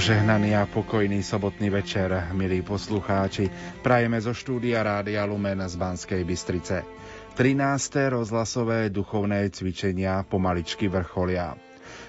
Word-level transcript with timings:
Požehnaný 0.00 0.56
a 0.56 0.64
pokojný 0.64 1.20
sobotný 1.20 1.68
večer, 1.68 2.08
milí 2.32 2.64
poslucháči, 2.64 3.52
prajeme 3.84 4.16
zo 4.16 4.32
štúdia 4.32 4.80
Rádia 4.80 5.28
Lumen 5.28 5.60
z 5.60 5.76
Banskej 5.76 6.24
Bystrice. 6.24 6.88
13. 7.36 8.08
rozhlasové 8.08 8.88
duchovné 8.88 9.52
cvičenia 9.52 10.24
pomaličky 10.24 10.88
vrcholia. 10.88 11.52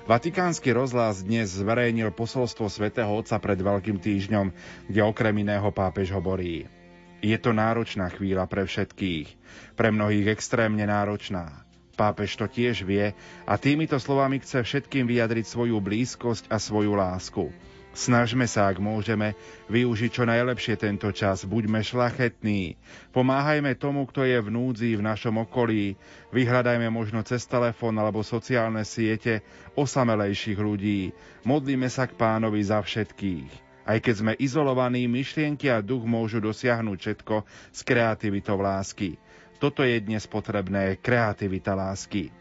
Vatikánsky 0.08 0.72
rozhlas 0.72 1.20
dnes 1.20 1.52
zverejnil 1.52 2.16
posolstvo 2.16 2.72
svätého 2.72 3.12
Otca 3.12 3.44
pred 3.44 3.60
Veľkým 3.60 4.00
týždňom, 4.00 4.56
kde 4.88 5.02
okrem 5.04 5.44
iného 5.44 5.68
pápež 5.76 6.16
hovorí. 6.16 6.72
Je 7.20 7.36
to 7.36 7.52
náročná 7.52 8.08
chvíľa 8.08 8.48
pre 8.48 8.72
všetkých, 8.72 9.28
pre 9.76 9.92
mnohých 9.92 10.32
extrémne 10.32 10.88
náročná. 10.88 11.68
Pápež 12.00 12.40
to 12.40 12.48
tiež 12.48 12.88
vie 12.88 13.12
a 13.44 13.54
týmito 13.60 14.00
slovami 14.00 14.40
chce 14.40 14.64
všetkým 14.64 15.12
vyjadriť 15.12 15.44
svoju 15.44 15.76
blízkosť 15.84 16.48
a 16.48 16.56
svoju 16.56 16.96
lásku. 16.96 17.52
Snažme 17.92 18.48
sa, 18.48 18.72
ak 18.72 18.80
môžeme, 18.80 19.36
využiť 19.68 20.10
čo 20.16 20.24
najlepšie 20.24 20.80
tento 20.80 21.12
čas. 21.12 21.44
Buďme 21.44 21.84
šlachetní. 21.84 22.80
Pomáhajme 23.12 23.76
tomu, 23.76 24.08
kto 24.08 24.24
je 24.24 24.40
v 24.40 24.48
núdzi 24.48 24.96
v 24.96 25.04
našom 25.04 25.44
okolí. 25.44 26.00
Vyhľadajme 26.32 26.88
možno 26.88 27.20
cez 27.28 27.44
telefón 27.44 28.00
alebo 28.00 28.24
sociálne 28.24 28.88
siete 28.88 29.44
osamelejších 29.76 30.56
ľudí. 30.56 31.12
Modlíme 31.44 31.92
sa 31.92 32.08
k 32.08 32.16
pánovi 32.16 32.64
za 32.64 32.80
všetkých. 32.80 33.52
Aj 33.84 34.00
keď 34.00 34.16
sme 34.16 34.34
izolovaní, 34.40 35.12
myšlienky 35.12 35.68
a 35.68 35.84
duch 35.84 36.08
môžu 36.08 36.40
dosiahnuť 36.40 36.96
všetko 36.96 37.36
s 37.76 37.80
kreativitou 37.84 38.56
lásky. 38.56 39.20
Toto 39.60 39.84
je 39.84 40.00
dnes 40.00 40.24
potrebné, 40.32 40.96
kreativita 40.96 41.76
lásky. 41.76 42.32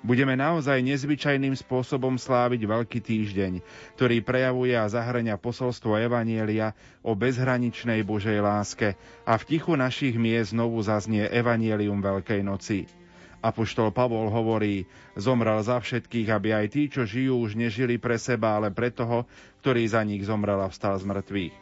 Budeme 0.00 0.32
naozaj 0.32 0.80
nezvyčajným 0.80 1.52
spôsobom 1.52 2.16
sláviť 2.16 2.64
Veľký 2.64 3.04
týždeň, 3.04 3.60
ktorý 4.00 4.24
prejavuje 4.24 4.72
a 4.72 4.88
zahrania 4.88 5.36
posolstvo 5.36 6.00
Evanielia 6.00 6.72
o 7.04 7.12
bezhraničnej 7.12 8.00
Božej 8.00 8.40
láske 8.40 8.96
a 9.28 9.36
v 9.36 9.44
tichu 9.44 9.76
našich 9.76 10.16
miest 10.16 10.56
znovu 10.56 10.80
zaznie 10.80 11.28
Evanielium 11.28 12.00
Veľkej 12.00 12.40
noci. 12.40 12.88
Apoštol 13.44 13.92
Pavol 13.92 14.32
hovorí, 14.32 14.88
zomrel 15.20 15.60
za 15.60 15.76
všetkých, 15.80 16.28
aby 16.32 16.48
aj 16.56 16.66
tí, 16.72 16.88
čo 16.88 17.04
žijú, 17.04 17.36
už 17.40 17.60
nežili 17.60 18.00
pre 18.00 18.16
seba, 18.16 18.56
ale 18.56 18.72
pre 18.72 18.88
toho, 18.88 19.28
ktorý 19.60 19.84
za 19.84 20.00
nich 20.00 20.24
zomrel 20.24 20.64
a 20.64 20.72
vstal 20.72 20.96
z 20.96 21.04
mŕtvych. 21.08 21.56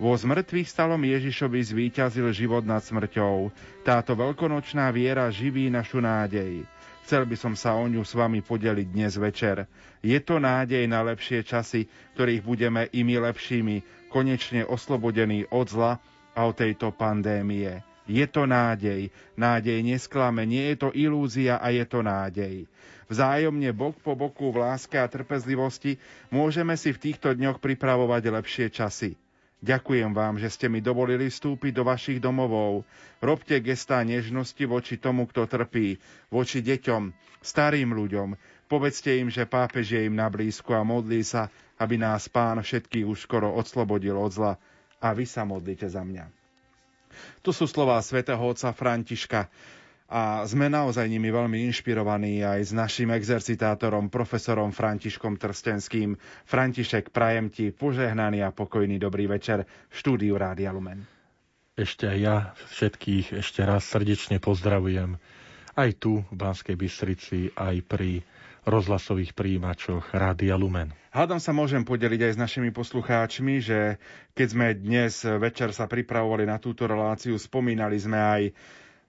Vo 0.00 0.16
zmrtvých 0.16 0.64
stalom 0.64 1.02
Ježišovi 1.04 1.60
zvíťazil 1.60 2.34
život 2.34 2.64
nad 2.64 2.80
smrťou. 2.80 3.52
Táto 3.84 4.16
veľkonočná 4.16 4.88
viera 4.90 5.28
živí 5.28 5.68
našu 5.68 6.00
nádej. 6.00 6.64
Chcel 7.04 7.26
by 7.26 7.36
som 7.36 7.54
sa 7.58 7.74
o 7.76 7.84
ňu 7.86 8.04
s 8.04 8.12
vami 8.14 8.44
podeliť 8.44 8.86
dnes 8.90 9.16
večer. 9.16 9.66
Je 10.04 10.16
to 10.20 10.38
nádej 10.38 10.84
na 10.86 11.04
lepšie 11.04 11.44
časy, 11.44 11.88
ktorých 12.16 12.42
budeme 12.44 12.86
i 12.92 13.04
my 13.04 13.30
lepšími, 13.30 14.08
konečne 14.10 14.66
oslobodení 14.66 15.46
od 15.48 15.66
zla 15.70 15.98
a 16.34 16.40
od 16.46 16.54
tejto 16.56 16.92
pandémie. 16.94 17.82
Je 18.10 18.26
to 18.26 18.42
nádej. 18.42 19.14
Nádej 19.38 19.86
nesklame, 19.86 20.42
nie 20.42 20.74
je 20.74 20.76
to 20.82 20.88
ilúzia 20.90 21.62
a 21.62 21.70
je 21.70 21.86
to 21.86 22.02
nádej. 22.02 22.66
Vzájomne 23.10 23.70
bok 23.74 23.98
po 24.02 24.14
boku 24.14 24.54
v 24.54 24.62
láske 24.62 24.94
a 24.98 25.10
trpezlivosti 25.10 25.98
môžeme 26.30 26.78
si 26.78 26.94
v 26.94 27.10
týchto 27.10 27.34
dňoch 27.34 27.58
pripravovať 27.58 28.22
lepšie 28.30 28.66
časy. 28.70 29.18
Ďakujem 29.60 30.16
vám, 30.16 30.40
že 30.40 30.48
ste 30.48 30.72
mi 30.72 30.80
dovolili 30.80 31.28
vstúpiť 31.28 31.76
do 31.76 31.84
vašich 31.84 32.16
domovov. 32.16 32.88
Robte 33.20 33.60
gestá 33.60 34.00
nežnosti 34.00 34.64
voči 34.64 34.96
tomu, 34.96 35.28
kto 35.28 35.44
trpí, 35.44 36.00
voči 36.32 36.64
deťom, 36.64 37.12
starým 37.44 37.92
ľuďom. 37.92 38.40
Povedzte 38.66 39.20
im, 39.20 39.28
že 39.28 39.44
pápež 39.44 39.92
je 39.92 40.08
im 40.08 40.16
na 40.16 40.32
blízku 40.32 40.72
a 40.72 40.80
modlí 40.80 41.20
sa, 41.20 41.52
aby 41.76 42.00
nás 42.00 42.24
pán 42.32 42.56
všetkých 42.56 43.04
už 43.04 43.28
skoro 43.28 43.52
odslobodil 43.52 44.16
od 44.16 44.32
zla. 44.32 44.52
A 45.00 45.12
vy 45.12 45.28
sa 45.28 45.44
modlite 45.44 45.88
za 45.88 46.00
mňa. 46.00 46.28
Tu 47.44 47.50
sú 47.52 47.68
slová 47.68 48.00
svätého 48.00 48.40
otca 48.40 48.72
Františka 48.72 49.48
a 50.10 50.42
sme 50.42 50.66
naozaj 50.66 51.06
nimi 51.06 51.30
veľmi 51.30 51.70
inšpirovaní 51.70 52.42
aj 52.42 52.60
s 52.66 52.72
našim 52.74 53.14
exercitátorom, 53.14 54.10
profesorom 54.10 54.74
Františkom 54.74 55.38
Trstenským. 55.38 56.18
František, 56.50 57.14
prajem 57.14 57.46
ti 57.54 57.70
požehnaný 57.70 58.42
a 58.42 58.50
pokojný 58.50 58.98
dobrý 58.98 59.30
večer 59.30 59.62
v 59.62 59.94
štúdiu 59.94 60.34
Rádia 60.34 60.74
Lumen. 60.74 61.06
Ešte 61.78 62.10
aj 62.10 62.18
ja 62.18 62.36
všetkých 62.74 63.38
ešte 63.38 63.62
raz 63.62 63.86
srdečne 63.86 64.42
pozdravujem 64.42 65.14
aj 65.78 65.90
tu 66.02 66.26
v 66.26 66.34
Banskej 66.34 66.74
Bystrici, 66.74 67.54
aj 67.54 67.86
pri 67.86 68.26
rozhlasových 68.68 69.32
príjimačoch 69.32 70.12
Rádia 70.12 70.58
Lumen. 70.58 70.92
Hádam 71.10 71.40
sa 71.40 71.50
môžem 71.50 71.82
podeliť 71.82 72.20
aj 72.28 72.32
s 72.36 72.42
našimi 72.42 72.70
poslucháčmi, 72.70 73.58
že 73.58 73.96
keď 74.36 74.46
sme 74.46 74.66
dnes 74.76 75.24
večer 75.24 75.72
sa 75.72 75.88
pripravovali 75.88 76.44
na 76.44 76.60
túto 76.60 76.84
reláciu, 76.84 77.34
spomínali 77.40 77.96
sme 77.96 78.18
aj 78.20 78.42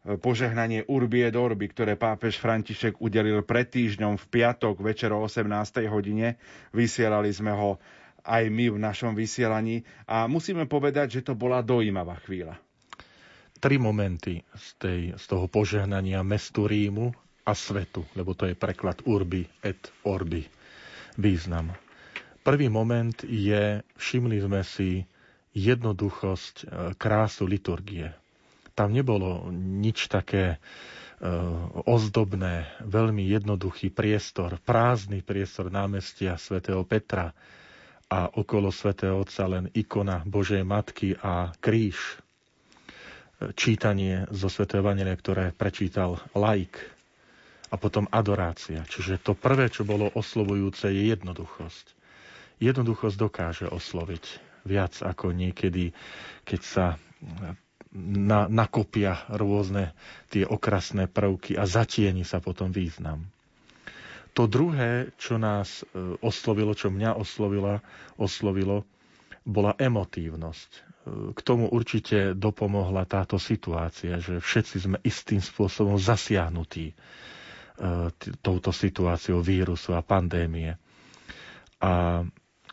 požehnanie 0.01 0.81
Urbie 0.89 1.29
Dorby, 1.29 1.69
ktoré 1.69 1.94
pápež 1.94 2.41
František 2.41 2.97
udelil 2.97 3.45
pred 3.45 3.69
týždňom 3.69 4.17
v 4.17 4.25
piatok 4.25 4.81
večer 4.81 5.13
o 5.13 5.22
18. 5.22 5.45
hodine. 5.85 6.41
Vysielali 6.73 7.29
sme 7.29 7.53
ho 7.53 7.78
aj 8.25 8.50
my 8.50 8.73
v 8.73 8.78
našom 8.81 9.13
vysielaní 9.13 9.85
a 10.09 10.25
musíme 10.25 10.66
povedať, 10.66 11.22
že 11.22 11.25
to 11.25 11.34
bola 11.38 11.61
dojímavá 11.61 12.17
chvíľa. 12.25 12.57
Tri 13.61 13.78
momenty 13.78 14.41
z, 14.57 14.67
tej, 14.81 15.01
z 15.22 15.23
toho 15.29 15.45
požehnania 15.45 16.25
mestu 16.25 16.66
Rímu 16.66 17.13
a 17.45 17.53
svetu, 17.53 18.01
lebo 18.17 18.34
to 18.34 18.50
je 18.50 18.57
preklad 18.57 19.06
Urbi 19.06 19.45
et 19.61 19.81
Orbi. 20.01 20.41
Význam. 21.22 21.69
Prvý 22.41 22.73
moment 22.73 23.13
je, 23.22 23.85
všimli 24.01 24.41
sme 24.41 24.66
si 24.66 25.06
jednoduchosť, 25.53 26.56
e, 26.57 26.66
krásu 26.97 27.45
liturgie 27.45 28.09
tam 28.72 28.92
nebolo 28.92 29.48
nič 29.52 30.08
také 30.08 30.56
e, 30.56 30.58
ozdobné, 31.82 32.66
veľmi 32.82 33.24
jednoduchý 33.26 33.90
priestor, 33.90 34.59
prázdny 34.59 35.22
priestor 35.22 35.68
námestia 35.68 36.36
svätého 36.36 36.82
Petra 36.82 37.32
a 38.08 38.28
okolo 38.28 38.68
svätého 38.70 39.16
Otca 39.16 39.48
len 39.48 39.72
ikona 39.72 40.24
Božej 40.24 40.62
Matky 40.62 41.16
a 41.16 41.56
kríž. 41.56 42.20
Čítanie 43.56 44.30
zo 44.30 44.48
svätého 44.48 44.84
Evangelia, 44.84 45.16
ktoré 45.16 45.50
prečítal 45.50 46.20
laik 46.32 46.78
a 47.68 47.80
potom 47.80 48.06
adorácia. 48.08 48.84
Čiže 48.84 49.18
to 49.18 49.34
prvé, 49.34 49.72
čo 49.72 49.82
bolo 49.82 50.12
oslovujúce, 50.12 50.92
je 50.92 51.09
jednoduchosť. 51.09 51.86
Jednoduchosť 52.59 53.16
dokáže 53.18 53.66
osloviť 53.66 54.24
viac 54.68 54.94
ako 55.02 55.34
niekedy, 55.34 55.96
keď 56.44 56.62
sa 56.62 56.86
na, 57.94 58.47
nakopia 58.47 59.28
rôzne 59.29 59.91
tie 60.28 60.44
okrasné 60.44 61.06
prvky 61.06 61.53
a 61.53 61.63
zatieni 61.63 62.24
sa 62.24 62.40
potom 62.40 62.69
význam. 62.69 63.28
To 64.32 64.47
druhé, 64.47 65.11
čo 65.17 65.35
nás 65.35 65.84
e, 65.84 65.91
oslovilo, 66.17 66.72
čo 66.72 66.88
mňa 66.88 67.14
oslovila, 67.14 67.84
oslovilo, 68.16 68.88
bola 69.43 69.76
emotívnosť. 69.76 70.70
E, 70.72 70.79
k 71.35 71.40
tomu 71.41 71.67
určite 71.67 72.32
dopomohla 72.32 73.03
táto 73.03 73.35
situácia, 73.35 74.16
že 74.17 74.40
všetci 74.40 74.76
sme 74.79 74.97
istým 75.02 75.43
spôsobom 75.43 75.99
zasiahnutí 75.99 76.85
e, 76.88 76.96
touto 78.40 78.72
situáciou 78.72 79.43
vírusu 79.43 79.91
a 79.91 79.99
pandémie. 79.99 80.79
A 81.78 82.23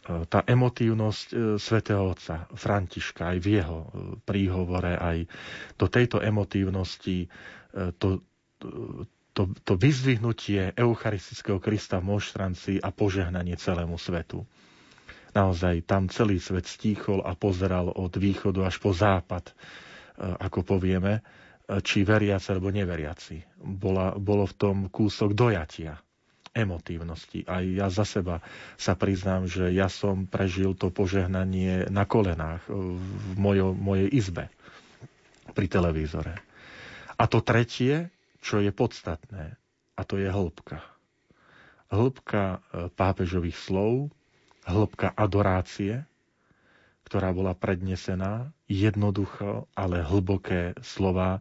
tá 0.09 0.41
emotívnosť 0.43 1.27
e, 1.29 1.37
svätého 1.57 2.09
Otca 2.09 2.49
Františka 2.51 3.29
aj 3.29 3.39
v 3.39 3.49
jeho 3.57 3.79
e, 3.81 3.89
príhovore, 4.19 4.97
aj 4.97 5.29
do 5.77 5.87
tejto 5.87 6.19
emotívnosti 6.19 7.29
to, 8.01 8.25
to, 9.37 9.43
to 9.63 9.73
vyzdvihnutie 9.77 10.73
Eucharistického 10.75 11.61
Krista 11.61 12.01
v 12.01 12.11
monštrancii 12.11 12.81
a 12.81 12.89
požehnanie 12.91 13.55
celému 13.55 13.95
svetu. 13.95 14.43
Naozaj 15.31 15.85
tam 15.85 16.09
celý 16.09 16.41
svet 16.41 16.65
stíchol 16.65 17.21
a 17.21 17.37
pozeral 17.37 17.93
od 17.93 18.11
východu 18.17 18.65
až 18.65 18.81
po 18.81 18.91
západ, 18.91 19.53
ako 20.19 20.65
povieme, 20.65 21.21
či 21.85 22.03
veriaci 22.03 22.51
alebo 22.51 22.73
neveriaci. 22.73 23.37
Bola, 23.61 24.17
bolo 24.17 24.49
v 24.49 24.55
tom 24.57 24.77
kúsok 24.89 25.37
dojatia 25.37 26.01
emotívnosti. 26.59 27.47
Aj 27.47 27.63
ja 27.63 27.87
za 27.87 28.03
seba 28.03 28.43
sa 28.75 28.93
priznám, 28.93 29.47
že 29.47 29.71
ja 29.71 29.87
som 29.87 30.27
prežil 30.27 30.75
to 30.75 30.91
požehnanie 30.91 31.87
na 31.87 32.03
kolenách 32.03 32.67
v 32.67 32.99
mojo, 33.35 33.71
mojej 33.73 34.11
izbe 34.11 34.51
pri 35.55 35.67
televízore. 35.67 36.35
A 37.15 37.25
to 37.25 37.39
tretie, 37.41 38.11
čo 38.39 38.59
je 38.59 38.71
podstatné, 38.71 39.55
a 39.95 40.01
to 40.03 40.19
je 40.19 40.27
hĺbka. 40.27 40.83
Hĺbka 41.89 42.43
e, 42.45 42.59
pápežových 42.93 43.57
slov, 43.57 44.11
hĺbka 44.63 45.11
adorácie, 45.11 46.05
ktorá 47.03 47.33
bola 47.33 47.57
prednesená, 47.57 48.53
jednoducho, 48.69 49.65
ale 49.73 50.05
hlboké 50.05 50.77
slova 50.79 51.41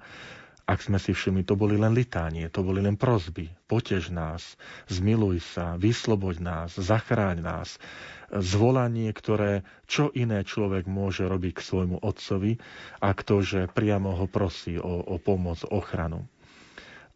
ak 0.67 0.83
sme 0.83 0.99
si 0.99 1.15
všimli, 1.15 1.47
to 1.47 1.55
boli 1.55 1.79
len 1.79 1.95
litánie, 1.95 2.51
to 2.51 2.59
boli 2.59 2.83
len 2.83 2.99
prozby. 2.99 3.47
Potež 3.71 4.11
nás, 4.11 4.59
zmiluj 4.91 5.39
sa, 5.39 5.79
vysloboď 5.79 6.43
nás, 6.43 6.75
zachráň 6.75 7.39
nás. 7.39 7.79
Zvolanie, 8.27 9.07
ktoré 9.15 9.63
čo 9.87 10.11
iné 10.11 10.43
človek 10.43 10.83
môže 10.83 11.23
robiť 11.23 11.55
k 11.55 11.63
svojmu 11.63 12.03
otcovi, 12.03 12.59
ak 12.99 13.23
to, 13.23 13.39
že 13.39 13.71
priamo 13.71 14.11
ho 14.11 14.27
prosí 14.27 14.75
o, 14.75 14.99
o 15.07 15.15
pomoc, 15.15 15.63
ochranu. 15.63 16.27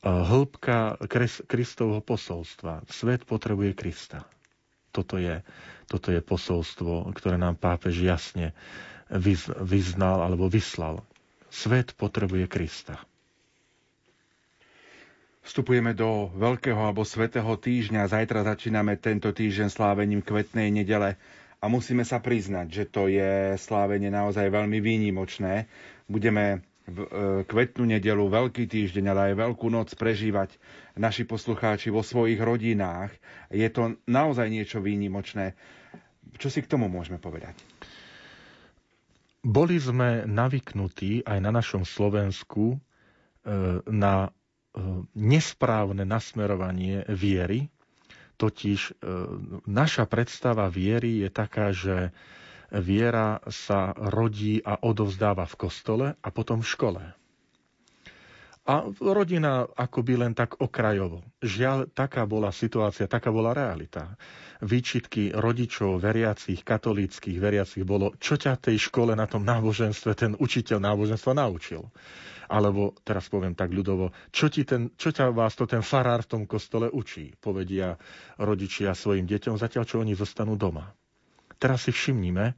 Hĺbka 0.02 1.04
Kristovho 1.46 2.00
posolstva. 2.00 2.88
Svet 2.88 3.28
potrebuje 3.28 3.76
Krista. 3.76 4.24
Toto 4.96 5.20
je, 5.20 5.44
toto 5.92 6.08
je 6.16 6.24
posolstvo, 6.24 7.12
ktoré 7.12 7.36
nám 7.36 7.60
pápež 7.60 8.00
jasne 8.00 8.56
vyznal 9.60 10.24
alebo 10.24 10.48
vyslal. 10.48 11.04
Svet 11.52 11.92
potrebuje 12.00 12.48
Krista. 12.48 12.96
Vstupujeme 15.42 15.98
do 15.98 16.30
Veľkého 16.38 16.78
alebo 16.78 17.02
Svetého 17.02 17.50
týždňa. 17.58 18.06
Zajtra 18.06 18.46
začíname 18.46 18.94
tento 19.02 19.34
týždeň 19.34 19.74
slávením 19.74 20.22
kvetnej 20.22 20.70
nedele 20.70 21.18
a 21.58 21.66
musíme 21.66 22.06
sa 22.06 22.22
priznať, 22.22 22.68
že 22.70 22.84
to 22.86 23.10
je 23.10 23.58
slávenie 23.58 24.14
naozaj 24.14 24.54
veľmi 24.54 24.78
výnimočné. 24.78 25.66
Budeme 26.06 26.62
v 26.86 26.98
e, 27.02 27.08
kvetnú 27.46 27.90
nedelu, 27.90 28.22
veľký 28.22 28.66
týždeň, 28.70 29.06
ale 29.14 29.22
aj 29.34 29.50
veľkú 29.50 29.68
noc 29.70 29.94
prežívať 29.94 30.58
naši 30.98 31.26
poslucháči 31.26 31.94
vo 31.94 32.02
svojich 32.02 32.38
rodinách. 32.42 33.14
Je 33.50 33.66
to 33.70 33.98
naozaj 34.06 34.50
niečo 34.50 34.82
výnimočné. 34.82 35.54
Čo 36.38 36.50
si 36.50 36.62
k 36.62 36.70
tomu 36.70 36.90
môžeme 36.90 37.22
povedať? 37.22 37.58
Boli 39.42 39.82
sme 39.82 40.26
navyknutí 40.30 41.26
aj 41.26 41.38
na 41.42 41.50
našom 41.50 41.82
Slovensku 41.82 42.78
e, 42.78 42.78
na 43.90 44.30
nesprávne 45.14 46.04
nasmerovanie 46.04 47.04
viery. 47.08 47.68
Totiž 48.36 48.80
e, 48.82 48.94
naša 49.66 50.06
predstava 50.06 50.66
viery 50.66 51.22
je 51.22 51.30
taká, 51.30 51.70
že 51.70 52.10
viera 52.72 53.38
sa 53.52 53.92
rodí 53.92 54.64
a 54.64 54.80
odovzdáva 54.80 55.44
v 55.46 55.56
kostole 55.60 56.08
a 56.16 56.28
potom 56.32 56.64
v 56.64 56.72
škole. 56.72 57.04
A 58.62 58.86
rodina 59.02 59.66
akoby 59.66 60.22
len 60.22 60.38
tak 60.38 60.62
okrajovo. 60.62 61.26
Žiaľ, 61.42 61.90
taká 61.98 62.30
bola 62.30 62.54
situácia, 62.54 63.10
taká 63.10 63.34
bola 63.34 63.58
realita. 63.58 64.14
Výčitky 64.62 65.34
rodičov, 65.34 65.98
veriacich, 65.98 66.62
katolíckých 66.62 67.42
veriacich 67.42 67.82
bolo, 67.82 68.14
čo 68.22 68.38
ťa 68.38 68.62
tej 68.62 68.78
škole 68.78 69.18
na 69.18 69.26
tom 69.26 69.42
náboženstve 69.42 70.12
ten 70.14 70.32
učiteľ 70.38 70.78
náboženstva 70.78 71.42
naučil. 71.42 71.90
Alebo, 72.54 72.94
teraz 73.02 73.34
poviem 73.34 73.58
tak 73.58 73.74
ľudovo, 73.74 74.14
čo, 74.30 74.46
ti 74.46 74.62
ten, 74.62 74.94
čo 74.94 75.10
ťa 75.10 75.34
vás 75.34 75.58
to 75.58 75.66
ten 75.66 75.82
farár 75.82 76.22
v 76.22 76.30
tom 76.38 76.44
kostole 76.46 76.86
učí, 76.86 77.34
povedia 77.42 77.98
rodičia 78.38 78.94
svojim 78.94 79.26
deťom, 79.26 79.58
zatiaľ 79.58 79.90
čo 79.90 80.06
oni 80.06 80.14
zostanú 80.14 80.54
doma. 80.54 80.94
Teraz 81.58 81.90
si 81.90 81.92
všimnime, 81.96 82.54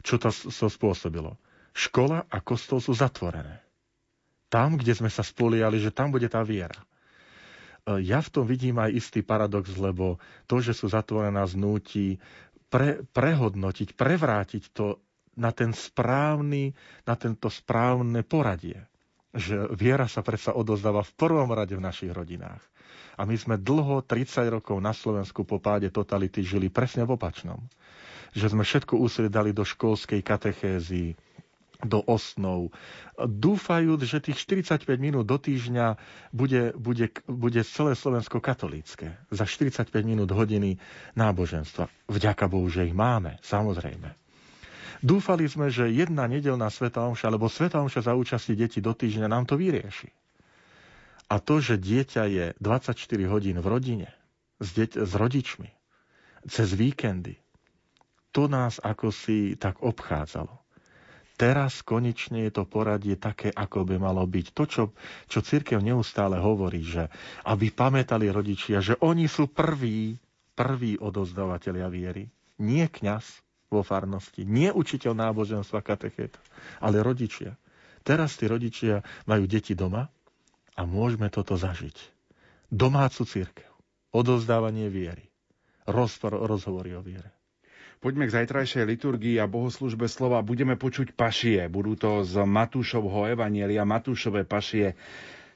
čo 0.00 0.16
to 0.16 0.32
so 0.32 0.72
spôsobilo. 0.72 1.36
Škola 1.76 2.24
a 2.32 2.40
kostol 2.40 2.80
sú 2.80 2.96
zatvorené 2.96 3.71
tam, 4.52 4.76
kde 4.76 4.92
sme 4.92 5.08
sa 5.08 5.24
spoliali, 5.24 5.80
že 5.80 5.88
tam 5.88 6.12
bude 6.12 6.28
tá 6.28 6.44
viera. 6.44 6.76
E, 6.76 8.04
ja 8.04 8.20
v 8.20 8.28
tom 8.28 8.44
vidím 8.44 8.76
aj 8.76 8.92
istý 8.92 9.24
paradox, 9.24 9.72
lebo 9.80 10.20
to, 10.44 10.60
že 10.60 10.76
sú 10.76 10.92
zatvorené 10.92 11.32
nás 11.32 11.56
núti 11.56 12.20
pre, 12.68 13.00
prehodnotiť, 13.16 13.96
prevrátiť 13.96 14.76
to 14.76 15.00
na 15.40 15.48
ten 15.48 15.72
správny, 15.72 16.76
na 17.08 17.16
tento 17.16 17.48
správne 17.48 18.20
poradie. 18.20 18.84
Že 19.32 19.72
viera 19.72 20.04
sa 20.04 20.20
predsa 20.20 20.52
odozdáva 20.52 21.00
v 21.00 21.16
prvom 21.16 21.48
rade 21.48 21.72
v 21.72 21.80
našich 21.80 22.12
rodinách. 22.12 22.60
A 23.16 23.24
my 23.24 23.36
sme 23.36 23.56
dlho, 23.56 24.04
30 24.04 24.52
rokov 24.52 24.76
na 24.80 24.92
Slovensku 24.92 25.48
po 25.48 25.56
páde 25.56 25.88
totality 25.88 26.44
žili 26.44 26.68
presne 26.68 27.08
v 27.08 27.16
opačnom. 27.16 27.60
Že 28.36 28.56
sme 28.56 28.64
všetko 28.64 29.00
úsilie 29.00 29.32
do 29.32 29.64
školskej 29.64 30.20
katechézy, 30.20 31.16
do 31.82 32.00
osnov. 32.06 32.70
Dúfajú, 33.18 33.98
že 34.02 34.22
tých 34.22 34.38
45 34.38 34.86
minút 35.02 35.26
do 35.26 35.36
týždňa 35.36 35.98
bude, 36.30 36.72
bude, 36.78 37.10
bude 37.26 37.62
celé 37.66 37.98
Slovensko 37.98 38.38
katolícke. 38.38 39.18
Za 39.28 39.44
45 39.44 39.90
minút 40.06 40.30
hodiny 40.30 40.78
náboženstva. 41.18 41.90
Vďaka 42.06 42.46
Bohu, 42.46 42.70
že 42.70 42.86
ich 42.86 42.94
máme, 42.94 43.42
samozrejme. 43.42 44.14
Dúfali 45.02 45.50
sme, 45.50 45.66
že 45.66 45.90
jedna 45.90 46.30
nedelná 46.30 46.70
Sveta 46.70 47.02
Omša, 47.02 47.26
alebo 47.26 47.50
Sveta 47.50 47.82
Omša 47.82 48.06
za 48.06 48.14
účasti 48.14 48.54
detí 48.54 48.78
do 48.78 48.94
týždňa 48.94 49.26
nám 49.26 49.50
to 49.50 49.58
vyrieši. 49.58 50.14
A 51.26 51.42
to, 51.42 51.58
že 51.58 51.80
dieťa 51.80 52.22
je 52.30 52.46
24 52.62 52.94
hodín 53.26 53.58
v 53.58 53.66
rodine, 53.66 54.08
s, 54.62 54.70
deť, 54.70 55.02
s 55.02 55.12
rodičmi, 55.18 55.70
cez 56.46 56.68
víkendy, 56.78 57.34
to 58.30 58.46
nás 58.46 58.78
ako 58.78 59.10
si 59.10 59.58
tak 59.58 59.82
obchádzalo 59.82 60.61
teraz 61.42 61.82
konečne 61.82 62.46
je 62.46 62.54
to 62.54 62.62
poradie 62.62 63.18
také, 63.18 63.50
ako 63.50 63.82
by 63.82 63.98
malo 63.98 64.22
byť. 64.22 64.46
To, 64.54 64.62
čo, 64.62 64.82
čo 65.26 65.42
církev 65.42 65.82
neustále 65.82 66.38
hovorí, 66.38 66.86
že 66.86 67.10
aby 67.42 67.74
pamätali 67.74 68.30
rodičia, 68.30 68.78
že 68.78 68.94
oni 69.02 69.26
sú 69.26 69.50
prví, 69.50 70.14
prví 70.54 71.02
odozdávateľia 71.02 71.90
viery. 71.90 72.30
Nie 72.62 72.86
kňaz 72.86 73.42
vo 73.74 73.82
farnosti, 73.82 74.46
nie 74.46 74.70
učiteľ 74.70 75.18
náboženstva 75.18 75.82
katechéta, 75.82 76.38
ale 76.78 77.02
rodičia. 77.02 77.58
Teraz 78.06 78.38
tí 78.38 78.46
rodičia 78.46 79.02
majú 79.26 79.50
deti 79.50 79.74
doma 79.74 80.06
a 80.78 80.82
môžeme 80.86 81.26
toto 81.26 81.58
zažiť. 81.58 81.98
Domácu 82.70 83.26
církev, 83.26 83.70
odozdávanie 84.14 84.86
viery, 84.86 85.26
rozhovory 85.90 86.94
o 86.94 87.02
viere. 87.02 87.41
Poďme 88.02 88.26
k 88.26 88.34
zajtrajšej 88.34 88.82
liturgii 88.82 89.38
a 89.38 89.46
bohoslužbe 89.46 90.10
slova. 90.10 90.42
Budeme 90.42 90.74
počuť 90.74 91.14
pašie. 91.14 91.70
Budú 91.70 91.94
to 91.94 92.26
z 92.26 92.34
Matúšovho 92.42 93.30
evanielia, 93.30 93.86
Matúšové 93.86 94.42
pašie. 94.42 94.98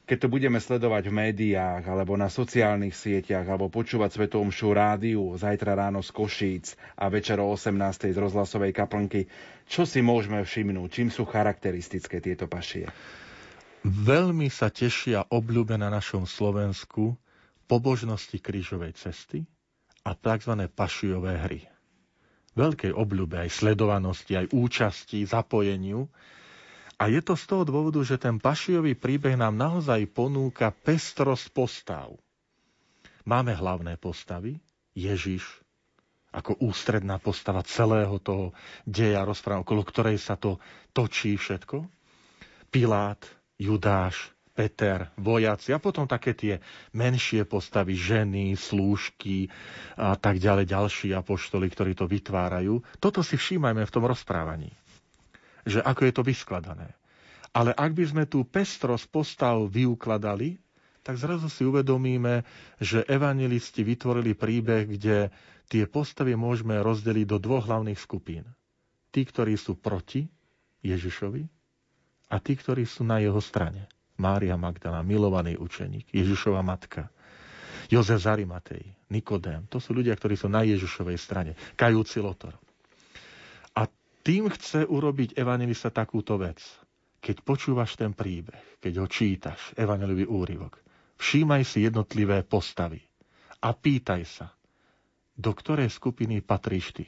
Keď 0.07 0.19
to 0.23 0.29
budeme 0.31 0.63
sledovať 0.63 1.11
v 1.11 1.27
médiách, 1.27 1.83
alebo 1.83 2.15
na 2.15 2.31
sociálnych 2.31 2.95
sieťach, 2.95 3.43
alebo 3.51 3.67
počúvať 3.67 4.15
Svetom 4.15 4.55
rádiu 4.71 5.35
zajtra 5.35 5.75
ráno 5.75 6.07
z 6.07 6.15
Košíc 6.15 6.79
a 6.95 7.11
večer 7.11 7.43
o 7.43 7.51
18. 7.51 8.15
z 8.15 8.19
rozhlasovej 8.23 8.71
kaplnky, 8.71 9.27
čo 9.67 9.83
si 9.83 9.99
môžeme 9.99 10.39
všimnúť? 10.47 11.03
Čím 11.03 11.11
sú 11.11 11.27
charakteristické 11.27 12.23
tieto 12.23 12.47
pašie? 12.47 12.87
Veľmi 13.83 14.47
sa 14.55 14.71
tešia 14.71 15.27
obľúbe 15.35 15.75
na 15.75 15.91
našom 15.91 16.23
Slovensku 16.31 17.19
pobožnosti 17.67 18.39
krížovej 18.39 18.95
cesty 18.95 19.43
a 20.07 20.15
tzv. 20.15 20.71
pašijové 20.71 21.43
hry 21.43 21.76
veľkej 22.57 22.93
obľube, 22.97 23.37
aj 23.37 23.53
sledovanosti, 23.53 24.35
aj 24.35 24.51
účasti, 24.51 25.29
zapojeniu. 25.29 26.09
A 26.97 27.13
je 27.13 27.21
to 27.21 27.37
z 27.37 27.45
toho 27.45 27.63
dôvodu, 27.69 28.01
že 28.01 28.17
ten 28.17 28.41
pašiový 28.41 28.97
príbeh 28.97 29.37
nám 29.37 29.53
naozaj 29.53 30.09
ponúka 30.09 30.73
pestrosť 30.73 31.53
postav. 31.53 32.17
Máme 33.29 33.53
hlavné 33.53 34.01
postavy, 34.01 34.57
Ježiš, 34.97 35.45
ako 36.33 36.57
ústredná 36.65 37.21
postava 37.21 37.61
celého 37.65 38.17
toho 38.21 38.57
deja 38.89 39.25
rozpráva, 39.25 39.61
okolo 39.61 39.85
ktorej 39.85 40.17
sa 40.17 40.41
to 40.41 40.57
točí 40.97 41.37
všetko. 41.37 41.85
Pilát, 42.73 43.21
Judáš, 43.61 44.36
Peter, 44.57 45.13
vojaci 45.15 45.71
a 45.71 45.79
potom 45.79 46.09
také 46.09 46.33
tie 46.33 46.55
menšie 46.91 47.45
postavy, 47.45 47.93
ženy, 47.93 48.57
slúžky 48.57 49.53
a 49.95 50.17
tak 50.17 50.41
ďalej, 50.41 50.65
ďalší 50.65 51.13
apoštoli, 51.13 51.69
ktorí 51.69 51.93
to 51.93 52.09
vytvárajú. 52.09 52.81
Toto 52.97 53.21
si 53.21 53.37
všímajme 53.37 53.85
v 53.85 53.93
tom 53.93 54.03
rozprávaní, 54.03 54.73
že 55.63 55.85
ako 55.85 56.01
je 56.03 56.13
to 56.13 56.23
vyskladané. 56.25 56.97
Ale 57.53 57.71
ak 57.71 57.93
by 57.93 58.05
sme 58.07 58.25
tú 58.25 58.43
pestrosť 58.43 59.05
postav 59.07 59.61
vyukladali, 59.63 60.57
tak 61.01 61.17
zrazu 61.17 61.47
si 61.47 61.63
uvedomíme, 61.63 62.43
že 62.77 63.05
evangelisti 63.05 63.81
vytvorili 63.81 64.33
príbeh, 64.33 64.89
kde 64.91 65.29
tie 65.67 65.85
postavy 65.85 66.33
môžeme 66.33 66.75
rozdeliť 66.77 67.27
do 67.27 67.39
dvoch 67.39 67.65
hlavných 67.65 67.97
skupín. 67.97 68.43
Tí, 69.09 69.23
ktorí 69.23 69.55
sú 69.55 69.77
proti 69.77 70.27
Ježišovi 70.81 71.45
a 72.27 72.37
tí, 72.37 72.53
ktorí 72.53 72.83
sú 72.83 73.05
na 73.05 73.23
jeho 73.23 73.39
strane. 73.39 73.87
Mária 74.17 74.57
Magdala, 74.57 75.05
milovaný 75.05 75.57
učeník, 75.57 76.09
Ježišova 76.11 76.65
matka, 76.65 77.09
Jozef 77.87 78.19
Zarimatej, 78.19 78.83
Nikodém. 79.13 79.69
To 79.71 79.79
sú 79.79 79.95
ľudia, 79.95 80.17
ktorí 80.19 80.35
sú 80.35 80.51
na 80.51 80.67
Ježišovej 80.67 81.19
strane. 81.21 81.53
Kajúci 81.79 82.19
Lotor. 82.19 82.59
A 83.79 83.87
tým 84.27 84.51
chce 84.51 84.83
urobiť 84.83 85.39
evangelista 85.39 85.95
takúto 85.95 86.35
vec. 86.41 86.59
Keď 87.23 87.43
počúvaš 87.43 87.95
ten 87.99 88.15
príbeh, 88.15 88.79
keď 88.83 88.93
ho 89.03 89.07
čítaš, 89.07 89.75
evangelový 89.79 90.27
úryvok, 90.27 90.79
všímaj 91.19 91.63
si 91.67 91.87
jednotlivé 91.87 92.43
postavy 92.43 93.03
a 93.63 93.73
pýtaj 93.75 94.23
sa, 94.27 94.47
do 95.35 95.51
ktorej 95.51 95.91
skupiny 95.91 96.41
patríš 96.43 96.95
ty. 96.95 97.05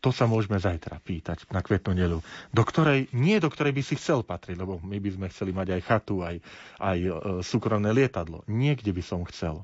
To 0.00 0.08
sa 0.16 0.24
môžeme 0.24 0.56
zajtra 0.56 0.96
pýtať 0.96 1.44
na 1.52 1.60
kvetnú 1.60 1.92
nelu, 1.92 2.18
do 2.56 2.62
ktorej, 2.64 3.12
nie 3.12 3.36
do 3.36 3.52
ktorej 3.52 3.76
by 3.76 3.82
si 3.84 4.00
chcel 4.00 4.24
patriť, 4.24 4.56
lebo 4.56 4.80
my 4.80 4.96
by 4.96 5.10
sme 5.12 5.26
chceli 5.28 5.52
mať 5.52 5.76
aj 5.76 5.82
chatu, 5.84 6.24
aj, 6.24 6.40
aj 6.80 6.98
e, 7.04 7.10
súkromné 7.44 7.92
lietadlo. 7.92 8.40
Niekde 8.48 8.96
by 8.96 9.02
som 9.04 9.20
chcel. 9.28 9.60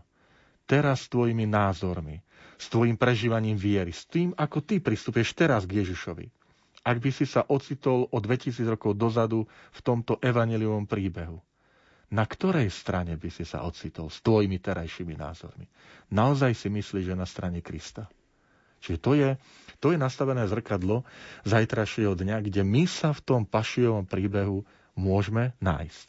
Teraz 0.68 1.08
s 1.08 1.12
tvojimi 1.12 1.48
názormi, 1.48 2.20
s 2.60 2.68
tvojim 2.68 3.00
prežívaním 3.00 3.56
viery, 3.56 3.96
s 3.96 4.04
tým, 4.04 4.36
ako 4.36 4.60
ty 4.60 4.76
pristupuješ 4.84 5.32
teraz 5.32 5.64
k 5.64 5.80
Ježišovi. 5.80 6.28
Ak 6.84 7.00
by 7.00 7.10
si 7.10 7.24
sa 7.24 7.48
ocitol 7.48 8.04
o 8.12 8.18
2000 8.20 8.76
rokov 8.76 8.92
dozadu 8.94 9.48
v 9.48 9.80
tomto 9.80 10.20
evaneliovom 10.20 10.84
príbehu, 10.84 11.40
na 12.12 12.22
ktorej 12.22 12.70
strane 12.70 13.18
by 13.18 13.30
si 13.32 13.42
sa 13.42 13.66
ocitol 13.66 14.12
s 14.12 14.22
tvojimi 14.22 14.60
terajšími 14.60 15.16
názormi? 15.16 15.66
Naozaj 16.12 16.52
si 16.54 16.68
myslíš, 16.70 17.10
že 17.10 17.18
na 17.18 17.26
strane 17.26 17.64
Krista? 17.64 18.06
Čiže 18.80 18.98
to 19.00 19.12
je, 19.16 19.30
to 19.80 19.92
je 19.92 19.98
nastavené 19.98 20.44
zrkadlo 20.48 21.06
zajtrajšieho 21.44 22.16
dňa, 22.16 22.42
kde 22.44 22.62
my 22.64 22.84
sa 22.88 23.12
v 23.12 23.20
tom 23.22 23.42
pašiovom 23.44 24.08
príbehu 24.08 24.64
môžeme 24.96 25.52
nájsť. 25.60 26.08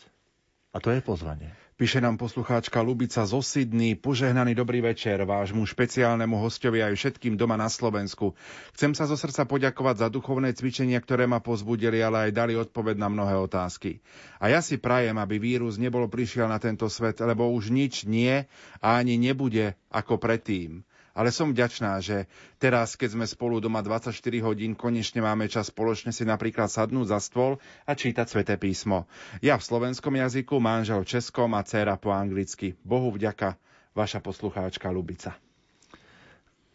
A 0.75 0.77
to 0.79 0.93
je 0.93 1.01
pozvanie. 1.01 1.51
Píše 1.77 2.01
nám 2.01 2.17
poslucháčka 2.17 2.81
Lubica 2.81 3.21
zo 3.21 3.37
Sydney. 3.37 3.93
Požehnaný 3.93 4.57
dobrý 4.57 4.81
večer 4.81 5.21
vášmu 5.21 5.61
špeciálnemu 5.61 6.41
hostovi 6.41 6.81
aj 6.81 6.97
všetkým 6.97 7.37
doma 7.37 7.53
na 7.53 7.69
Slovensku. 7.69 8.33
Chcem 8.73 8.97
sa 8.97 9.05
zo 9.05 9.13
srdca 9.13 9.45
poďakovať 9.45 10.01
za 10.01 10.07
duchovné 10.09 10.57
cvičenia, 10.57 10.97
ktoré 10.97 11.29
ma 11.29 11.37
pozbudili, 11.37 12.01
ale 12.01 12.29
aj 12.29 12.31
dali 12.33 12.57
odpoveď 12.57 12.97
na 12.97 13.13
mnohé 13.13 13.37
otázky. 13.37 14.01
A 14.41 14.49
ja 14.49 14.65
si 14.65 14.81
prajem, 14.81 15.21
aby 15.21 15.37
vírus 15.37 15.77
nebol 15.77 16.09
prišiel 16.09 16.49
na 16.49 16.57
tento 16.57 16.89
svet, 16.89 17.21
lebo 17.21 17.45
už 17.53 17.69
nič 17.69 18.09
nie 18.09 18.49
a 18.81 18.97
ani 18.97 19.21
nebude 19.21 19.77
ako 19.93 20.17
predtým. 20.17 20.81
Ale 21.17 21.33
som 21.33 21.49
vďačná, 21.49 21.97
že 21.97 22.29
teraz, 22.61 22.93
keď 22.93 23.17
sme 23.17 23.25
spolu 23.25 23.57
doma 23.57 23.81
24 23.81 24.13
hodín, 24.45 24.77
konečne 24.77 25.25
máme 25.25 25.49
čas 25.49 25.73
spoločne 25.73 26.13
si 26.13 26.21
napríklad 26.21 26.69
sadnúť 26.69 27.09
za 27.09 27.17
stôl 27.17 27.57
a 27.89 27.97
čítať 27.97 28.29
sväté 28.29 28.53
písmo. 28.61 29.09
Ja 29.41 29.57
v 29.57 29.65
slovenskom 29.65 30.13
jazyku, 30.13 30.61
manžel 30.61 31.01
českom 31.09 31.57
a 31.57 31.65
dcéra 31.65 31.97
po 31.97 32.13
anglicky. 32.13 32.77
Bohu 32.85 33.09
vďaka, 33.09 33.57
vaša 33.97 34.21
poslucháčka 34.21 34.93
Lubica 34.93 35.33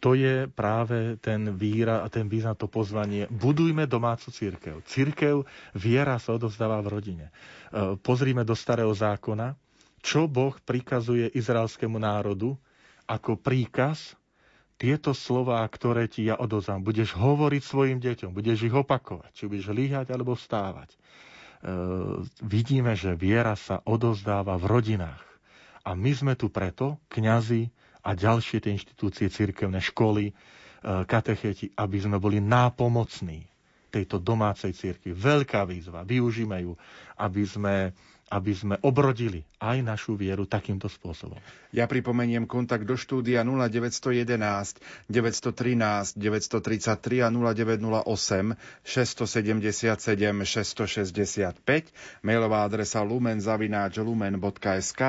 to 0.03 0.19
je 0.19 0.51
práve 0.51 1.15
ten 1.23 1.55
víra 1.55 2.03
a 2.03 2.11
ten 2.11 2.27
význam, 2.27 2.59
to 2.59 2.67
pozvanie. 2.67 3.23
Budujme 3.31 3.87
domácu 3.87 4.35
církev. 4.35 4.83
Církev, 4.83 5.47
viera 5.71 6.19
sa 6.19 6.35
odovzdáva 6.35 6.83
v 6.83 6.91
rodine. 6.91 7.25
E, 7.31 7.95
pozrime 8.03 8.43
do 8.43 8.51
starého 8.51 8.91
zákona, 8.91 9.55
čo 10.03 10.27
Boh 10.27 10.59
prikazuje 10.59 11.31
izraelskému 11.31 11.95
národu 11.95 12.59
ako 13.07 13.39
príkaz 13.39 14.19
tieto 14.83 15.15
slova, 15.15 15.63
ktoré 15.63 16.11
ti 16.11 16.27
ja 16.27 16.35
odozám, 16.35 16.83
budeš 16.83 17.15
hovoriť 17.15 17.61
svojim 17.63 18.03
deťom, 18.03 18.35
budeš 18.35 18.67
ich 18.67 18.75
opakovať, 18.75 19.31
či 19.31 19.47
budeš 19.47 19.71
líhať 19.71 20.11
alebo 20.11 20.35
vstávať. 20.35 20.91
E, 20.91 20.97
vidíme, 22.43 22.91
že 22.91 23.15
viera 23.15 23.55
sa 23.55 23.79
odozdáva 23.79 24.59
v 24.59 24.67
rodinách. 24.67 25.23
A 25.87 25.95
my 25.95 26.11
sme 26.11 26.35
tu 26.35 26.51
preto, 26.51 26.99
kňazi 27.07 27.71
a 28.03 28.11
ďalšie 28.11 28.59
tie 28.59 28.75
inštitúcie, 28.75 29.31
cirkevné 29.31 29.79
školy, 29.79 30.25
e, 30.27 30.33
katecheti, 31.07 31.71
aby 31.73 31.97
sme 31.97 32.19
boli 32.19 32.43
nápomocní 32.43 33.39
tejto 33.87 34.19
domácej 34.19 34.75
cirkvi. 34.75 35.15
Veľká 35.15 35.63
výzva, 35.63 36.03
využíme 36.03 36.59
ju, 36.59 36.75
aby 37.15 37.43
sme 37.47 37.95
aby 38.31 38.51
sme 38.55 38.75
obrodili 38.81 39.43
aj 39.59 39.83
našu 39.83 40.15
vieru 40.19 40.47
takýmto 40.47 40.87
spôsobom. 40.87 41.37
Ja 41.73 41.87
pripomeniem 41.89 42.45
kontakt 42.45 42.85
do 42.87 42.95
štúdia 42.97 43.41
0911 43.45 44.79
913 45.09 46.17
933 46.17 47.25
a 47.25 47.29
0908 47.29 48.55
677 48.85 49.95
665, 50.43 52.25
mailová 52.25 52.65
adresa 52.65 53.01
lumen.lumen.sk 53.05 55.01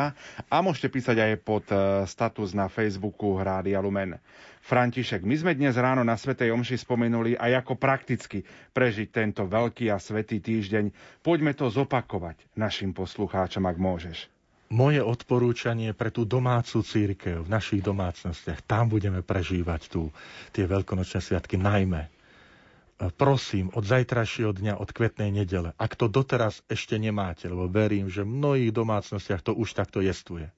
a 0.51 0.57
môžete 0.61 0.89
písať 0.91 1.17
aj 1.21 1.33
pod 1.43 1.65
eh, 1.71 2.05
status 2.09 2.53
na 2.57 2.69
Facebooku 2.71 3.37
Hrádia 3.37 3.81
Lumen. 3.81 4.19
František, 4.65 5.29
my 5.29 5.37
sme 5.37 5.53
dnes 5.53 5.77
ráno 5.77 6.01
na 6.09 6.17
Svetej 6.17 6.49
Omši 6.49 6.81
spomenuli 6.81 7.37
aj 7.37 7.61
ako 7.61 7.77
prakticky 7.77 8.41
prežiť 8.73 9.13
tento 9.13 9.45
veľký 9.45 9.93
a 9.93 10.01
svetý 10.01 10.41
týždeň. 10.41 10.89
Poďme 11.21 11.53
to 11.53 11.69
zopakovať 11.69 12.57
našim 12.57 12.97
poslucháčom, 12.97 13.61
ak 13.69 13.77
môžeš. 13.77 14.19
Moje 14.73 15.05
odporúčanie 15.05 15.93
pre 15.93 16.09
tú 16.09 16.25
domácu 16.25 16.81
církev 16.81 17.45
v 17.45 17.53
našich 17.53 17.85
domácnostiach, 17.85 18.65
tam 18.65 18.89
budeme 18.89 19.21
prežívať 19.21 19.93
tu 19.93 20.09
tie 20.57 20.65
veľkonočné 20.65 21.21
sviatky 21.21 21.61
najmä. 21.61 22.09
Prosím, 23.21 23.69
od 23.77 23.85
zajtrajšieho 23.85 24.57
dňa, 24.57 24.81
od 24.81 24.97
kvetnej 24.97 25.29
nedele, 25.29 25.77
ak 25.77 25.93
to 25.93 26.09
doteraz 26.09 26.65
ešte 26.73 26.97
nemáte, 26.97 27.53
lebo 27.53 27.69
verím, 27.69 28.09
že 28.09 28.25
v 28.25 28.33
mnohých 28.33 28.73
domácnostiach 28.73 29.45
to 29.45 29.53
už 29.53 29.77
takto 29.77 30.01
jestuje 30.01 30.49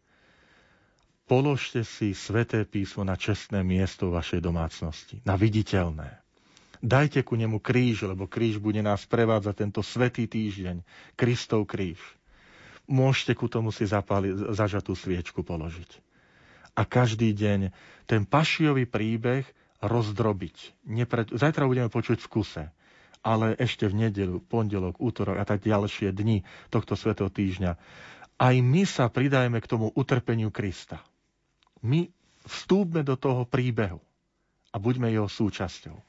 Položte 1.26 1.82
si 1.82 2.14
sveté 2.14 2.62
písmo 2.62 3.02
na 3.02 3.18
čestné 3.18 3.66
miesto 3.66 4.14
vašej 4.14 4.38
domácnosti, 4.38 5.18
na 5.26 5.34
viditeľné. 5.34 6.22
Dajte 6.78 7.26
ku 7.26 7.34
nemu 7.34 7.58
kríž, 7.58 8.06
lebo 8.06 8.30
kríž 8.30 8.62
bude 8.62 8.78
nás 8.78 9.02
prevádzať 9.10 9.54
tento 9.58 9.82
svetý 9.82 10.30
týždeň. 10.30 10.86
Kristov 11.18 11.66
kríž. 11.66 11.98
Môžete 12.86 13.34
ku 13.34 13.50
tomu 13.50 13.74
si 13.74 13.90
zapáliť, 13.90 14.54
zažatú 14.54 14.94
sviečku 14.94 15.42
položiť. 15.42 15.98
A 16.78 16.86
každý 16.86 17.34
deň 17.34 17.74
ten 18.06 18.22
pašiový 18.22 18.86
príbeh 18.86 19.42
rozdrobiť. 19.82 20.86
Nepred... 20.86 21.34
Zajtra 21.34 21.66
budeme 21.66 21.90
počuť 21.90 22.22
v 22.22 22.30
kuse, 22.30 22.64
ale 23.26 23.58
ešte 23.58 23.90
v 23.90 24.06
nedelu, 24.06 24.38
pondelok, 24.46 25.02
útorok 25.02 25.42
a 25.42 25.44
tak 25.48 25.66
ďalšie 25.66 26.14
dni 26.14 26.46
tohto 26.70 26.94
svetého 26.94 27.34
týždňa. 27.34 27.74
Aj 28.38 28.54
my 28.54 28.86
sa 28.86 29.10
pridajme 29.10 29.58
k 29.58 29.66
tomu 29.66 29.90
utrpeniu 29.90 30.54
Krista 30.54 31.02
my 31.82 32.08
vstúpme 32.46 33.02
do 33.02 33.18
toho 33.18 33.44
príbehu 33.44 33.98
a 34.70 34.76
buďme 34.78 35.08
jeho 35.08 35.26
súčasťou. 35.26 35.96
E, 35.96 36.04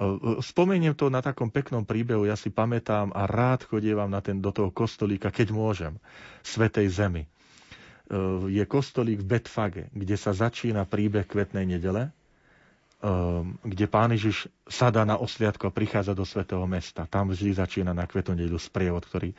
e, 0.00 0.08
spomeniem 0.40 0.96
to 0.96 1.12
na 1.12 1.20
takom 1.20 1.50
peknom 1.52 1.84
príbehu, 1.84 2.24
ja 2.24 2.34
si 2.34 2.48
pamätám 2.48 3.12
a 3.12 3.28
rád 3.28 3.66
chodievam 3.68 4.08
na 4.08 4.24
ten, 4.24 4.40
do 4.40 4.50
toho 4.50 4.72
kostolíka, 4.72 5.28
keď 5.28 5.52
môžem, 5.52 5.94
Svetej 6.42 6.88
Zemi. 6.90 7.22
E, 7.24 7.28
je 8.48 8.64
kostolík 8.64 9.20
v 9.22 9.28
Betfage, 9.36 9.84
kde 9.92 10.16
sa 10.16 10.32
začína 10.32 10.88
príbeh 10.88 11.28
Kvetnej 11.28 11.66
nedele, 11.68 12.10
kde 13.66 13.90
pán 13.90 14.14
Ježiš 14.14 14.46
sadá 14.62 15.02
na 15.02 15.18
osliadko 15.18 15.66
a 15.66 15.74
prichádza 15.74 16.14
do 16.14 16.22
Svetého 16.22 16.62
mesta. 16.70 17.02
Tam 17.10 17.34
vždy 17.34 17.58
začína 17.58 17.90
na 17.90 18.06
Kvetnú 18.06 18.38
nedelu 18.38 18.62
sprievod, 18.62 19.02
ktorý 19.02 19.34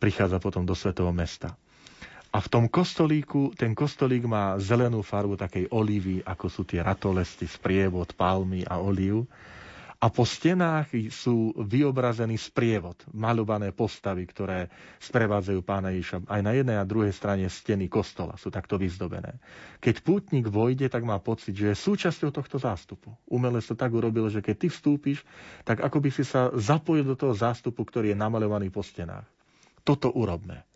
prichádza 0.00 0.40
potom 0.40 0.64
do 0.64 0.72
Svetého 0.72 1.12
mesta. 1.12 1.52
A 2.32 2.40
v 2.40 2.48
tom 2.48 2.64
kostolíku, 2.64 3.52
ten 3.52 3.76
kostolík 3.76 4.24
má 4.24 4.56
zelenú 4.56 5.04
farbu 5.04 5.36
takej 5.36 5.68
olivy, 5.68 6.24
ako 6.24 6.48
sú 6.48 6.62
tie 6.64 6.80
ratolesty, 6.80 7.44
sprievod, 7.44 8.16
palmy 8.16 8.64
a 8.64 8.80
olív. 8.80 9.28
A 10.02 10.10
po 10.10 10.24
stenách 10.24 10.90
sú 11.12 11.52
vyobrazený 11.54 12.34
sprievod, 12.34 12.98
malované 13.12 13.70
postavy, 13.70 14.26
ktoré 14.26 14.66
sprevádzajú 14.98 15.60
pána 15.62 15.94
Ježiša. 15.94 16.26
Aj 16.26 16.42
na 16.42 16.56
jednej 16.56 16.74
a 16.80 16.88
druhej 16.88 17.12
strane 17.14 17.46
steny 17.46 17.86
kostola 17.86 18.34
sú 18.40 18.50
takto 18.50 18.80
vyzdobené. 18.80 19.38
Keď 19.78 20.02
pútnik 20.02 20.48
vojde, 20.48 20.88
tak 20.88 21.04
má 21.06 21.20
pocit, 21.20 21.54
že 21.54 21.70
je 21.70 21.84
súčasťou 21.84 22.32
tohto 22.34 22.56
zástupu. 22.58 23.14
Umele 23.28 23.60
sa 23.62 23.78
tak 23.78 23.92
urobil, 23.94 24.26
že 24.32 24.42
keď 24.42 24.56
ty 24.56 24.68
vstúpiš, 24.72 25.22
tak 25.68 25.84
ako 25.84 26.00
by 26.00 26.10
si 26.10 26.24
sa 26.24 26.50
zapojil 26.56 27.06
do 27.06 27.14
toho 27.14 27.36
zástupu, 27.36 27.84
ktorý 27.84 28.10
je 28.10 28.18
namalovaný 28.18 28.72
po 28.72 28.82
stenách. 28.82 29.28
Toto 29.84 30.10
urobme 30.10 30.71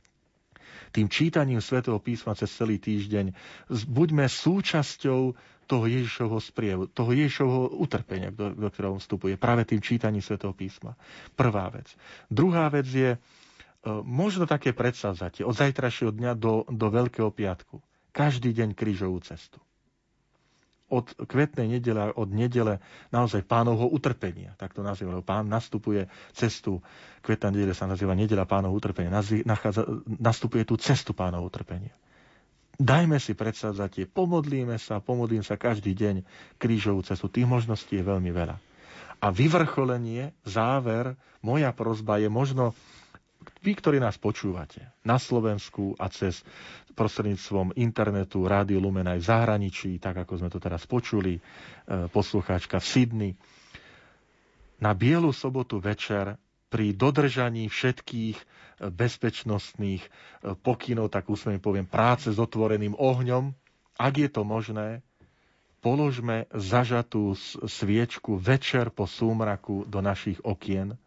tým 0.91 1.11
čítaním 1.11 1.59
svätého 1.59 1.99
písma 1.99 2.35
cez 2.35 2.51
celý 2.53 2.79
týždeň 2.79 3.35
buďme 3.89 4.27
súčasťou 4.27 5.21
toho 5.67 5.85
Ježišovho 5.91 6.39
sprievu, 6.39 6.87
toho 6.87 7.11
Ježišovho 7.11 7.75
utrpenia, 7.83 8.31
do, 8.31 8.55
do 8.55 8.69
ktorého 8.71 9.03
vstupuje, 9.03 9.35
práve 9.35 9.67
tým 9.67 9.83
čítaním 9.83 10.23
svätého 10.23 10.55
písma. 10.55 10.95
Prvá 11.35 11.67
vec. 11.75 11.91
Druhá 12.31 12.71
vec 12.71 12.87
je 12.87 13.15
e, 13.15 13.19
možno 14.07 14.47
také 14.47 14.71
predsavzatie 14.71 15.43
od 15.43 15.59
zajtrajšieho 15.59 16.15
dňa 16.15 16.33
do, 16.39 16.63
do 16.71 16.87
Veľkého 16.87 17.35
piatku. 17.35 17.83
Každý 18.15 18.55
deň 18.55 18.79
krížovú 18.79 19.19
cestu 19.27 19.59
od 20.87 21.07
kvetnej 21.19 21.67
nedele, 21.69 22.15
od 22.15 22.31
nedele 22.31 22.79
naozaj 23.11 23.43
pánovho 23.43 23.91
utrpenia. 23.91 24.55
Tak 24.55 24.71
to 24.71 24.81
nazýva. 24.81 25.19
Pán 25.19 25.51
nastupuje 25.51 26.07
cestu, 26.31 26.79
kvetná 27.21 27.51
nedele 27.51 27.75
sa 27.75 27.91
nazýva 27.91 28.15
nedela 28.15 28.47
pánovho 28.47 28.75
utrpenia. 28.75 29.11
Nachádza, 29.43 29.83
nastupuje 30.07 30.63
tú 30.63 30.79
cestu 30.79 31.11
pánovho 31.11 31.47
utrpenia. 31.47 31.91
Dajme 32.77 33.17
si 33.17 33.33
predsavzatie, 33.33 34.05
pomodlíme 34.05 34.77
sa, 34.77 35.01
pomodlím 35.01 35.41
sa 35.41 35.57
každý 35.57 35.97
deň 35.97 36.15
krížovú 36.55 37.01
cestu. 37.03 37.27
Tých 37.27 37.49
možností 37.49 37.97
je 37.97 38.05
veľmi 38.05 38.29
veľa. 38.31 38.57
A 39.17 39.33
vyvrcholenie, 39.33 40.37
záver, 40.45 41.17
moja 41.41 41.73
prozba 41.73 42.21
je 42.21 42.29
možno 42.29 42.77
vy, 43.67 43.75
ktorí 43.75 43.99
nás 43.99 44.15
počúvate 44.15 44.95
na 45.03 45.19
Slovensku 45.19 45.99
a 45.99 46.07
cez 46.07 46.47
prostredníctvom 46.95 47.75
internetu, 47.75 48.47
Rádio 48.47 48.79
Lumen 48.79 49.11
aj 49.11 49.19
v 49.19 49.29
zahraničí, 49.29 49.91
tak 49.99 50.23
ako 50.23 50.39
sme 50.39 50.49
to 50.55 50.63
teraz 50.63 50.87
počuli, 50.87 51.35
e, 51.35 51.41
poslucháčka 52.07 52.79
v 52.79 52.87
Sydney, 52.87 53.33
na 54.79 54.95
Bielu 54.95 55.35
sobotu 55.35 55.83
večer 55.83 56.39
pri 56.71 56.95
dodržaní 56.95 57.67
všetkých 57.67 58.37
bezpečnostných 58.93 60.05
pokynov, 60.61 61.09
tak 61.09 61.33
úsmene 61.33 61.57
poviem, 61.57 61.89
práce 61.89 62.29
s 62.29 62.37
otvoreným 62.37 62.93
ohňom, 62.93 63.57
ak 63.97 64.15
je 64.21 64.29
to 64.29 64.45
možné, 64.45 65.01
položme 65.81 66.45
zažatú 66.53 67.33
sviečku 67.65 68.37
večer 68.37 68.93
po 68.93 69.09
súmraku 69.09 69.89
do 69.89 70.05
našich 70.05 70.37
okien 70.45 71.01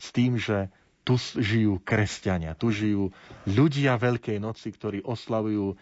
s 0.00 0.10
tým, 0.10 0.40
že 0.40 0.74
tu 1.04 1.20
žijú 1.20 1.78
kresťania, 1.84 2.56
tu 2.56 2.72
žijú 2.72 3.12
ľudia 3.44 4.00
Veľkej 4.00 4.40
noci, 4.40 4.72
ktorí 4.72 5.04
oslavujú 5.04 5.76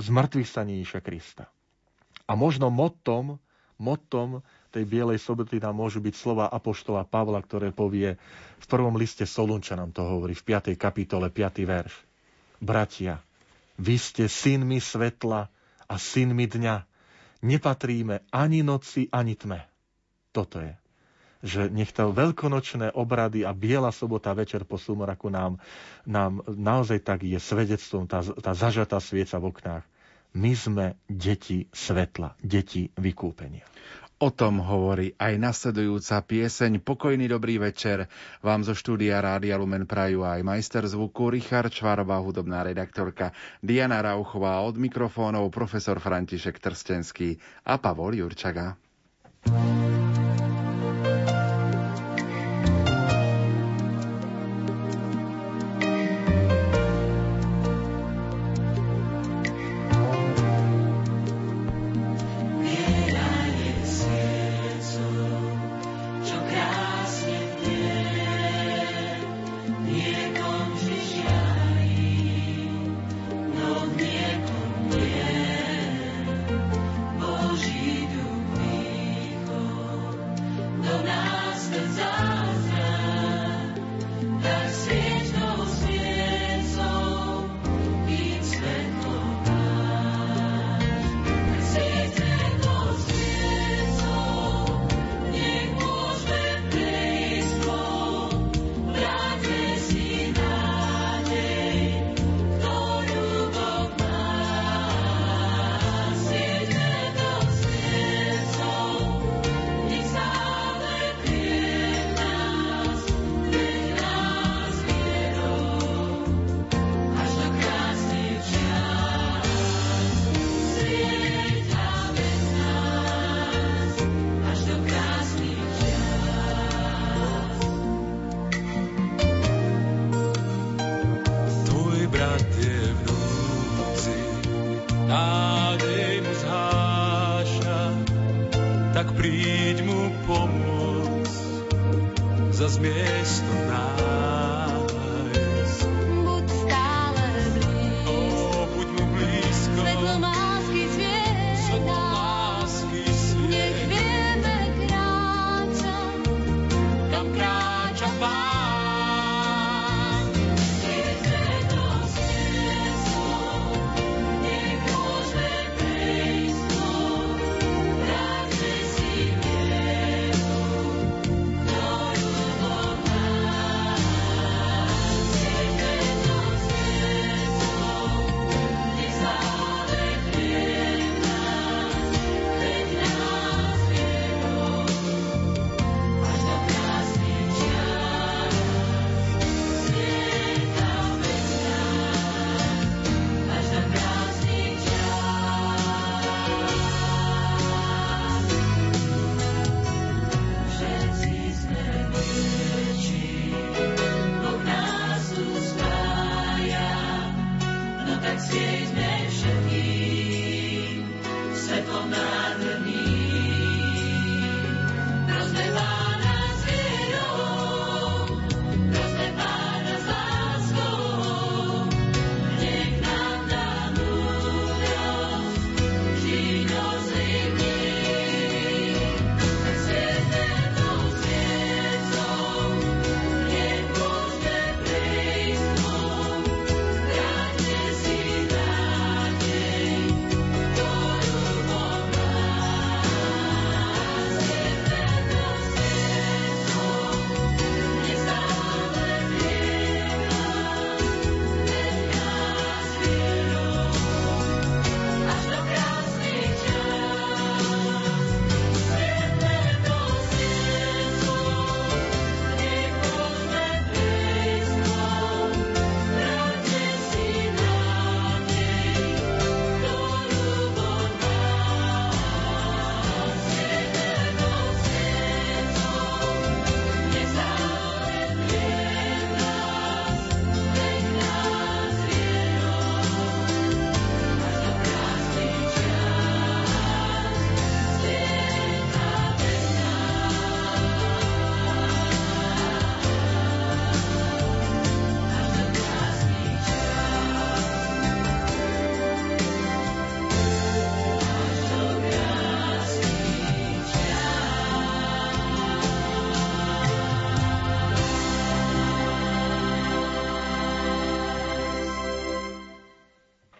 z 0.00 0.06
mŕtvych 0.08 0.48
staníša 0.48 0.98
Krista. 1.04 1.44
A 2.24 2.32
možno 2.32 2.72
motom, 2.72 3.36
motom 3.76 4.40
tej 4.70 4.86
Bielej 4.86 5.20
soboty 5.20 5.60
nám 5.60 5.76
môžu 5.76 6.00
byť 6.00 6.14
slova 6.14 6.46
Apoštola 6.48 7.04
Pavla, 7.04 7.42
ktoré 7.42 7.74
povie 7.74 8.16
v 8.62 8.66
prvom 8.70 8.94
liste 8.96 9.26
Solunčanom, 9.26 9.90
to 9.92 10.06
hovorí 10.06 10.32
v 10.32 10.56
5. 10.56 10.72
kapitole, 10.78 11.28
5. 11.28 11.66
verš. 11.66 11.94
Bratia, 12.62 13.18
vy 13.76 13.96
ste 13.98 14.30
synmi 14.30 14.78
svetla 14.78 15.50
a 15.84 15.94
synmi 15.96 16.46
dňa. 16.46 16.86
Nepatríme 17.40 18.28
ani 18.30 18.60
noci, 18.60 19.08
ani 19.10 19.34
tme. 19.34 19.64
Toto 20.30 20.60
je 20.62 20.70
že 21.40 21.72
nech 21.72 21.92
to 21.92 22.12
veľkonočné 22.12 22.92
obrady 22.92 23.48
a 23.48 23.56
biela 23.56 23.92
sobota 23.92 24.36
večer 24.36 24.68
po 24.68 24.76
sumoraku 24.76 25.32
nám, 25.32 25.56
nám 26.04 26.44
naozaj 26.44 27.00
tak 27.00 27.24
je 27.24 27.40
svedectvom, 27.40 28.04
tá, 28.04 28.20
tá 28.20 28.52
zažatá 28.52 29.00
svieca 29.00 29.40
v 29.40 29.48
oknách. 29.48 29.84
My 30.30 30.54
sme 30.54 30.86
deti 31.10 31.66
svetla, 31.74 32.38
deti 32.38 32.86
vykúpenia. 32.94 33.66
O 34.20 34.28
tom 34.28 34.60
hovorí 34.60 35.16
aj 35.16 35.40
nasledujúca 35.40 36.20
pieseň 36.20 36.84
Pokojný 36.84 37.24
dobrý 37.24 37.56
večer. 37.56 38.04
Vám 38.44 38.68
zo 38.68 38.76
štúdia 38.76 39.16
Rádia 39.16 39.56
Lumen 39.56 39.88
Praju 39.88 40.28
aj 40.28 40.44
majster 40.44 40.84
zvuku 40.84 41.32
Richard 41.32 41.72
Čvarová, 41.72 42.20
hudobná 42.20 42.60
redaktorka 42.60 43.32
Diana 43.64 44.04
Rauchová 44.04 44.60
od 44.60 44.76
mikrofónov 44.76 45.48
profesor 45.48 45.96
František 46.04 46.60
Trstenský 46.60 47.40
a 47.64 47.80
Pavol 47.80 48.20
Jurčaga. 48.20 48.76
thank 49.40 50.09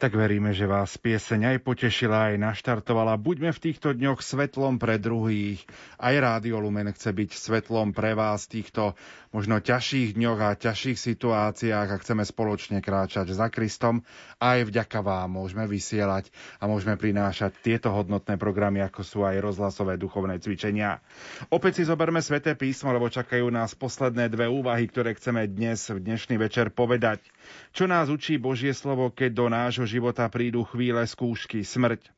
Tak 0.00 0.16
veríme, 0.16 0.56
že 0.56 0.64
vás 0.64 0.96
pieseň 0.96 1.52
aj 1.52 1.56
potešila, 1.60 2.32
aj 2.32 2.40
naštartovala. 2.40 3.20
Buďme 3.20 3.52
v 3.52 3.68
týchto 3.68 3.92
dňoch 3.92 4.24
svetlom 4.24 4.80
pre 4.80 4.96
druhých. 4.96 5.60
Aj 6.00 6.16
Rádio 6.16 6.56
Lumen 6.56 6.88
chce 6.88 7.12
byť 7.12 7.36
svetlom 7.36 7.92
pre 7.92 8.16
vás 8.16 8.48
v 8.48 8.64
týchto 8.64 8.96
možno 9.28 9.60
ťažších 9.60 10.16
dňoch 10.16 10.40
a 10.40 10.56
ťažších 10.56 10.96
situáciách 10.96 11.88
a 11.92 12.00
chceme 12.00 12.24
spoločne 12.24 12.80
kráčať 12.80 13.28
za 13.36 13.52
Kristom. 13.52 14.00
Aj 14.40 14.64
vďaka 14.64 15.04
vám 15.04 15.36
môžeme 15.36 15.68
vysielať 15.68 16.32
a 16.58 16.64
môžeme 16.64 16.96
prinášať 16.96 17.60
tieto 17.60 17.92
hodnotné 17.92 18.40
programy, 18.40 18.80
ako 18.80 19.04
sú 19.04 19.18
aj 19.28 19.36
rozhlasové 19.36 20.00
duchovné 20.00 20.40
cvičenia. 20.40 21.04
Opäť 21.52 21.76
si 21.76 21.82
zoberme 21.84 22.24
sväté 22.24 22.56
písmo, 22.56 22.88
lebo 22.88 23.12
čakajú 23.12 23.52
nás 23.52 23.76
posledné 23.76 24.32
dve 24.32 24.48
úvahy, 24.48 24.88
ktoré 24.88 25.12
chceme 25.12 25.44
dnes 25.44 25.92
v 25.92 26.00
dnešný 26.00 26.40
večer 26.40 26.72
povedať. 26.72 27.20
Čo 27.70 27.87
nás 27.87 28.11
učí 28.11 28.35
Božie 28.35 28.74
slovo, 28.74 29.14
keď 29.14 29.30
do 29.30 29.46
nášho 29.46 29.87
života 29.87 30.26
prídu 30.26 30.66
chvíle 30.66 31.06
skúšky, 31.06 31.62
smrť. 31.62 32.11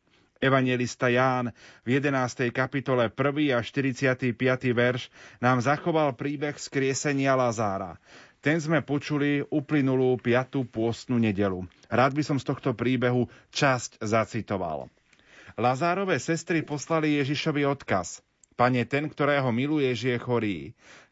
Evangelista 0.42 1.06
Ján 1.06 1.54
v 1.86 2.02
11. 2.02 2.50
kapitole 2.50 3.06
1. 3.06 3.54
a 3.54 3.62
45. 3.62 4.34
verš 4.74 5.06
nám 5.38 5.62
zachoval 5.62 6.18
príbeh 6.18 6.58
skriesenia 6.58 7.38
Lazára. 7.38 8.00
Ten 8.42 8.58
sme 8.58 8.82
počuli 8.82 9.38
uplynulú 9.46 10.18
5. 10.18 10.66
pôstnu 10.66 11.14
nedelu. 11.22 11.62
Rád 11.86 12.18
by 12.18 12.22
som 12.26 12.42
z 12.42 12.48
tohto 12.48 12.74
príbehu 12.74 13.30
časť 13.54 14.02
zacitoval. 14.02 14.90
Lazárové 15.54 16.18
sestry 16.18 16.66
poslali 16.66 17.22
Ježišovi 17.22 17.62
odkaz. 17.62 18.18
Pane, 18.58 18.82
ten, 18.84 19.06
ktorého 19.06 19.48
miluješ, 19.54 20.10
je 20.10 20.16
chorý. 20.18 20.58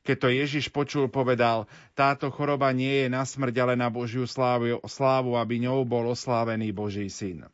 Keď 0.00 0.16
to 0.16 0.28
Ježiš 0.32 0.72
počul, 0.72 1.12
povedal, 1.12 1.68
táto 1.92 2.32
choroba 2.32 2.72
nie 2.72 3.04
je 3.04 3.08
na 3.12 3.20
smrť, 3.20 3.54
ale 3.60 3.74
na 3.76 3.92
Božiu 3.92 4.24
slávu, 4.24 4.80
slávu, 4.88 5.36
aby 5.36 5.60
ňou 5.68 5.84
bol 5.84 6.08
oslávený 6.08 6.72
Boží 6.72 7.12
syn. 7.12 7.44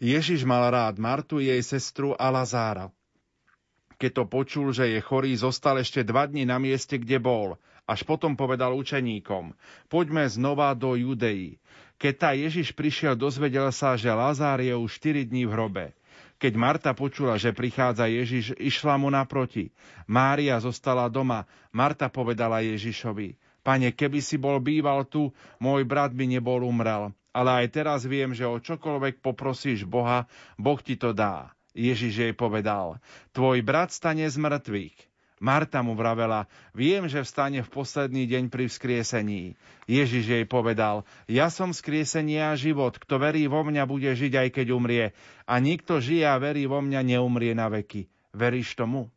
Ježiš 0.00 0.46
mal 0.48 0.70
rád 0.70 0.96
Martu, 0.96 1.42
jej 1.42 1.60
sestru 1.60 2.16
a 2.16 2.30
Lazára. 2.32 2.88
Keď 4.00 4.10
to 4.16 4.24
počul, 4.24 4.72
že 4.72 4.88
je 4.88 5.00
chorý, 5.04 5.36
zostal 5.36 5.76
ešte 5.76 6.00
dva 6.00 6.24
dni 6.24 6.48
na 6.48 6.56
mieste, 6.56 6.96
kde 6.96 7.20
bol. 7.20 7.60
Až 7.84 8.06
potom 8.06 8.32
povedal 8.32 8.72
učeníkom, 8.72 9.52
poďme 9.92 10.24
znova 10.30 10.72
do 10.72 10.96
Judei. 10.96 11.60
Keď 12.00 12.14
tá 12.16 12.32
Ježiš 12.32 12.72
prišiel, 12.72 13.12
dozvedel 13.12 13.68
sa, 13.76 13.98
že 13.98 14.08
Lazár 14.08 14.64
je 14.64 14.72
už 14.72 14.88
4 14.96 15.28
dní 15.28 15.44
v 15.44 15.52
hrobe. 15.52 15.84
Keď 16.40 16.52
Marta 16.56 16.96
počula, 16.96 17.36
že 17.36 17.52
prichádza 17.52 18.08
Ježiš, 18.08 18.56
išla 18.56 18.96
mu 18.96 19.12
naproti. 19.12 19.68
Mária 20.08 20.56
zostala 20.56 21.04
doma. 21.12 21.44
Marta 21.68 22.08
povedala 22.08 22.64
Ježišovi, 22.64 23.36
Pane, 23.60 23.92
keby 23.92 24.24
si 24.24 24.40
bol 24.40 24.56
býval 24.56 25.04
tu, 25.04 25.36
môj 25.60 25.84
brat 25.84 26.16
by 26.16 26.24
nebol 26.24 26.64
umrel. 26.64 27.12
Ale 27.30 27.60
aj 27.60 27.66
teraz 27.76 28.08
viem, 28.08 28.32
že 28.32 28.48
o 28.48 28.56
čokoľvek 28.56 29.20
poprosíš 29.20 29.84
Boha, 29.84 30.24
Boh 30.56 30.80
ti 30.80 30.96
to 30.96 31.12
dá. 31.12 31.52
Ježiš 31.76 32.14
jej 32.16 32.34
povedal, 32.34 32.98
tvoj 33.30 33.62
brat 33.62 33.94
stane 33.94 34.26
z 34.26 34.34
mŕtvych. 34.40 35.09
Marta 35.40 35.80
mu 35.80 35.96
vravela, 35.96 36.44
viem, 36.76 37.08
že 37.08 37.24
vstane 37.24 37.64
v 37.64 37.72
posledný 37.72 38.28
deň 38.28 38.52
pri 38.52 38.68
vzkriesení. 38.68 39.56
Ježiš 39.88 40.28
jej 40.28 40.44
povedal, 40.44 41.08
ja 41.24 41.48
som 41.48 41.72
vzkriesenie 41.72 42.44
a 42.44 42.52
život, 42.60 43.00
kto 43.00 43.16
verí 43.16 43.48
vo 43.48 43.64
mňa, 43.64 43.88
bude 43.88 44.12
žiť 44.12 44.36
aj 44.36 44.48
keď 44.52 44.66
umrie. 44.76 45.16
A 45.48 45.56
nikto 45.56 45.96
žije 45.96 46.28
a 46.28 46.36
verí 46.36 46.68
vo 46.68 46.84
mňa, 46.84 47.00
neumrie 47.16 47.56
na 47.56 47.72
veky. 47.72 48.04
Veríš 48.36 48.76
tomu? 48.76 49.08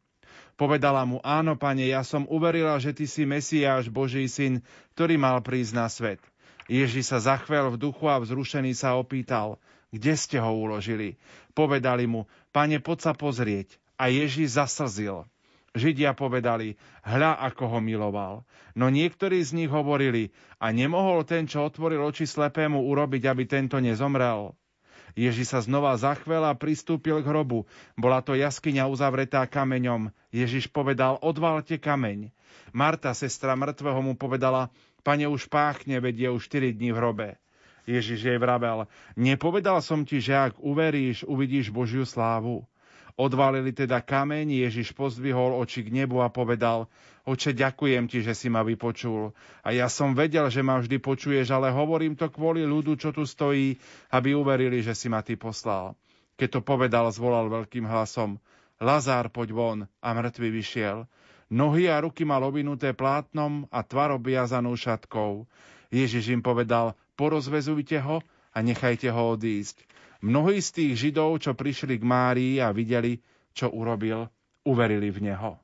Povedala 0.56 1.04
mu, 1.04 1.20
áno, 1.28 1.60
pane, 1.60 1.92
ja 1.92 2.08
som 2.08 2.24
uverila, 2.32 2.80
že 2.80 2.96
ty 2.96 3.04
si 3.04 3.28
Mesiáš, 3.28 3.92
Boží 3.92 4.24
syn, 4.32 4.64
ktorý 4.96 5.20
mal 5.20 5.44
prísť 5.44 5.74
na 5.76 5.92
svet. 5.92 6.24
Ježiš 6.72 7.12
sa 7.12 7.20
zachvel 7.20 7.76
v 7.76 7.84
duchu 7.84 8.08
a 8.08 8.16
vzrušený 8.24 8.72
sa 8.72 8.96
opýtal, 8.96 9.60
kde 9.92 10.16
ste 10.16 10.40
ho 10.40 10.56
uložili. 10.56 11.20
Povedali 11.52 12.08
mu, 12.08 12.32
pane, 12.56 12.80
poď 12.80 13.12
sa 13.12 13.14
pozrieť. 13.14 13.76
A 14.00 14.08
Ježiš 14.08 14.56
zaslzil. 14.56 15.28
Židia 15.74 16.14
povedali, 16.14 16.78
hľa 17.02 17.42
ako 17.50 17.66
ho 17.66 17.80
miloval. 17.82 18.34
No 18.78 18.94
niektorí 18.94 19.42
z 19.42 19.58
nich 19.58 19.72
hovorili, 19.74 20.30
a 20.62 20.70
nemohol 20.70 21.26
ten, 21.26 21.50
čo 21.50 21.66
otvoril 21.66 21.98
oči 22.06 22.30
slepému, 22.30 22.78
urobiť, 22.78 23.26
aby 23.26 23.44
tento 23.50 23.82
nezomrel. 23.82 24.54
Ježi 25.14 25.46
sa 25.46 25.62
znova 25.62 25.94
zachvel 25.98 26.42
a 26.46 26.58
pristúpil 26.58 27.22
k 27.22 27.30
hrobu. 27.30 27.70
Bola 27.94 28.22
to 28.26 28.34
jaskyňa 28.34 28.90
uzavretá 28.90 29.46
kameňom. 29.46 30.10
Ježiš 30.34 30.70
povedal, 30.70 31.22
odvalte 31.22 31.78
kameň. 31.78 32.34
Marta, 32.74 33.14
sestra 33.14 33.54
mŕtvého, 33.54 34.02
mu 34.02 34.14
povedala, 34.18 34.74
pane 35.06 35.30
už 35.30 35.50
páchne, 35.50 36.02
veď 36.02 36.16
je 36.18 36.30
už 36.34 36.44
4 36.50 36.74
dní 36.74 36.90
v 36.94 36.98
hrobe. 36.98 37.28
Ježiš 37.84 38.26
jej 38.26 38.40
vravel, 38.40 38.88
nepovedal 39.20 39.84
som 39.84 40.08
ti, 40.08 40.24
že 40.24 40.34
ak 40.34 40.56
uveríš, 40.62 41.28
uvidíš 41.28 41.70
Božiu 41.70 42.08
slávu. 42.08 42.64
Odvalili 43.14 43.70
teda 43.70 44.02
kameň, 44.02 44.66
Ježiš 44.66 44.98
pozdvihol 44.98 45.54
oči 45.62 45.86
k 45.86 45.94
nebu 45.94 46.26
a 46.26 46.34
povedal, 46.34 46.90
Oče, 47.24 47.56
ďakujem 47.56 48.12
ti, 48.12 48.20
že 48.20 48.36
si 48.36 48.52
ma 48.52 48.68
vypočul. 48.68 49.32
A 49.64 49.72
ja 49.72 49.88
som 49.88 50.12
vedel, 50.12 50.44
že 50.52 50.60
ma 50.60 50.76
vždy 50.84 51.00
počuješ, 51.00 51.56
ale 51.56 51.72
hovorím 51.72 52.20
to 52.20 52.28
kvôli 52.28 52.68
ľudu, 52.68 53.00
čo 53.00 53.16
tu 53.16 53.24
stojí, 53.24 53.80
aby 54.12 54.36
uverili, 54.36 54.84
že 54.84 54.92
si 54.92 55.08
ma 55.08 55.24
ty 55.24 55.40
poslal. 55.40 55.96
Keď 56.36 56.60
to 56.60 56.62
povedal, 56.68 57.08
zvolal 57.16 57.48
veľkým 57.48 57.88
hlasom, 57.88 58.44
Lazár, 58.84 59.32
poď 59.32 59.50
von, 59.56 59.80
a 60.04 60.10
mŕtvy 60.12 60.52
vyšiel. 60.52 61.08
Nohy 61.48 61.88
a 61.88 62.04
ruky 62.04 62.28
mal 62.28 62.44
ovinuté 62.44 62.92
plátnom 62.92 63.72
a 63.72 63.80
tvar 63.88 64.12
obiazanú 64.12 64.76
šatkou. 64.76 65.48
Ježiš 65.96 66.28
im 66.36 66.44
povedal, 66.44 66.98
porozvezujte 67.16 68.04
ho 68.04 68.20
a 68.52 68.58
nechajte 68.60 69.08
ho 69.08 69.38
odísť. 69.40 69.88
Mnohí 70.24 70.64
z 70.64 70.70
tých 70.72 70.92
Židov, 70.96 71.44
čo 71.44 71.52
prišli 71.52 72.00
k 72.00 72.08
Márii 72.08 72.56
a 72.64 72.72
videli, 72.72 73.20
čo 73.52 73.68
urobil, 73.76 74.24
uverili 74.64 75.12
v 75.12 75.20
Neho. 75.20 75.60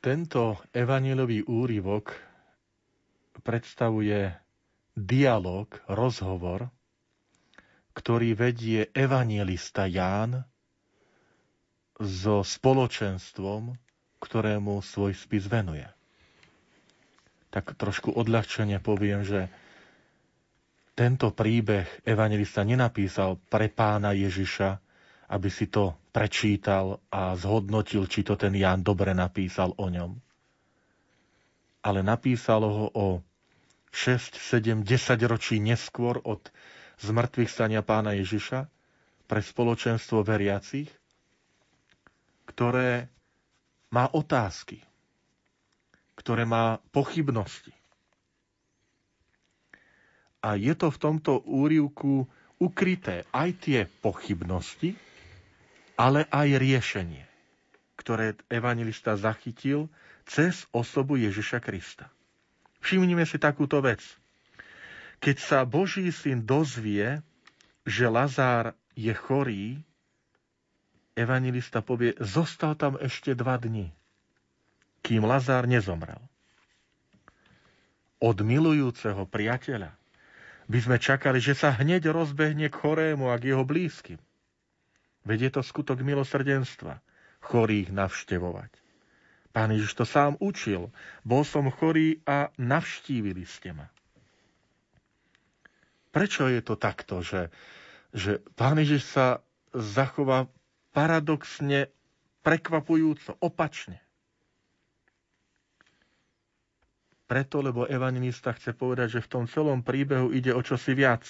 Tento 0.00 0.64
evanielový 0.72 1.44
úryvok 1.44 2.16
predstavuje 3.44 4.32
dialog, 4.96 5.68
rozhovor, 5.84 6.72
ktorý 7.92 8.32
vedie 8.32 8.88
evanielista 8.96 9.84
Ján 9.84 10.40
so 12.00 12.40
spoločenstvom, 12.40 13.76
ktorému 14.24 14.80
svoj 14.80 15.12
spis 15.12 15.44
venuje 15.44 15.97
tak 17.48 17.74
trošku 17.74 18.12
odľahčene 18.12 18.76
poviem, 18.78 19.24
že 19.24 19.48
tento 20.92 21.30
príbeh 21.30 21.86
evangelista 22.02 22.60
nenapísal 22.60 23.38
pre 23.46 23.70
pána 23.70 24.10
Ježiša, 24.10 24.82
aby 25.30 25.48
si 25.48 25.70
to 25.70 25.94
prečítal 26.10 26.98
a 27.08 27.38
zhodnotil, 27.38 28.10
či 28.10 28.26
to 28.26 28.34
ten 28.34 28.52
Ján 28.52 28.82
dobre 28.82 29.14
napísal 29.14 29.72
o 29.78 29.86
ňom. 29.86 30.18
Ale 31.86 32.02
napísal 32.02 32.66
ho 32.66 32.86
o 32.90 33.06
6, 33.94 34.34
7, 34.34 34.82
10 34.82 34.90
ročí 35.24 35.62
neskôr 35.62 36.18
od 36.20 36.50
zmrtvých 36.98 37.48
stania 37.48 37.80
pána 37.80 38.12
Ježiša 38.12 38.66
pre 39.24 39.40
spoločenstvo 39.40 40.26
veriacich, 40.26 40.90
ktoré 42.44 43.06
má 43.88 44.10
otázky 44.10 44.87
ktoré 46.18 46.42
má 46.42 46.82
pochybnosti. 46.90 47.70
A 50.42 50.58
je 50.58 50.74
to 50.74 50.90
v 50.90 50.98
tomto 50.98 51.46
úrivku 51.46 52.26
ukryté 52.58 53.22
aj 53.30 53.48
tie 53.62 53.80
pochybnosti, 53.86 54.98
ale 55.94 56.26
aj 56.30 56.58
riešenie, 56.58 57.22
ktoré 57.94 58.34
evangelista 58.50 59.14
zachytil 59.14 59.86
cez 60.26 60.66
osobu 60.74 61.14
Ježiša 61.14 61.62
Krista. 61.62 62.10
Všimnime 62.82 63.26
si 63.26 63.38
takúto 63.38 63.78
vec. 63.82 64.02
Keď 65.18 65.36
sa 65.38 65.58
Boží 65.66 66.10
syn 66.14 66.46
dozvie, 66.46 67.18
že 67.82 68.06
Lazár 68.06 68.78
je 68.94 69.10
chorý, 69.10 69.82
evangelista 71.18 71.82
povie, 71.82 72.14
zostal 72.22 72.78
tam 72.78 72.94
ešte 73.02 73.34
dva 73.34 73.58
dni 73.58 73.97
kým 75.08 75.24
Lazár 75.24 75.64
nezomrel. 75.64 76.20
Od 78.20 78.36
milujúceho 78.44 79.24
priateľa 79.24 79.96
by 80.68 80.78
sme 80.84 81.00
čakali, 81.00 81.40
že 81.40 81.56
sa 81.56 81.72
hneď 81.72 82.12
rozbehne 82.12 82.68
k 82.68 82.76
chorému 82.76 83.32
a 83.32 83.40
k 83.40 83.56
jeho 83.56 83.64
blízkym. 83.64 84.20
Veď 85.24 85.48
je 85.48 85.50
to 85.56 85.62
skutok 85.64 86.04
milosrdenstva, 86.04 87.00
chorých 87.40 87.88
navštevovať. 87.88 88.68
Pán 89.56 89.72
Ježiš 89.72 89.96
to 89.96 90.04
sám 90.04 90.36
učil. 90.44 90.92
Bol 91.24 91.40
som 91.48 91.72
chorý 91.72 92.20
a 92.28 92.52
navštívili 92.60 93.48
ste 93.48 93.72
ma. 93.72 93.88
Prečo 96.12 96.52
je 96.52 96.60
to 96.60 96.76
takto, 96.76 97.24
že, 97.24 97.48
že 98.12 98.44
Pán 98.60 98.76
Ježiš 98.76 99.08
sa 99.08 99.40
zachová 99.72 100.52
paradoxne, 100.92 101.88
prekvapujúco, 102.44 103.40
opačne? 103.40 104.04
Preto, 107.28 107.60
lebo 107.60 107.84
evangelista 107.84 108.56
chce 108.56 108.72
povedať, 108.72 109.20
že 109.20 109.24
v 109.24 109.30
tom 109.30 109.44
celom 109.44 109.84
príbehu 109.84 110.32
ide 110.32 110.56
o 110.56 110.64
čosi 110.64 110.96
viac. 110.96 111.28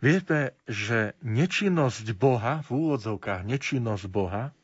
Viete, 0.00 0.56
že 0.64 1.12
nečinnosť 1.20 2.16
Boha, 2.16 2.64
v 2.64 2.72
úvodzovkách 2.72 3.44
nečinnosť 3.44 4.04
Boha, 4.08 4.56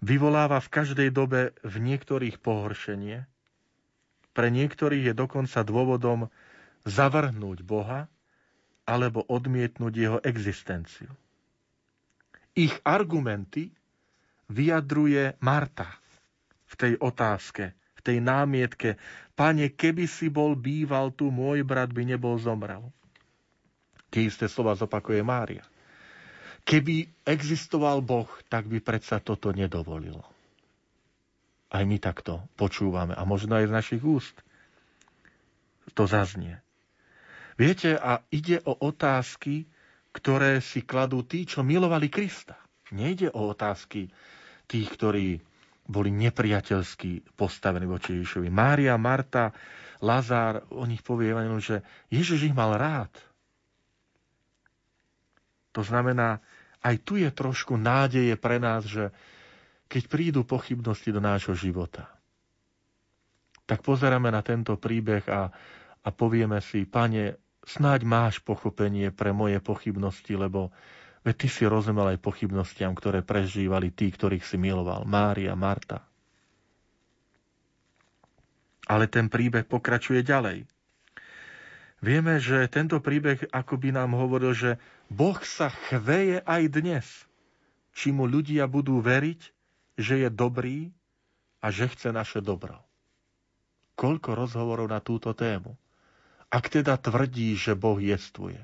vyvoláva 0.00 0.60
v 0.60 0.72
každej 0.72 1.08
dobe 1.12 1.52
v 1.60 1.74
niektorých 1.80 2.40
pohoršenie, 2.40 3.28
pre 4.32 4.48
niektorých 4.52 5.12
je 5.12 5.14
dokonca 5.16 5.64
dôvodom 5.64 6.28
zavrhnúť 6.84 7.64
Boha 7.64 8.08
alebo 8.84 9.24
odmietnúť 9.24 9.92
jeho 9.96 10.18
existenciu. 10.20 11.08
Ich 12.52 12.72
argumenty 12.84 13.72
vyjadruje 14.48 15.40
Marta 15.40 15.88
v 16.68 16.74
tej 16.76 16.92
otázke, 17.00 17.72
tej 18.06 18.22
námietke. 18.22 18.94
Pane, 19.34 19.74
keby 19.74 20.06
si 20.06 20.30
bol 20.30 20.54
býval 20.54 21.10
tu, 21.10 21.34
môj 21.34 21.66
brat 21.66 21.90
by 21.90 22.06
nebol 22.06 22.38
zomrel. 22.38 22.86
Tie 24.14 24.30
isté 24.30 24.46
slova 24.46 24.78
zopakuje 24.78 25.20
Mária. 25.26 25.66
Keby 26.62 27.26
existoval 27.26 28.02
Boh, 28.02 28.30
tak 28.46 28.70
by 28.70 28.78
predsa 28.78 29.18
toto 29.18 29.50
nedovolilo. 29.50 30.22
Aj 31.70 31.82
my 31.82 31.98
takto 31.98 32.46
počúvame 32.54 33.12
a 33.12 33.26
možno 33.26 33.58
aj 33.58 33.66
z 33.66 33.74
našich 33.74 34.02
úst 34.06 34.36
to 35.94 36.04
zaznie. 36.04 36.60
Viete, 37.56 37.96
a 37.96 38.20
ide 38.28 38.60
o 38.68 38.76
otázky, 38.76 39.64
ktoré 40.12 40.60
si 40.60 40.84
kladú 40.84 41.24
tí, 41.24 41.48
čo 41.48 41.64
milovali 41.64 42.12
Krista. 42.12 42.60
Nejde 42.92 43.32
o 43.32 43.48
otázky 43.50 44.12
tých, 44.68 44.88
ktorí 44.92 45.40
boli 45.86 46.10
nepriateľsky 46.10 47.34
postavení 47.38 47.86
voči 47.86 48.18
Ježišovi. 48.18 48.50
Mária, 48.50 48.98
Marta, 48.98 49.54
Lazár, 50.02 50.66
o 50.74 50.84
nich 50.84 51.00
povie 51.00 51.32
že 51.62 51.80
Ježiš 52.12 52.52
ich 52.52 52.54
mal 52.54 52.76
rád. 52.76 53.12
To 55.72 55.80
znamená, 55.84 56.40
aj 56.84 56.94
tu 57.04 57.16
je 57.20 57.28
trošku 57.28 57.76
nádeje 57.76 58.36
pre 58.36 58.60
nás, 58.60 58.84
že 58.84 59.12
keď 59.86 60.02
prídu 60.10 60.40
pochybnosti 60.42 61.10
do 61.14 61.22
nášho 61.22 61.54
života, 61.54 62.10
tak 63.66 63.82
pozeráme 63.82 64.30
na 64.30 64.42
tento 64.46 64.78
príbeh 64.78 65.26
a, 65.26 65.50
a 66.02 66.08
povieme 66.14 66.62
si, 66.62 66.86
pane, 66.86 67.38
snáď 67.66 68.06
máš 68.06 68.38
pochopenie 68.42 69.10
pre 69.10 69.34
moje 69.34 69.58
pochybnosti, 69.58 70.38
lebo 70.38 70.70
Veď 71.26 71.34
ty 71.42 71.48
si 71.50 71.66
rozumel 71.66 72.14
aj 72.14 72.22
pochybnostiam, 72.22 72.94
ktoré 72.94 73.18
prežívali 73.26 73.90
tí, 73.90 74.14
ktorých 74.14 74.46
si 74.46 74.54
miloval. 74.54 75.02
Mária, 75.02 75.58
Marta. 75.58 76.06
Ale 78.86 79.10
ten 79.10 79.26
príbeh 79.26 79.66
pokračuje 79.66 80.22
ďalej. 80.22 80.70
Vieme, 81.98 82.38
že 82.38 82.70
tento 82.70 83.02
príbeh 83.02 83.50
akoby 83.50 83.90
nám 83.90 84.14
hovoril, 84.14 84.54
že 84.54 84.70
Boh 85.10 85.34
sa 85.42 85.74
chveje 85.90 86.46
aj 86.46 86.62
dnes, 86.70 87.06
či 87.90 88.14
mu 88.14 88.30
ľudia 88.30 88.70
budú 88.70 89.02
veriť, 89.02 89.40
že 89.98 90.22
je 90.22 90.28
dobrý 90.30 90.94
a 91.58 91.74
že 91.74 91.90
chce 91.90 92.14
naše 92.14 92.38
dobro. 92.38 92.78
Koľko 93.98 94.38
rozhovorov 94.38 94.86
na 94.86 95.02
túto 95.02 95.34
tému. 95.34 95.74
Ak 96.46 96.70
teda 96.70 96.94
tvrdí, 96.94 97.58
že 97.58 97.74
Boh 97.74 97.98
jestvuje, 97.98 98.62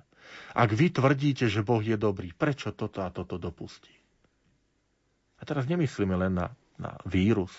ak 0.53 0.71
vy 0.73 0.93
tvrdíte, 0.93 1.49
že 1.49 1.65
Boh 1.65 1.81
je 1.83 1.97
dobrý, 1.97 2.33
prečo 2.33 2.73
toto 2.73 3.05
a 3.05 3.13
toto 3.13 3.41
dopustí? 3.41 3.93
A 5.39 5.43
teraz 5.43 5.67
nemyslíme 5.67 6.15
len 6.15 6.39
na, 6.39 6.55
na 6.79 6.95
vírus, 7.09 7.51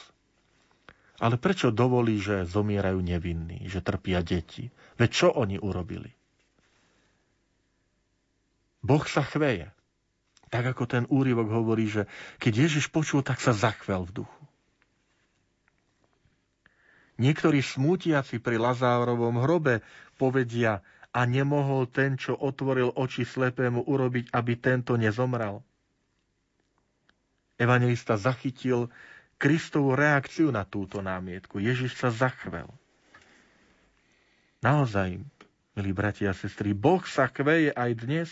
ale 1.22 1.38
prečo 1.38 1.70
dovolí, 1.70 2.18
že 2.18 2.44
zomierajú 2.50 3.00
nevinní, 3.00 3.70
že 3.70 3.86
trpia 3.86 4.26
deti? 4.26 4.74
Veď 4.98 5.10
čo 5.14 5.28
oni 5.30 5.62
urobili? 5.62 6.10
Boh 8.84 9.06
sa 9.08 9.24
chveje. 9.24 9.72
Tak 10.52 10.76
ako 10.76 10.84
ten 10.86 11.04
úryvok 11.08 11.50
hovorí, 11.50 11.88
že 11.88 12.06
keď 12.38 12.68
Ježiš 12.68 12.92
počul, 12.92 13.24
tak 13.24 13.40
sa 13.40 13.56
zachvel 13.56 14.06
v 14.06 14.22
duchu. 14.22 14.44
Niektorí 17.22 17.62
smútiaci 17.62 18.42
pri 18.42 18.58
Lazárovom 18.58 19.40
hrobe 19.40 19.86
povedia, 20.18 20.82
a 21.14 21.30
nemohol 21.30 21.86
ten, 21.86 22.18
čo 22.18 22.34
otvoril 22.34 22.90
oči 22.98 23.22
slepému, 23.22 23.86
urobiť, 23.86 24.34
aby 24.34 24.54
tento 24.58 24.98
nezomrel. 24.98 25.62
Evangelista 27.62 28.18
zachytil 28.18 28.90
Kristovú 29.38 29.94
reakciu 29.94 30.50
na 30.50 30.66
túto 30.66 31.06
námietku. 31.06 31.62
Ježiš 31.62 31.94
sa 32.02 32.10
zachvel. 32.10 32.66
Naozaj, 34.66 35.22
milí 35.78 35.92
bratia 35.94 36.32
a 36.32 36.38
sestry, 36.38 36.74
Boh 36.74 37.04
sa 37.06 37.30
kveje 37.30 37.76
aj 37.76 37.92
dnes, 37.94 38.30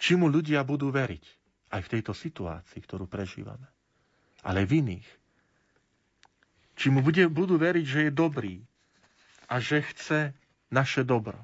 či 0.00 0.16
mu 0.16 0.32
ľudia 0.32 0.64
budú 0.64 0.88
veriť. 0.88 1.24
Aj 1.74 1.82
v 1.82 1.90
tejto 1.98 2.14
situácii, 2.14 2.78
ktorú 2.80 3.10
prežívame. 3.10 3.66
Ale 4.46 4.64
v 4.64 4.86
iných. 4.86 5.08
Či 6.78 6.94
mu 6.94 7.02
bude, 7.02 7.26
budú 7.26 7.58
veriť, 7.58 7.84
že 7.84 8.00
je 8.08 8.12
dobrý 8.14 8.56
a 9.50 9.58
že 9.58 9.82
chce 9.82 10.30
naše 10.70 11.02
dobro. 11.02 11.42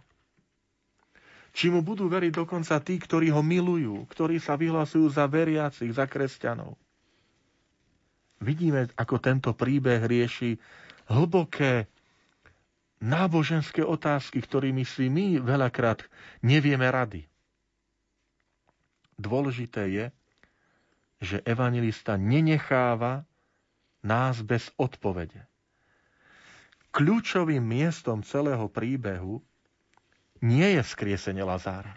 Či 1.52 1.68
mu 1.68 1.84
budú 1.84 2.08
veriť 2.08 2.32
dokonca 2.32 2.80
tí, 2.80 2.96
ktorí 2.96 3.28
ho 3.28 3.44
milujú, 3.44 4.08
ktorí 4.08 4.40
sa 4.40 4.56
vyhlasujú 4.56 5.12
za 5.12 5.28
veriacich, 5.28 5.92
za 5.92 6.08
kresťanov. 6.08 6.80
Vidíme, 8.40 8.88
ako 8.96 9.20
tento 9.22 9.52
príbeh 9.52 10.02
rieši 10.02 10.56
hlboké 11.12 11.86
náboženské 13.04 13.84
otázky, 13.84 14.40
ktorými 14.40 14.82
si 14.82 15.12
my 15.12 15.38
veľakrát 15.44 16.02
nevieme 16.40 16.88
rady. 16.88 17.28
Dôležité 19.20 19.82
je, 19.92 20.06
že 21.22 21.36
evangelista 21.46 22.18
nenecháva 22.18 23.22
nás 24.02 24.42
bez 24.42 24.74
odpovede. 24.74 25.46
Kľúčovým 26.90 27.62
miestom 27.62 28.26
celého 28.26 28.66
príbehu 28.66 29.38
nie 30.42 30.76
je 30.76 30.82
skriesenie 30.82 31.46
Lazára. 31.46 31.94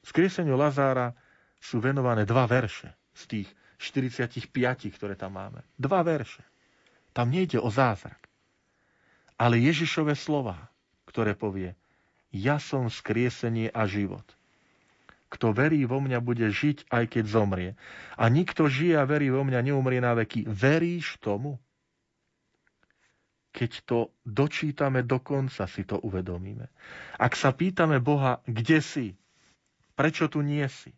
Skrieseniu 0.00 0.56
Lazára 0.56 1.12
sú 1.60 1.78
venované 1.78 2.24
dva 2.24 2.48
verše 2.48 2.96
z 3.12 3.22
tých 3.28 3.48
45, 3.76 4.48
ktoré 4.96 5.14
tam 5.14 5.36
máme. 5.36 5.60
Dva 5.76 6.00
verše. 6.00 6.40
Tam 7.12 7.28
nejde 7.28 7.60
o 7.60 7.68
zázrak. 7.68 8.28
Ale 9.40 9.60
Ježišové 9.60 10.16
slova, 10.16 10.68
ktoré 11.08 11.36
povie, 11.36 11.76
ja 12.32 12.60
som 12.60 12.88
skriesenie 12.88 13.72
a 13.72 13.84
život. 13.88 14.24
Kto 15.30 15.54
verí 15.54 15.86
vo 15.86 16.02
mňa, 16.02 16.18
bude 16.18 16.50
žiť, 16.50 16.90
aj 16.90 17.04
keď 17.16 17.24
zomrie. 17.30 17.70
A 18.18 18.26
nikto 18.26 18.66
žije 18.66 18.98
a 18.98 19.06
verí 19.06 19.30
vo 19.30 19.46
mňa, 19.46 19.62
neumrie 19.62 20.02
na 20.02 20.12
veky. 20.18 20.44
Veríš 20.44 21.22
tomu? 21.22 21.56
Keď 23.50 23.70
to 23.82 23.98
dočítame 24.22 25.02
do 25.02 25.18
konca, 25.18 25.66
si 25.66 25.82
to 25.82 25.98
uvedomíme. 25.98 26.70
Ak 27.18 27.34
sa 27.34 27.50
pýtame 27.50 27.98
Boha, 27.98 28.38
kde 28.46 28.78
si, 28.78 29.06
prečo 29.98 30.30
tu 30.30 30.40
nie 30.40 30.64
si, 30.70 30.94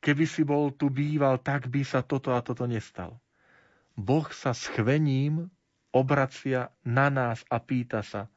keby 0.00 0.24
si 0.24 0.42
bol 0.48 0.72
tu 0.72 0.88
býval, 0.88 1.38
tak 1.44 1.68
by 1.68 1.84
sa 1.84 2.00
toto 2.00 2.32
a 2.32 2.40
toto 2.40 2.64
nestalo. 2.64 3.20
Boh 3.98 4.24
sa 4.32 4.54
s 4.56 4.70
chvením 4.72 5.50
obracia 5.92 6.72
na 6.86 7.12
nás 7.12 7.44
a 7.52 7.60
pýta 7.60 8.00
sa, 8.00 8.30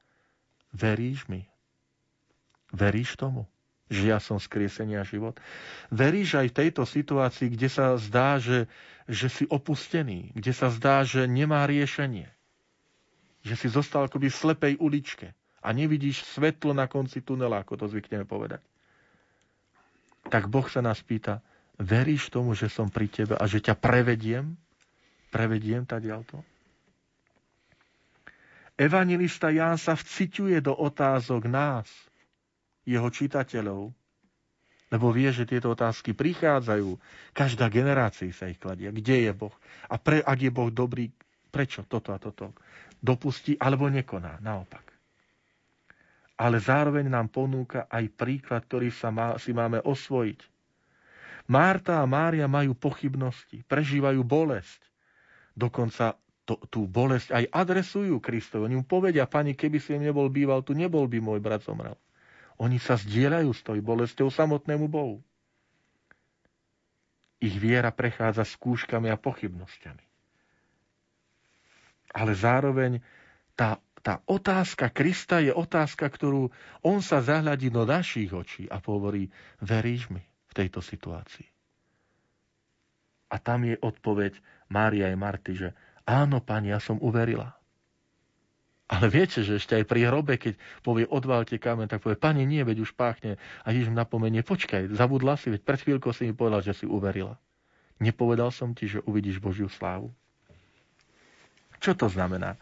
veríš 0.76 1.30
mi? 1.32 1.48
Veríš 2.72 3.20
tomu, 3.20 3.48
že 3.91 4.12
ja 4.12 4.20
som 4.20 4.39
skriesenie 4.39 5.00
a 5.00 5.08
život? 5.08 5.39
Veríš 5.91 6.39
aj 6.39 6.48
v 6.52 6.58
tejto 6.65 6.84
situácii, 6.88 7.52
kde 7.52 7.70
sa 7.70 7.96
zdá, 8.00 8.39
že, 8.39 8.65
že 9.06 9.28
si 9.28 9.44
opustený, 9.48 10.32
kde 10.34 10.52
sa 10.56 10.72
zdá, 10.72 11.04
že 11.04 11.28
nemá 11.28 11.67
riešenie? 11.67 12.32
Že 13.42 13.58
si 13.58 13.68
zostal 13.68 14.06
akoby 14.06 14.30
v 14.30 14.40
slepej 14.42 14.74
uličke 14.78 15.34
a 15.62 15.68
nevidíš 15.74 16.26
svetlo 16.26 16.74
na 16.74 16.90
konci 16.90 17.22
tunela, 17.22 17.62
ako 17.62 17.86
to 17.86 17.86
zvykneme 17.90 18.26
povedať. 18.26 18.62
Tak 20.30 20.50
Boh 20.50 20.66
sa 20.70 20.82
nás 20.86 21.02
pýta, 21.02 21.42
veríš 21.82 22.30
tomu, 22.30 22.54
že 22.54 22.70
som 22.70 22.90
pri 22.90 23.10
tebe 23.10 23.34
a 23.38 23.46
že 23.50 23.62
ťa 23.62 23.78
prevediem? 23.78 24.54
Prevediem 25.34 25.88
ďalto? 25.88 26.46
Evangelista 28.78 29.54
Ján 29.54 29.78
sa 29.78 29.94
vciťuje 29.94 30.58
do 30.66 30.74
otázok 30.74 31.46
nás, 31.46 31.86
jeho 32.82 33.06
čitateľov, 33.14 33.94
lebo 34.92 35.08
vie, 35.14 35.30
že 35.32 35.48
tieto 35.48 35.72
otázky 35.72 36.12
prichádzajú. 36.12 37.00
Každá 37.32 37.72
generácia 37.72 38.28
sa 38.36 38.52
ich 38.52 38.60
kladie. 38.60 38.92
Kde 38.92 39.30
je 39.30 39.32
Boh? 39.32 39.54
A 39.88 39.96
pre, 39.96 40.20
ak 40.20 40.40
je 40.42 40.52
Boh 40.52 40.68
dobrý, 40.68 41.08
prečo 41.48 41.88
toto 41.88 42.12
a 42.12 42.20
toto? 42.20 42.52
Dopustí 43.02 43.58
alebo 43.58 43.90
nekoná. 43.90 44.38
Naopak. 44.40 44.86
Ale 46.38 46.58
zároveň 46.58 47.10
nám 47.10 47.30
ponúka 47.30 47.86
aj 47.90 48.06
príklad, 48.14 48.66
ktorý 48.66 48.90
sa 48.94 49.10
má, 49.10 49.38
si 49.38 49.54
máme 49.54 49.82
osvojiť. 49.82 50.40
Márta 51.50 52.00
a 52.00 52.06
Mária 52.06 52.46
majú 52.46 52.78
pochybnosti, 52.78 53.66
prežívajú 53.66 54.22
bolesť. 54.24 54.82
Dokonca 55.52 56.16
to 56.46 56.58
tú 56.70 56.90
bolesť 56.90 57.34
aj 57.34 57.46
adresujú 57.54 58.18
Kristovi. 58.18 58.72
Oni 58.72 58.78
mu 58.82 58.86
povedia, 58.86 59.30
pani, 59.30 59.54
keby 59.54 59.78
si 59.78 59.94
nebol 59.98 60.32
býval 60.32 60.66
tu, 60.66 60.74
nebol 60.74 61.06
by 61.06 61.20
môj 61.22 61.40
brat 61.44 61.62
zomrel. 61.62 61.98
Oni 62.58 62.78
sa 62.78 62.98
zdieľajú 62.98 63.50
s 63.54 63.62
tou 63.66 63.78
bolesťou 63.78 64.30
samotnému 64.30 64.86
Bohu. 64.90 65.22
Ich 67.42 67.58
viera 67.58 67.90
prechádza 67.90 68.46
skúškami 68.46 69.10
a 69.10 69.18
pochybnosťami. 69.18 70.11
Ale 72.12 72.36
zároveň 72.36 73.00
tá, 73.56 73.80
tá 74.04 74.19
otázka 74.28 74.91
Krista 74.91 75.39
je 75.39 75.56
otázka, 75.56 76.08
ktorú 76.12 76.52
on 76.84 77.00
sa 77.00 77.24
zahľadí 77.24 77.71
do 77.71 77.88
našich 77.88 78.32
očí 78.36 78.67
a 78.67 78.84
hovorí, 78.84 79.32
veríš 79.63 80.12
mi 80.12 80.21
v 80.21 80.54
tejto 80.54 80.84
situácii? 80.84 81.47
A 83.32 83.39
tam 83.39 83.63
je 83.63 83.80
odpoveď 83.80 84.36
Mária 84.67 85.08
a 85.08 85.15
Marty, 85.15 85.56
že 85.56 85.69
áno, 86.04 86.43
pani, 86.43 86.76
ja 86.76 86.84
som 86.84 87.00
uverila. 87.00 87.56
Ale 88.91 89.08
viete, 89.08 89.39
že 89.39 89.56
ešte 89.56 89.80
aj 89.80 89.88
pri 89.88 90.12
hrobe, 90.12 90.36
keď 90.36 90.60
povie 90.84 91.08
odvalte 91.08 91.56
kamen, 91.56 91.88
tak 91.88 92.04
povie, 92.04 92.19
pani, 92.19 92.43
nie, 92.43 92.60
veď 92.60 92.84
už 92.84 92.91
páchne. 92.91 93.39
A 93.63 93.71
Ježiš 93.71 93.95
napomenie, 93.95 94.43
počkaj, 94.43 94.91
zabudla 94.91 95.39
si, 95.39 95.47
veď 95.47 95.63
pred 95.63 95.80
chvíľkou 95.80 96.12
si 96.12 96.28
mi 96.28 96.36
povedal, 96.36 96.60
že 96.60 96.76
si 96.76 96.84
uverila. 96.84 97.39
Nepovedal 98.04 98.52
som 98.52 98.76
ti, 98.76 98.91
že 98.91 99.00
uvidíš 99.08 99.39
Božiu 99.39 99.71
slávu. 99.71 100.12
Čo 101.82 101.98
to 101.98 102.08
znamená? 102.08 102.62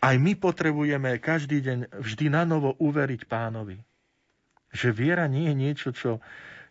Aj 0.00 0.16
my 0.16 0.32
potrebujeme 0.36 1.20
každý 1.20 1.60
deň 1.60 1.78
vždy 2.00 2.32
na 2.32 2.48
novo 2.48 2.72
uveriť 2.80 3.28
pánovi. 3.28 3.76
Že 4.72 4.88
viera 4.90 5.28
nie 5.28 5.52
je 5.52 5.54
niečo, 5.54 5.88
čo, 5.92 6.18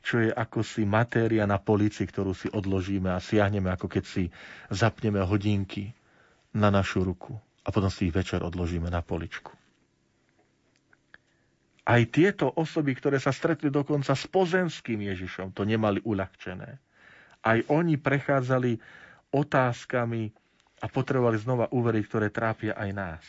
čo 0.02 0.20
je 0.20 0.30
ako 0.34 0.66
si 0.66 0.84
matéria 0.84 1.46
na 1.46 1.62
polici, 1.62 2.04
ktorú 2.04 2.34
si 2.34 2.50
odložíme 2.50 3.14
a 3.14 3.24
siahneme, 3.24 3.70
ako 3.70 3.88
keď 3.88 4.04
si 4.04 4.24
zapneme 4.74 5.22
hodinky 5.22 5.94
na 6.54 6.74
našu 6.74 7.06
ruku 7.06 7.38
a 7.64 7.72
potom 7.72 7.88
si 7.88 8.12
ich 8.12 8.16
večer 8.16 8.44
odložíme 8.44 8.92
na 8.92 9.00
poličku. 9.00 9.56
Aj 11.84 12.00
tieto 12.08 12.48
osoby, 12.48 12.96
ktoré 12.96 13.20
sa 13.20 13.36
stretli 13.36 13.68
dokonca 13.68 14.16
s 14.16 14.24
pozemským 14.28 15.04
Ježišom, 15.04 15.52
to 15.52 15.68
nemali 15.68 16.00
uľahčené. 16.04 16.80
Aj 17.44 17.60
oni 17.68 18.00
prechádzali 18.00 18.80
otázkami 19.36 20.32
a 20.84 20.86
potrebovali 20.92 21.40
znova 21.40 21.72
uveriť, 21.72 22.04
ktoré 22.12 22.28
trápia 22.28 22.76
aj 22.76 22.90
nás. 22.92 23.24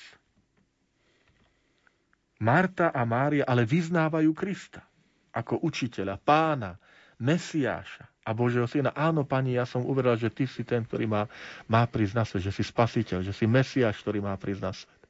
Marta 2.43 2.91
a 2.91 3.07
Mária 3.07 3.47
ale 3.47 3.63
vyznávajú 3.63 4.35
Krista 4.35 4.83
ako 5.31 5.63
učiteľa, 5.63 6.19
pána, 6.19 6.75
Mesiáša 7.23 8.11
a 8.27 8.35
Božieho 8.35 8.67
syna. 8.67 8.91
Áno, 8.91 9.23
pani, 9.23 9.55
ja 9.55 9.63
som 9.63 9.87
uveril, 9.87 10.19
že 10.19 10.35
ty 10.35 10.51
si 10.51 10.67
ten, 10.67 10.83
ktorý 10.83 11.07
má, 11.07 11.23
má 11.71 11.87
prísť 11.87 12.15
na 12.19 12.25
svet, 12.27 12.43
že 12.43 12.53
si 12.55 12.67
spasiteľ, 12.67 13.23
že 13.23 13.31
si 13.31 13.47
Mesiáš, 13.47 14.03
ktorý 14.03 14.19
má 14.19 14.35
prísť 14.35 14.63
na 14.67 14.73
svet. 14.75 15.03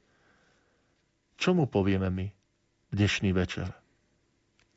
Čo 1.41 1.57
mu 1.57 1.65
povieme 1.65 2.13
my 2.13 2.29
dnešný 2.93 3.33
večer, 3.33 3.73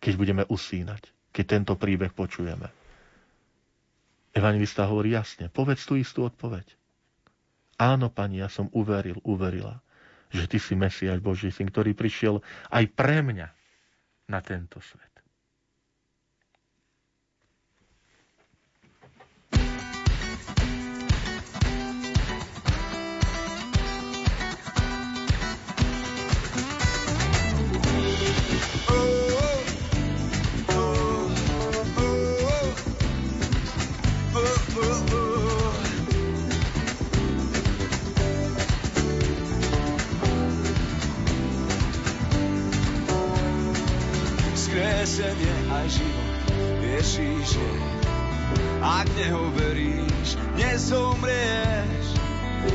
keď 0.01 0.13
budeme 0.17 0.43
usínať, 0.49 1.05
keď 1.37 1.45
tento 1.45 1.75
príbeh 1.77 2.17
počujeme? 2.17 2.73
Evangelista 4.33 4.89
hovorí 4.89 5.13
jasne, 5.13 5.53
povedz 5.53 5.85
tú 5.85 6.01
istú 6.01 6.25
odpoveď. 6.25 6.78
Áno, 7.79 8.11
pani, 8.11 8.43
ja 8.43 8.51
som 8.51 8.67
uveril, 8.75 9.23
uverila, 9.23 9.79
že 10.35 10.51
ty 10.51 10.59
si 10.59 10.75
Mesiáš 10.75 11.23
Boží 11.23 11.55
syn, 11.55 11.71
ktorý 11.71 11.95
prišiel 11.95 12.43
aj 12.75 12.85
pre 12.93 13.23
mňa 13.23 13.49
na 14.29 14.41
tento 14.43 14.83
svet. 14.83 15.08
Ak 48.79 49.07
neho 49.19 49.51
veríš, 49.55 50.39
nezomrieš. 50.55 52.07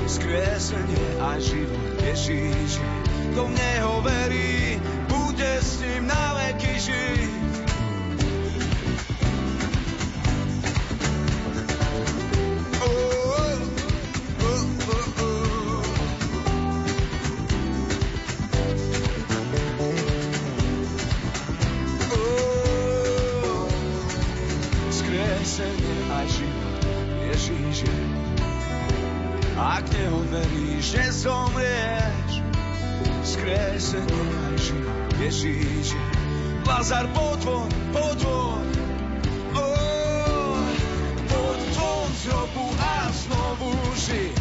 Vzkriesenie 0.08 1.08
aj 1.22 1.40
život. 1.44 1.86
Ježíš 2.02 2.82
je, 2.82 2.92
kto 3.32 3.42
v 3.48 3.52
neho 3.56 3.94
verí, 4.04 4.80
veríš, 30.34 30.98
nezomrieš, 30.98 32.32
skresenie 33.22 34.58
život 34.58 35.10
Ježíš. 35.22 35.94
Lazar 36.66 37.06
podvon, 37.14 37.70
podvon, 37.94 38.66
oh, 39.54 40.58
poď 41.30 41.60
von 41.78 42.10
z 42.18 42.22
hrobu 42.32 42.66
a 42.80 42.96
znovu 43.12 43.72
ži. 44.00 44.32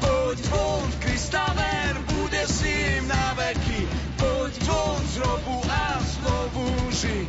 Poď 0.00 0.38
von, 0.48 0.88
Krista 1.02 1.44
ver, 1.58 1.94
bude 2.14 2.42
s 2.46 2.62
ním 2.62 3.10
na 3.10 3.34
veky. 3.36 3.80
Poď 4.16 4.54
von 4.64 5.02
z 5.12 5.14
hrobu 5.18 5.56
a 5.66 5.86
znovu 6.00 6.66
ži. 6.94 7.26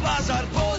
Lazar 0.00 0.46
podvon, 0.54 0.69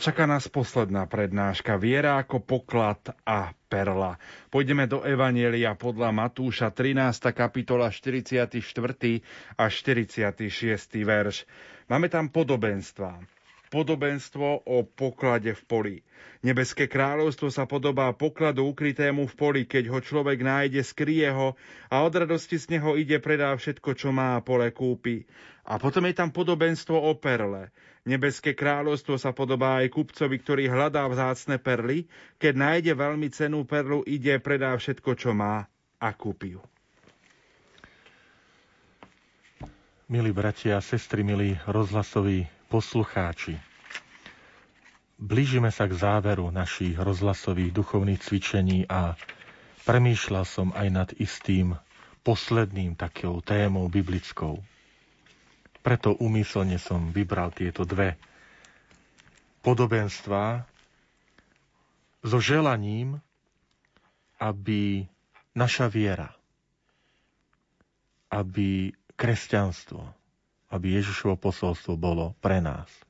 čaká 0.00 0.24
nás 0.24 0.48
posledná 0.48 1.04
prednáška 1.04 1.76
Viera 1.76 2.16
ako 2.24 2.40
poklad 2.40 3.12
a 3.28 3.52
perla. 3.68 4.16
Pôjdeme 4.48 4.88
do 4.88 5.04
Evanielia 5.04 5.76
podľa 5.76 6.08
Matúša 6.08 6.72
13. 6.72 7.36
kapitola 7.36 7.92
44. 7.92 8.56
a 9.60 9.64
46. 9.68 10.40
verš. 11.04 11.44
Máme 11.92 12.08
tam 12.08 12.32
podobenstva. 12.32 13.20
podobenstvo 13.70 14.66
o 14.66 14.82
poklade 14.82 15.54
v 15.54 15.62
poli. 15.68 15.96
Nebeské 16.42 16.90
kráľovstvo 16.90 17.54
sa 17.54 17.70
podobá 17.70 18.10
pokladu 18.16 18.66
ukrytému 18.66 19.30
v 19.30 19.34
poli, 19.38 19.62
keď 19.62 19.94
ho 19.94 20.02
človek 20.02 20.42
nájde, 20.42 20.82
skrie 20.82 21.30
ho 21.30 21.54
a 21.86 22.02
od 22.02 22.10
radosti 22.10 22.58
z 22.58 22.74
neho 22.74 22.98
ide, 22.98 23.22
predá 23.22 23.54
všetko, 23.54 23.94
čo 23.94 24.10
má 24.10 24.34
a 24.34 24.42
pole 24.42 24.74
kúpi. 24.74 25.22
A 25.70 25.78
potom 25.78 26.02
je 26.08 26.18
tam 26.18 26.34
podobenstvo 26.34 26.98
o 26.98 27.14
perle. 27.14 27.70
Nebeské 28.10 28.58
kráľovstvo 28.58 29.22
sa 29.22 29.30
podobá 29.30 29.78
aj 29.78 29.94
kupcovi, 29.94 30.42
ktorý 30.42 30.66
hľadá 30.66 31.06
vzácne 31.06 31.62
perly. 31.62 32.10
Keď 32.42 32.54
nájde 32.58 32.92
veľmi 32.98 33.30
cenú 33.30 33.62
perlu, 33.62 34.02
ide, 34.02 34.34
predá 34.42 34.74
všetko, 34.74 35.14
čo 35.14 35.30
má 35.30 35.70
a 36.02 36.10
kúpi 36.10 36.58
ju. 36.58 36.62
Milí 40.10 40.34
bratia 40.34 40.74
a 40.74 40.82
sestry, 40.82 41.22
milí 41.22 41.54
rozhlasoví 41.70 42.50
poslucháči, 42.66 43.54
blížime 45.14 45.70
sa 45.70 45.86
k 45.86 45.94
záveru 45.94 46.50
našich 46.50 46.98
rozhlasových 46.98 47.70
duchovných 47.70 48.18
cvičení 48.18 48.90
a 48.90 49.14
premýšľal 49.86 50.42
som 50.42 50.74
aj 50.74 50.88
nad 50.90 51.08
istým 51.14 51.78
posledným 52.26 52.98
takou 52.98 53.38
témou 53.38 53.86
biblickou. 53.86 54.58
Preto 55.80 56.16
úmyselne 56.16 56.76
som 56.76 57.08
vybral 57.08 57.50
tieto 57.50 57.88
dve 57.88 58.20
podobenstva 59.60 60.64
so 62.20 62.38
želaním, 62.40 63.16
aby 64.36 65.04
naša 65.52 65.88
viera, 65.88 66.32
aby 68.28 68.92
kresťanstvo, 69.16 70.00
aby 70.72 70.86
Ježišovo 71.00 71.36
posolstvo 71.36 71.96
bolo 71.96 72.32
pre 72.40 72.60
nás– 72.60 72.88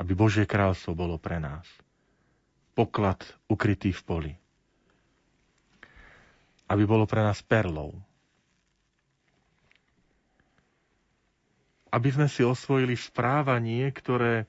aby 0.00 0.16
Božie 0.16 0.48
kráľstvo 0.48 0.96
bolo 0.96 1.20
pre 1.20 1.36
nás. 1.36 1.68
Poklad 2.72 3.20
ukrytý 3.52 3.92
v 3.92 4.02
poli. 4.08 4.32
Aby 6.64 6.88
bolo 6.88 7.04
pre 7.04 7.20
nás 7.20 7.44
perlou. 7.44 7.92
Aby 11.90 12.08
sme 12.14 12.26
si 12.30 12.46
osvojili 12.46 12.94
správanie, 12.94 13.90
ktoré, 13.90 14.46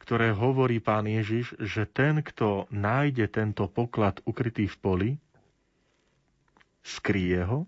ktoré 0.00 0.32
hovorí 0.32 0.80
pán 0.80 1.04
Ježiš, 1.04 1.56
že 1.60 1.84
ten, 1.84 2.24
kto 2.24 2.68
nájde 2.72 3.28
tento 3.28 3.68
poklad 3.68 4.20
ukrytý 4.24 4.68
v 4.68 4.76
poli, 4.80 5.10
skrie 6.84 7.40
ho 7.40 7.64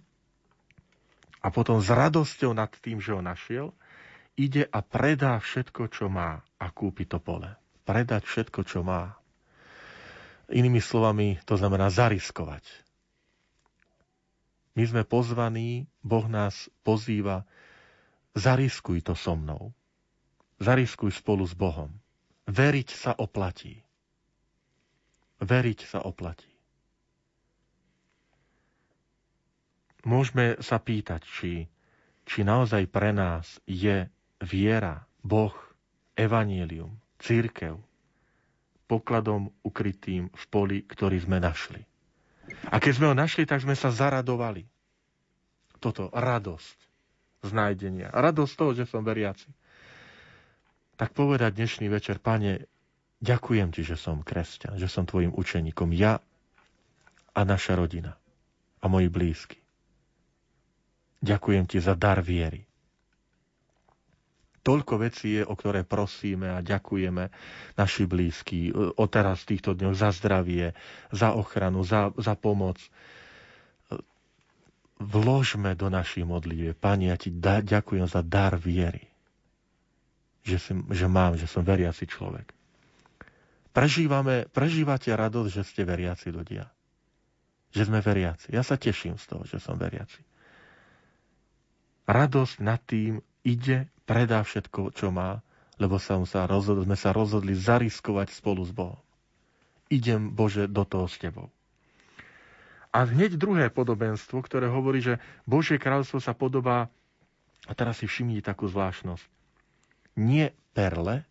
a 1.41 1.49
potom 1.49 1.81
s 1.81 1.89
radosťou 1.89 2.53
nad 2.53 2.69
tým, 2.83 3.01
že 3.01 3.17
ho 3.17 3.25
našiel, 3.25 3.73
ide 4.37 4.69
a 4.69 4.85
predá 4.85 5.41
všetko, 5.41 5.89
čo 5.89 6.13
má 6.13 6.45
a 6.61 6.67
kúpi 6.69 7.09
to 7.09 7.17
pole. 7.17 7.49
Predať 7.89 8.29
všetko, 8.29 8.61
čo 8.69 8.85
má. 8.85 9.17
Inými 10.53 10.79
slovami, 10.79 11.41
to 11.49 11.57
znamená 11.57 11.89
zariskovať. 11.89 12.63
My 14.77 14.85
sme 14.85 15.03
pozvaní, 15.09 15.89
Boh 16.05 16.29
nás 16.29 16.69
pozýva, 16.85 17.49
zariskuj 18.37 19.01
to 19.01 19.17
so 19.17 19.33
mnou. 19.33 19.73
Zariskuj 20.61 21.11
spolu 21.17 21.49
s 21.49 21.57
Bohom. 21.57 21.89
Veriť 22.47 22.89
sa 22.93 23.13
oplatí. 23.17 23.81
Veriť 25.41 25.81
sa 25.89 26.05
oplatí. 26.05 26.53
Môžeme 30.07 30.55
sa 30.63 30.79
pýtať, 30.79 31.27
či, 31.27 31.67
či 32.23 32.39
naozaj 32.47 32.87
pre 32.87 33.11
nás 33.11 33.59
je 33.67 34.07
viera, 34.39 35.03
Boh, 35.27 35.53
evanílium, 36.15 36.95
církev, 37.19 37.75
pokladom 38.87 39.51
ukrytým 39.67 40.31
v 40.31 40.45
poli, 40.47 40.79
ktorý 40.87 41.19
sme 41.19 41.43
našli. 41.43 41.83
A 42.71 42.79
keď 42.79 42.93
sme 42.95 43.07
ho 43.11 43.15
našli, 43.19 43.43
tak 43.43 43.67
sme 43.67 43.75
sa 43.75 43.91
zaradovali. 43.91 44.63
Toto, 45.83 46.07
radosť 46.15 46.86
z 47.41 47.51
nájdenia. 47.51 48.09
Radosť 48.09 48.53
toho, 48.55 48.73
že 48.73 48.85
som 48.85 49.01
veriaci. 49.01 49.49
Tak 50.95 51.13
povedať 51.13 51.53
dnešný 51.55 51.87
večer, 51.87 52.17
pane, 52.17 52.65
ďakujem 53.19 53.69
ti, 53.71 53.83
že 53.83 53.95
som 53.95 54.21
kresťan, 54.21 54.77
že 54.77 54.89
som 54.89 55.05
tvojim 55.05 55.31
učeníkom. 55.31 55.93
Ja 55.93 56.21
a 57.31 57.41
naša 57.43 57.77
rodina 57.77 58.17
a 58.79 58.89
moji 58.89 59.07
blízky. 59.07 59.61
Ďakujem 61.19 61.65
ti 61.67 61.79
za 61.79 61.93
dar 61.93 62.21
viery. 62.21 62.65
Toľko 64.63 64.95
vecí 64.99 65.39
je, 65.39 65.47
o 65.47 65.55
ktoré 65.55 65.87
prosíme 65.87 66.51
a 66.51 66.59
ďakujeme 66.59 67.31
naši 67.75 68.03
blízky 68.03 68.75
o 68.75 69.05
teraz 69.07 69.47
týchto 69.47 69.79
dňoch 69.79 69.95
za 69.95 70.11
zdravie, 70.11 70.75
za 71.09 71.31
ochranu, 71.33 71.87
za, 71.87 72.11
za 72.17 72.35
pomoc. 72.35 72.75
Vložme 74.97 75.77
do 75.77 75.93
našich 75.93 76.25
modlív. 76.25 76.73
Pani, 76.81 77.13
ja 77.13 77.17
ti 77.21 77.29
da, 77.29 77.61
ďakujem 77.61 78.09
za 78.09 78.25
dar 78.25 78.57
viery. 78.57 79.05
Že, 80.47 80.57
si, 80.57 80.73
že 80.95 81.07
mám, 81.07 81.37
že 81.37 81.45
som 81.45 81.61
veriaci 81.61 82.09
človek. 82.09 82.57
Prežívame, 83.77 84.49
prežívate 84.49 85.13
radosť, 85.13 85.51
že 85.53 85.63
ste 85.69 85.83
veriaci 85.85 86.33
ľudia. 86.33 86.65
Že 87.77 87.93
sme 87.93 88.01
veriaci. 88.01 88.57
Ja 88.57 88.65
sa 88.65 88.81
teším 88.81 89.21
z 89.21 89.25
toho, 89.29 89.45
že 89.45 89.61
som 89.61 89.77
veriaci. 89.77 90.25
Radosť 92.09 92.55
nad 92.65 92.81
tým 92.81 93.21
ide 93.45 93.93
predá 94.09 94.41
všetko, 94.41 94.97
čo 94.97 95.13
má, 95.13 95.45
lebo 95.77 96.01
sa, 96.01 96.17
sa 96.25 96.49
rozhodli, 96.49 96.89
sme 96.89 96.97
sa 96.97 97.13
rozhodli 97.13 97.53
zariskovať 97.53 98.33
spolu 98.33 98.65
s 98.65 98.73
Bohom. 98.73 99.03
Idem, 99.93 100.33
Bože, 100.33 100.73
do 100.73 100.89
toho 100.89 101.05
s 101.05 101.21
Tebou. 101.21 101.53
A 102.97 103.05
hneď 103.05 103.37
druhé 103.37 103.69
podobenstvo, 103.69 104.41
ktoré 104.41 104.73
hovorí, 104.73 105.05
že 105.05 105.21
Božie 105.45 105.77
kráľstvo 105.77 106.17
sa 106.17 106.33
podobá, 106.33 106.89
a 107.69 107.73
teraz 107.77 108.01
si 108.01 108.09
všimnite 108.09 108.49
takú 108.49 108.73
zvláštnosť, 108.73 109.21
nie 110.17 110.49
perle, 110.73 111.29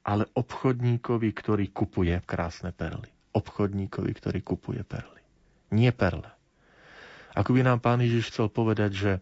ale 0.00 0.24
obchodníkovi, 0.32 1.28
ktorý 1.36 1.68
kupuje 1.68 2.16
krásne 2.24 2.72
perly. 2.72 3.12
Obchodníkovi, 3.36 4.08
ktorý 4.08 4.40
kupuje 4.40 4.80
perly. 4.88 5.20
Nie 5.68 5.92
perle. 5.92 6.32
Ako 7.36 7.52
by 7.52 7.68
nám 7.68 7.84
pán 7.84 8.00
Ježiš 8.00 8.32
chcel 8.32 8.48
povedať, 8.48 8.90
že 8.96 9.12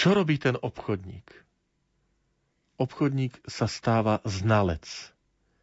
čo 0.00 0.16
robí 0.16 0.40
ten 0.40 0.56
obchodník? 0.56 1.28
Obchodník 2.80 3.36
sa 3.44 3.68
stáva 3.68 4.24
znalec, 4.24 4.88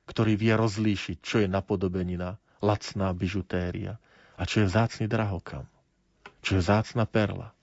ktorý 0.05 0.37
vie 0.37 0.53
rozlíšiť, 0.53 1.17
čo 1.25 1.41
je 1.41 1.49
napodobenina, 1.49 2.37
lacná 2.61 3.09
bižutéria 3.17 3.97
a 4.41 4.49
čo 4.49 4.65
je 4.65 4.69
vzácný 4.73 5.05
drahokam, 5.05 5.69
čo 6.41 6.57
je 6.57 6.65
vzácna 6.65 7.05
perla. 7.05 7.53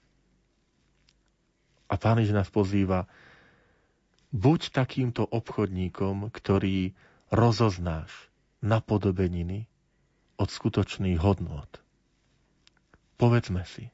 A 1.91 1.99
Pán 1.99 2.23
Ježiš 2.23 2.39
nás 2.39 2.51
pozýva, 2.55 3.11
buď 4.31 4.71
takýmto 4.71 5.27
obchodníkom, 5.27 6.31
ktorý 6.31 6.95
rozoznáš 7.35 8.15
napodobeniny 8.63 9.67
od 10.39 10.47
skutočných 10.47 11.19
hodnot. 11.19 11.83
Povedzme 13.19 13.67
si, 13.67 13.91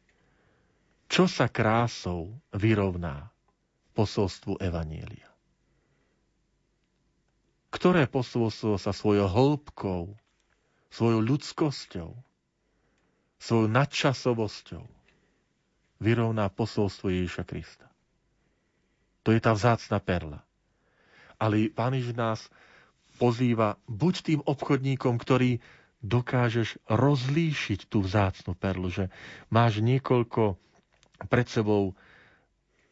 čo 1.08 1.24
sa 1.24 1.48
krásou 1.48 2.36
vyrovná 2.52 3.32
posolstvu 3.96 4.60
Evanielia? 4.60 5.34
ktoré 7.74 8.06
posolstvo 8.06 8.78
sa 8.78 8.94
svojou 8.94 9.26
hĺbkou, 9.26 10.14
svojou 10.94 11.20
ľudskosťou, 11.26 12.14
svojou 13.44 13.68
nadčasovosťou 13.68 14.84
vyrovná 16.00 16.48
posolstvo 16.48 17.12
Ježiša 17.12 17.44
Krista. 17.44 17.86
To 19.24 19.36
je 19.36 19.40
tá 19.40 19.52
vzácna 19.52 20.00
perla. 20.00 20.40
Ale 21.36 21.68
Pán 21.68 21.92
Ježiš 21.92 22.16
nás 22.16 22.40
pozýva, 23.20 23.76
buď 23.84 24.14
tým 24.24 24.40
obchodníkom, 24.44 25.20
ktorý 25.20 25.60
dokážeš 26.00 26.80
rozlíšiť 26.88 27.88
tú 27.88 28.04
vzácnu 28.04 28.52
perlu, 28.56 28.88
že 28.88 29.08
máš 29.48 29.80
niekoľko 29.80 30.56
pred 31.28 31.46
sebou 31.48 31.96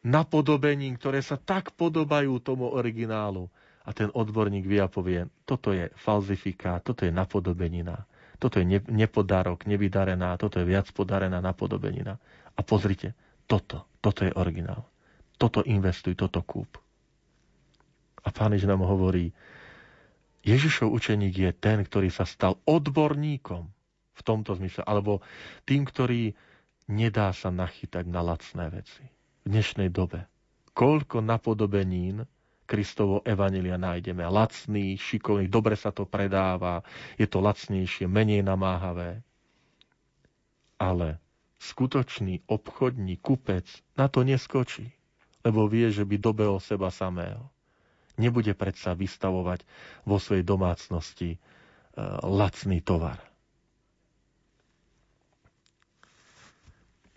napodobení, 0.01 0.93
ktoré 0.97 1.21
sa 1.21 1.37
tak 1.37 1.73
podobajú 1.77 2.41
tomu 2.41 2.69
originálu, 2.69 3.49
a 3.83 3.91
ten 3.91 4.07
odborník 4.15 4.63
vie 4.63 4.79
a 4.79 4.87
povie, 4.87 5.27
toto 5.43 5.75
je 5.75 5.91
falzifikát, 5.99 6.79
toto 6.79 7.03
je 7.03 7.11
napodobenina, 7.11 8.07
toto 8.43 8.59
je 8.59 8.67
nepodarok, 8.91 9.63
nevydarená, 9.63 10.35
toto 10.35 10.59
je 10.59 10.67
viac 10.67 10.91
podarená 10.91 11.39
napodobenina. 11.39 12.19
A 12.53 12.59
pozrite, 12.59 13.15
toto, 13.47 13.87
toto 14.03 14.27
je 14.27 14.35
originál. 14.35 14.83
Toto 15.39 15.63
investuj, 15.63 16.19
toto 16.19 16.43
kúp. 16.43 16.75
A 18.23 18.27
pán 18.35 18.51
Ježiš 18.51 18.67
nám 18.67 18.83
hovorí, 18.83 19.31
Ježišov 20.43 20.91
učeník 20.91 21.39
je 21.39 21.51
ten, 21.55 21.79
ktorý 21.87 22.11
sa 22.11 22.27
stal 22.27 22.59
odborníkom 22.67 23.63
v 24.13 24.21
tomto 24.27 24.59
zmysle, 24.59 24.83
alebo 24.83 25.23
tým, 25.63 25.87
ktorý 25.87 26.35
nedá 26.91 27.31
sa 27.31 27.47
nachytať 27.47 28.03
na 28.11 28.19
lacné 28.19 28.67
veci. 28.67 29.07
V 29.43 29.55
dnešnej 29.55 29.87
dobe. 29.87 30.27
Koľko 30.75 31.23
napodobenín 31.23 32.27
Kristovo 32.73 33.21
evanelia 33.21 33.77
nájdeme. 33.77 34.25
Lacný, 34.25 34.97
šikovný, 34.97 35.45
dobre 35.45 35.77
sa 35.77 35.93
to 35.93 36.09
predáva, 36.09 36.81
je 37.15 37.29
to 37.29 37.37
lacnejšie, 37.37 38.09
menej 38.09 38.41
namáhavé. 38.41 39.21
Ale 40.75 41.21
skutočný 41.61 42.41
obchodní 42.43 43.21
kupec 43.21 43.69
na 43.93 44.09
to 44.09 44.25
neskočí, 44.25 44.89
lebo 45.41 45.69
vie, 45.69 45.93
že 45.93 46.01
by 46.01 46.17
dobehol 46.17 46.57
seba 46.57 46.89
samého. 46.89 47.45
Nebude 48.17 48.57
predsa 48.57 48.97
vystavovať 48.97 49.61
vo 50.01 50.17
svojej 50.17 50.41
domácnosti 50.41 51.29
e, 51.29 51.39
lacný 52.21 52.81
tovar. 52.81 53.21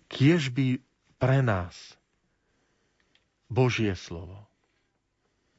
Kiež 0.06 0.52
by 0.52 0.84
pre 1.16 1.40
nás 1.40 1.96
Božie 3.48 3.96
slovo 3.96 4.45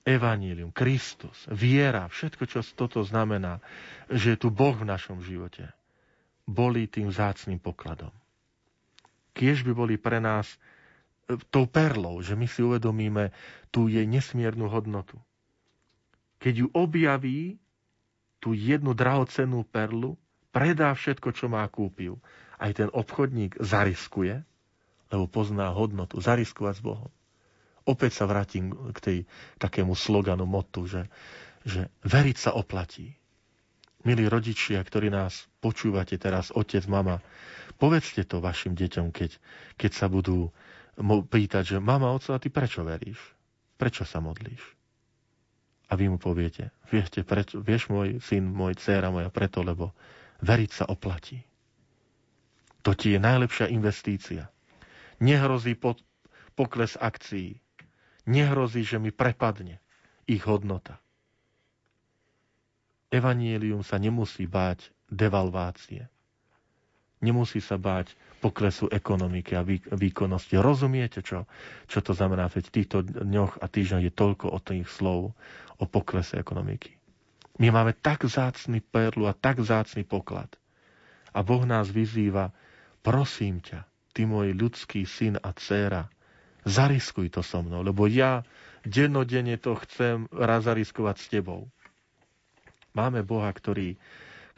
Evanílium, 0.08 0.72
Kristus, 0.72 1.36
viera, 1.52 2.08
všetko, 2.08 2.48
čo 2.48 2.64
toto 2.64 3.04
znamená, 3.04 3.60
že 4.08 4.34
je 4.34 4.38
tu 4.40 4.48
Boh 4.48 4.72
v 4.72 4.88
našom 4.88 5.20
živote, 5.20 5.68
boli 6.48 6.88
tým 6.88 7.12
zácným 7.12 7.60
pokladom. 7.60 8.16
Kiež 9.36 9.68
by 9.68 9.76
boli 9.76 10.00
pre 10.00 10.24
nás 10.24 10.48
e, 11.28 11.36
tou 11.52 11.68
perlou, 11.68 12.24
že 12.24 12.40
my 12.40 12.48
si 12.48 12.64
uvedomíme 12.64 13.36
tú 13.68 13.92
jej 13.92 14.08
nesmiernu 14.08 14.72
hodnotu. 14.72 15.20
Keď 16.40 16.54
ju 16.56 16.68
objaví, 16.72 17.60
tú 18.40 18.56
jednu 18.56 18.96
drahocennú 18.96 19.68
perlu, 19.68 20.16
predá 20.56 20.96
všetko, 20.96 21.36
čo 21.36 21.52
má 21.52 21.68
kúpil. 21.68 22.16
Aj 22.56 22.72
ten 22.72 22.88
obchodník 22.96 23.60
zariskuje, 23.60 24.40
lebo 25.12 25.28
pozná 25.28 25.68
hodnotu, 25.76 26.24
zariskovať 26.24 26.80
s 26.80 26.84
Bohom 26.86 27.12
opäť 27.88 28.22
sa 28.22 28.26
vrátim 28.28 28.76
k 28.92 29.00
tej 29.00 29.18
takému 29.58 29.96
sloganu, 29.96 30.44
motu, 30.44 30.86
že, 30.86 31.08
že 31.64 31.88
veriť 32.04 32.38
sa 32.38 32.52
oplatí. 32.54 33.16
Milí 34.04 34.28
rodičia, 34.30 34.84
ktorí 34.84 35.10
nás 35.10 35.48
počúvate 35.64 36.20
teraz, 36.20 36.54
otec, 36.54 36.84
mama, 36.86 37.24
povedzte 37.80 38.28
to 38.28 38.44
vašim 38.44 38.76
deťom, 38.78 39.10
keď, 39.10 39.40
keď 39.80 39.92
sa 39.96 40.08
budú 40.08 40.52
pýtať, 41.32 41.76
že 41.76 41.78
mama, 41.82 42.14
oco, 42.14 42.36
a 42.36 42.42
ty 42.42 42.52
prečo 42.52 42.84
veríš? 42.86 43.20
Prečo 43.80 44.04
sa 44.06 44.20
modlíš? 44.22 44.62
A 45.88 45.96
vy 45.96 46.12
mu 46.12 46.20
poviete, 46.20 46.76
viete, 46.92 47.24
prečo, 47.24 47.64
vieš 47.64 47.88
môj 47.88 48.20
syn, 48.20 48.52
môj 48.52 48.76
dcéra 48.76 49.08
moja, 49.08 49.32
preto, 49.32 49.64
lebo 49.64 49.96
veriť 50.44 50.72
sa 50.72 50.86
oplatí. 50.92 51.40
To 52.84 52.92
ti 52.92 53.16
je 53.16 53.20
najlepšia 53.20 53.72
investícia. 53.72 54.52
Nehrozí 55.24 55.76
pod, 55.76 56.04
pokles 56.56 56.96
akcií 57.00 57.60
nehrozí, 58.28 58.84
že 58.84 59.00
mi 59.00 59.10
prepadne 59.10 59.80
ich 60.28 60.44
hodnota. 60.44 61.00
Evanielium 63.08 63.82
sa 63.82 63.96
nemusí 63.96 64.44
báť 64.46 64.92
devalvácie. 65.08 66.12
Nemusí 67.18 67.64
sa 67.64 67.80
báť 67.80 68.14
poklesu 68.38 68.86
ekonomiky 68.92 69.58
a 69.58 69.66
výkonnosti. 69.96 70.54
Rozumiete, 70.60 71.26
čo, 71.26 71.48
čo 71.90 72.00
to 72.04 72.14
znamená? 72.14 72.46
Veď 72.46 72.70
v 72.70 72.76
týchto 72.76 72.98
dňoch 73.02 73.58
a 73.58 73.66
týždňoch 73.66 74.06
je 74.06 74.14
toľko 74.14 74.46
o 74.54 74.60
tých 74.62 74.86
slov 74.86 75.34
o 75.80 75.86
poklese 75.90 76.38
ekonomiky. 76.38 76.94
My 77.58 77.74
máme 77.74 77.98
tak 77.98 78.22
zácný 78.22 78.86
perlu 78.86 79.26
a 79.26 79.34
tak 79.34 79.58
zácný 79.58 80.06
poklad. 80.06 80.52
A 81.34 81.42
Boh 81.42 81.66
nás 81.66 81.90
vyzýva, 81.90 82.54
prosím 83.02 83.66
ťa, 83.66 83.82
ty 84.14 84.30
môj 84.30 84.54
ľudský 84.54 85.06
syn 85.06 85.42
a 85.42 85.50
dcéra, 85.54 86.06
Zariskuj 86.68 87.32
to 87.32 87.40
so 87.40 87.64
mnou, 87.64 87.80
lebo 87.80 88.12
ja 88.12 88.44
dennodenne 88.84 89.56
to 89.56 89.80
chcem 89.88 90.28
raz 90.36 90.68
zariskovať 90.68 91.16
s 91.16 91.28
tebou. 91.32 91.72
Máme 92.92 93.24
Boha, 93.24 93.48
ktorý, 93.48 93.96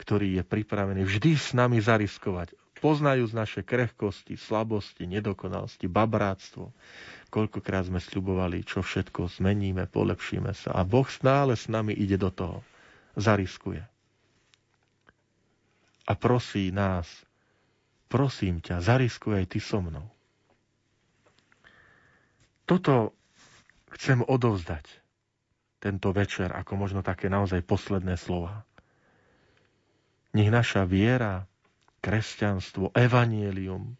ktorý 0.02 0.42
je 0.42 0.44
pripravený 0.44 1.06
vždy 1.06 1.38
s 1.38 1.54
nami 1.54 1.78
zariskovať. 1.78 2.58
Poznajú 2.80 3.28
z 3.28 3.34
naše 3.36 3.62
krehkosti, 3.62 4.40
slabosti, 4.40 5.04
nedokonalosti, 5.04 5.86
babráctvo. 5.86 6.72
Koľkokrát 7.28 7.92
sme 7.92 8.00
sľubovali, 8.00 8.64
čo 8.64 8.80
všetko 8.80 9.28
zmeníme, 9.28 9.86
polepšíme 9.86 10.56
sa. 10.56 10.74
A 10.74 10.88
Boh 10.88 11.06
stále 11.06 11.60
s 11.60 11.68
nami 11.68 11.92
ide 11.92 12.16
do 12.16 12.32
toho. 12.32 12.64
Zariskuje. 13.20 13.84
A 16.08 16.14
prosí 16.16 16.72
nás, 16.72 17.06
prosím 18.08 18.64
ťa, 18.64 18.82
zariskuj 18.82 19.44
aj 19.44 19.46
ty 19.52 19.60
so 19.62 19.84
mnou. 19.84 20.08
Toto 22.70 23.18
chcem 23.98 24.22
odovzdať 24.22 24.86
tento 25.82 26.14
večer 26.14 26.54
ako 26.54 26.78
možno 26.78 27.02
také 27.02 27.26
naozaj 27.26 27.66
posledné 27.66 28.14
slova. 28.14 28.62
Nech 30.38 30.54
naša 30.54 30.86
viera, 30.86 31.50
kresťanstvo, 32.06 32.94
evanielium, 32.94 33.98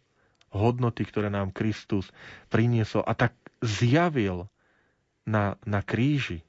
hodnoty, 0.54 1.02
ktoré 1.02 1.34
nám 1.34 1.50
Kristus 1.50 2.14
priniesol 2.46 3.02
a 3.02 3.18
tak 3.18 3.34
zjavil 3.58 4.46
na, 5.26 5.58
na 5.66 5.82
kríži, 5.82 6.46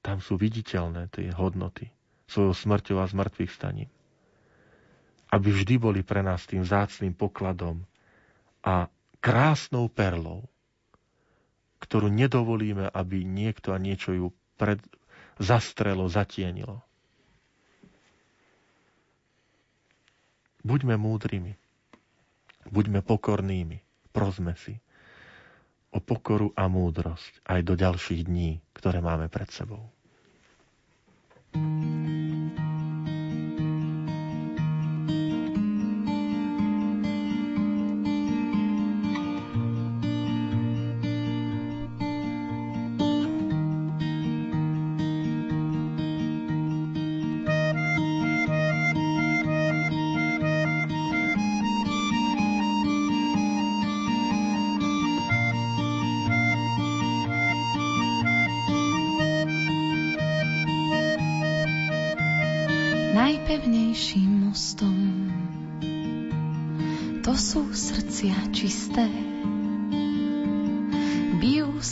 tam 0.00 0.24
sú 0.24 0.40
viditeľné 0.40 1.12
tie 1.12 1.28
hodnoty 1.28 1.92
svojou 2.24 2.56
smrťou 2.56 2.96
a 3.02 3.10
zmrtvých 3.10 3.52
staním. 3.52 3.90
Aby 5.28 5.52
vždy 5.52 5.74
boli 5.76 6.00
pre 6.00 6.24
nás 6.24 6.46
tým 6.48 6.62
zácným 6.62 7.12
pokladom 7.12 7.82
a 8.62 8.88
krásnou 9.20 9.90
perlou, 9.90 10.46
ktorú 11.78 12.08
nedovolíme, 12.08 12.88
aby 12.88 13.22
niekto 13.22 13.70
a 13.70 13.78
niečo 13.78 14.10
ju 14.10 14.26
pred, 14.56 14.80
zastrelo, 15.36 16.06
zatienilo. 16.06 16.80
Buďme 20.60 20.98
múdrymi, 20.98 21.54
buďme 22.66 23.00
pokornými, 23.00 23.78
prosme 24.10 24.58
si 24.58 24.74
o 25.90 26.02
pokoru 26.02 26.50
a 26.52 26.66
múdrosť 26.66 27.46
aj 27.46 27.60
do 27.62 27.74
ďalších 27.74 28.26
dní, 28.26 28.58
ktoré 28.72 28.98
máme 28.98 29.28
pred 29.28 29.46
sebou. 29.48 29.86
thank 31.54 32.10
you 32.10 32.25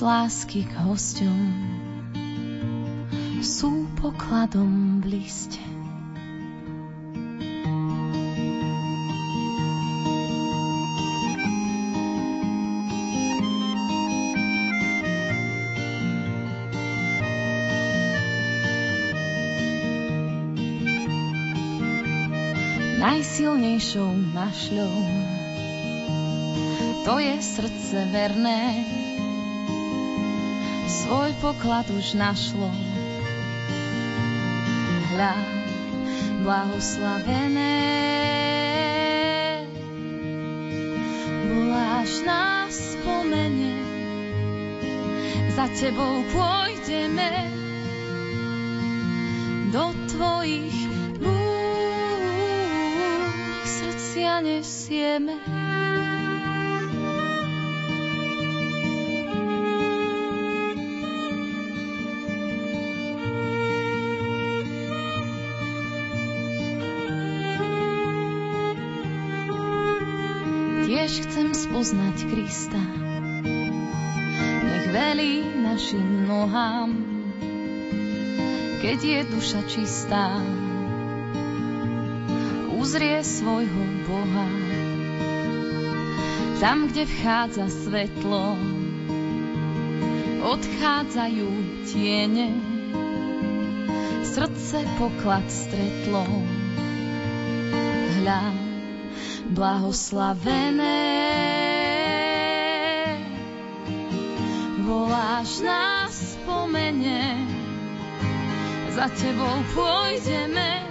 lásky 0.00 0.64
k 0.64 0.72
hosťom 0.84 1.40
sú 3.44 3.88
pokladom 4.00 5.04
v. 5.04 5.60
Najsilnejšou 23.00 24.12
mašľou 24.32 25.33
to 27.04 27.20
je 27.20 27.36
srdce 27.36 28.08
verné, 28.08 28.80
svoj 30.88 31.36
poklad 31.44 31.84
už 31.92 32.16
našlo. 32.16 32.72
Hľa, 35.12 35.36
blahoslavené, 36.48 37.76
voláš 41.52 42.24
nás 42.24 42.72
spomene, 42.72 43.76
za 45.52 45.68
tebou 45.76 46.24
pôjdeme 46.32 47.52
do 49.76 49.92
tvojich 50.08 50.78
rúk, 51.20 52.24
srdcia 53.68 54.40
nesieme. 54.40 55.63
Keď 78.94 79.10
je 79.10 79.22
duša 79.26 79.60
čistá. 79.66 80.38
Uzrie 82.78 83.26
svojho 83.26 83.82
Boha. 84.06 84.46
Tam, 86.62 86.86
kde 86.86 87.02
vchádza 87.02 87.66
svetlo, 87.74 88.54
odchádzajú 90.46 91.50
tiene. 91.90 92.54
Srdce 94.22 94.86
poklad 94.94 95.42
stretlo. 95.50 96.30
Hľa, 98.22 98.46
blahoslavené. 99.58 101.02
Voláš 104.86 105.66
nás 105.66 106.38
spomene, 106.38 107.53
za 108.94 109.10
tebou 109.10 109.58
pôjdeme 109.74 110.86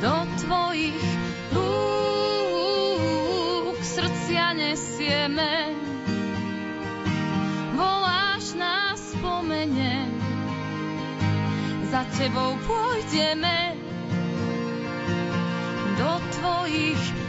do 0.00 0.16
tvojich 0.40 1.04
rúk 1.52 2.96
srdcia 3.84 4.56
nesieme. 4.56 5.76
Voláš 7.76 8.56
nás 8.56 8.96
spomene, 9.12 10.08
za 11.92 12.08
tebou 12.16 12.56
pôjdeme 12.64 13.76
do 16.00 16.12
tvojich 16.32 16.96
rúk. 16.96 17.23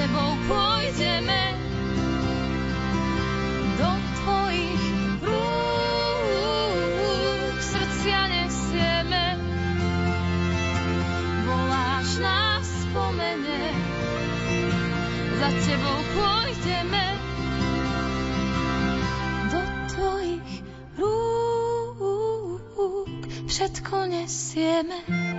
Tebou 0.00 0.32
pôjdeme 0.48 1.42
do 3.76 3.90
tvojich 4.16 4.84
rúk. 5.20 6.40
Srdcia 7.60 8.22
nesieme, 8.32 9.36
voláš 11.44 12.16
nás 12.16 12.64
spomene, 12.64 13.76
za 15.36 15.52
tebou 15.68 16.00
pôjdeme 16.16 17.04
do 19.52 19.60
tvojich 19.92 20.64
rúk. 20.96 22.64
Všetko 23.52 24.08
nesieme. 24.08 25.29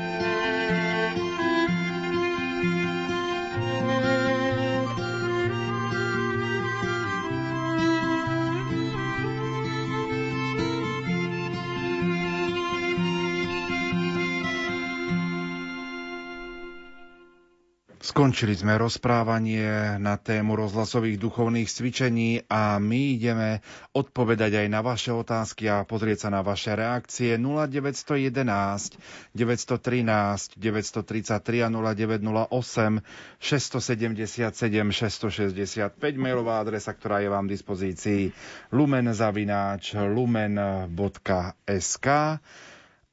Skončili 18.12 18.59
sme 18.59 18.76
rozprávanie 18.76 19.95
na 19.95 20.20
tému 20.20 20.59
rozhlasových 20.59 21.16
duchovných 21.16 21.64
cvičení 21.64 22.43
a 22.51 22.76
my 22.76 23.16
ideme 23.16 23.64
odpovedať 23.95 24.51
aj 24.51 24.68
na 24.68 24.84
vaše 24.84 25.16
otázky 25.16 25.72
a 25.72 25.88
pozrieť 25.88 26.28
sa 26.28 26.30
na 26.36 26.43
vaše 26.43 26.76
reakcie 26.76 27.39
0911 27.39 28.99
913 29.32 30.59
933 30.59 31.64
a 31.64 31.72
0908 31.72 32.99
677 33.39 34.59
665 34.59 35.95
mailová 36.20 36.68
adresa, 36.68 36.91
ktorá 36.91 37.24
je 37.24 37.32
vám 37.32 37.47
v 37.47 37.51
dispozícii 37.55 38.36
lumenzavináč 38.76 39.95
lumen.sk 39.95 42.07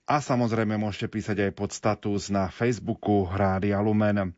a 0.08 0.16
samozrejme 0.24 0.74
môžete 0.74 1.06
písať 1.06 1.46
aj 1.46 1.52
pod 1.54 1.70
status 1.70 2.34
na 2.34 2.50
Facebooku 2.50 3.30
Rádia 3.30 3.78
Lumen. 3.78 4.34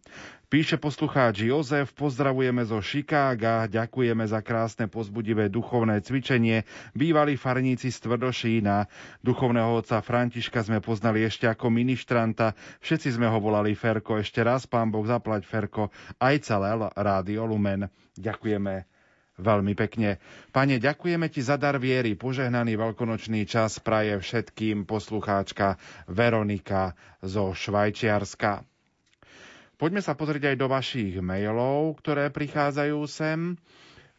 Píše 0.51 0.83
poslucháč 0.83 1.47
Jozef, 1.47 1.95
pozdravujeme 1.95 2.67
zo 2.67 2.83
Chicaga, 2.83 3.71
ďakujeme 3.71 4.27
za 4.27 4.43
krásne 4.43 4.91
pozbudivé 4.91 5.47
duchovné 5.47 6.03
cvičenie. 6.03 6.67
Bývalí 6.91 7.39
farníci 7.39 7.87
z 7.95 8.03
Tvrdošína, 8.03 8.91
duchovného 9.23 9.79
otca 9.79 10.03
Františka 10.03 10.67
sme 10.67 10.83
poznali 10.83 11.23
ešte 11.23 11.47
ako 11.47 11.71
ministranta, 11.71 12.59
všetci 12.83 13.15
sme 13.15 13.31
ho 13.31 13.39
volali 13.39 13.79
Ferko. 13.79 14.19
Ešte 14.19 14.43
raz, 14.43 14.67
pán 14.67 14.91
Boh, 14.91 15.07
zaplať 15.07 15.47
Ferko, 15.47 15.95
aj 16.19 16.43
celé 16.43 16.75
Rádio 16.99 17.47
Lumen. 17.47 17.87
Ďakujeme 18.19 18.91
veľmi 19.39 19.79
pekne. 19.79 20.19
Pane, 20.51 20.83
ďakujeme 20.83 21.31
ti 21.31 21.47
za 21.47 21.63
dar 21.63 21.79
viery. 21.79 22.19
Požehnaný 22.19 22.75
veľkonočný 22.75 23.47
čas 23.47 23.79
praje 23.79 24.19
všetkým 24.19 24.83
poslucháčka 24.83 25.79
Veronika 26.11 26.99
zo 27.23 27.55
Švajčiarska. 27.55 28.70
Poďme 29.81 30.05
sa 30.05 30.13
pozrieť 30.13 30.53
aj 30.53 30.57
do 30.61 30.69
vašich 30.69 31.25
mailov, 31.25 31.97
ktoré 32.05 32.29
prichádzajú 32.29 33.01
sem. 33.09 33.57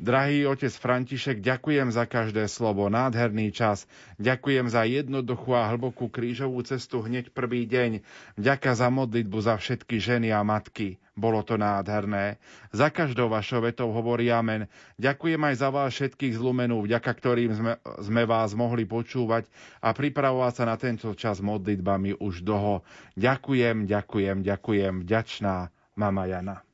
Drahý 0.01 0.49
otec 0.49 0.73
František, 0.73 1.37
ďakujem 1.37 1.93
za 1.93 2.09
každé 2.09 2.49
slovo, 2.49 2.89
nádherný 2.89 3.53
čas. 3.53 3.85
Ďakujem 4.17 4.65
za 4.65 4.89
jednoduchú 4.89 5.53
a 5.53 5.69
hlbokú 5.69 6.09
krížovú 6.09 6.65
cestu 6.65 7.05
hneď 7.05 7.29
prvý 7.29 7.69
deň. 7.69 8.01
Ďaká 8.33 8.73
za 8.73 8.89
modlitbu 8.89 9.37
za 9.37 9.61
všetky 9.61 10.01
ženy 10.01 10.33
a 10.33 10.41
matky. 10.41 10.97
Bolo 11.21 11.45
to 11.45 11.53
nádherné. 11.53 12.41
Za 12.69 12.89
každou 12.89 13.29
vašou 13.29 13.61
vetou 13.61 13.93
hovorí 13.93 14.27
amen. 14.27 14.65
Ďakujem 14.97 15.37
aj 15.37 15.55
za 15.55 15.69
vás 15.69 15.93
všetkých 15.93 16.33
z 16.33 16.41
Lumenu, 16.41 16.81
vďaka 16.81 17.11
ktorým 17.13 17.51
sme, 17.53 17.73
sme 18.01 18.23
vás 18.25 18.51
mohli 18.51 18.83
počúvať 18.83 19.45
a 19.77 19.93
pripravovať 19.93 20.53
sa 20.55 20.63
na 20.65 20.75
tento 20.75 21.13
čas 21.13 21.37
modlitbami 21.39 22.17
už 22.17 22.41
dlho. 22.41 22.81
Ďakujem, 23.13 23.85
ďakujem, 23.85 24.41
ďakujem. 24.41 24.93
Vďačná 24.99 25.69
mama 25.93 26.25
Jana. 26.25 26.65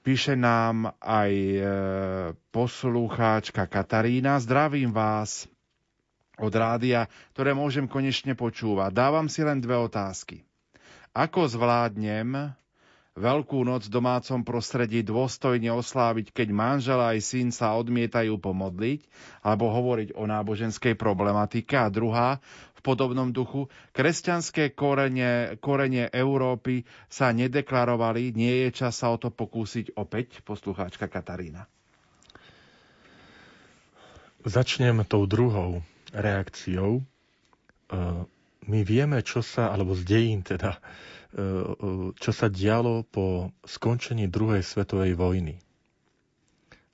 Píše 0.00 0.34
nám 0.34 0.94
aj 0.96 1.32
e, 1.34 1.58
poslúcháčka 2.48 3.66
Katarína. 3.66 4.38
Zdravím 4.38 4.90
vás 4.90 5.50
od 6.36 6.52
rádia, 6.52 7.08
ktoré 7.32 7.56
môžem 7.56 7.88
konečne 7.88 8.36
počúvať. 8.36 8.92
Dávam 8.92 9.26
si 9.26 9.40
len 9.40 9.60
dve 9.60 9.76
otázky. 9.80 10.44
Ako 11.16 11.48
zvládnem 11.48 12.52
Veľkú 13.16 13.64
noc 13.64 13.88
v 13.88 13.96
domácom 13.96 14.44
prostredí 14.44 15.00
dôstojne 15.00 15.72
osláviť, 15.72 16.36
keď 16.36 16.48
manžela 16.52 17.16
aj 17.16 17.24
syn 17.24 17.48
sa 17.48 17.72
odmietajú 17.72 18.36
pomodliť 18.36 19.08
alebo 19.40 19.72
hovoriť 19.72 20.12
o 20.20 20.28
náboženskej 20.28 21.00
problematike. 21.00 21.80
A 21.80 21.88
druhá, 21.88 22.44
v 22.76 22.80
podobnom 22.84 23.32
duchu, 23.32 23.72
kresťanské 23.96 24.76
korene, 24.76 25.56
korene 25.64 26.12
Európy 26.12 26.84
sa 27.08 27.32
nedeklarovali, 27.32 28.36
nie 28.36 28.68
je 28.68 28.84
čas 28.84 29.00
sa 29.00 29.08
o 29.08 29.16
to 29.16 29.32
pokúsiť 29.32 29.96
opäť, 29.96 30.44
poslucháčka 30.44 31.08
Katarína. 31.08 31.64
Začnem 34.44 35.08
tou 35.08 35.24
druhou 35.24 35.80
reakciou. 36.16 36.98
E, 36.98 37.04
my 38.62 38.80
vieme, 38.82 39.20
čo 39.20 39.40
sa, 39.40 39.70
alebo 39.70 39.92
z 39.92 40.02
dejín 40.02 40.40
teda, 40.40 40.80
E, 41.28 41.36
e, 41.36 41.44
čo 42.14 42.32
sa 42.32 42.48
dialo 42.48 43.04
po 43.04 43.52
skončení 43.60 44.24
druhej 44.24 44.62
svetovej 44.62 45.12
vojny. 45.12 45.60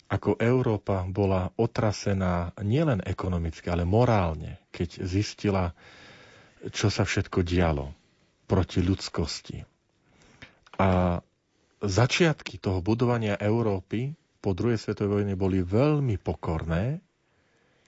Ako 0.08 0.34
Európa 0.36 1.06
bola 1.06 1.54
otrasená 1.54 2.50
nielen 2.58 3.00
ekonomicky, 3.00 3.70
ale 3.70 3.86
morálne, 3.86 4.58
keď 4.68 5.06
zistila, 5.06 5.70
čo 6.68 6.90
sa 6.90 7.06
všetko 7.06 7.38
dialo 7.40 7.94
proti 8.44 8.82
ľudskosti. 8.82 9.62
A 10.76 11.22
začiatky 11.78 12.58
toho 12.58 12.82
budovania 12.82 13.38
Európy 13.38 14.10
po 14.42 14.52
druhej 14.52 14.76
svetovej 14.76 15.22
vojne 15.22 15.34
boli 15.38 15.62
veľmi 15.62 16.18
pokorné 16.18 16.98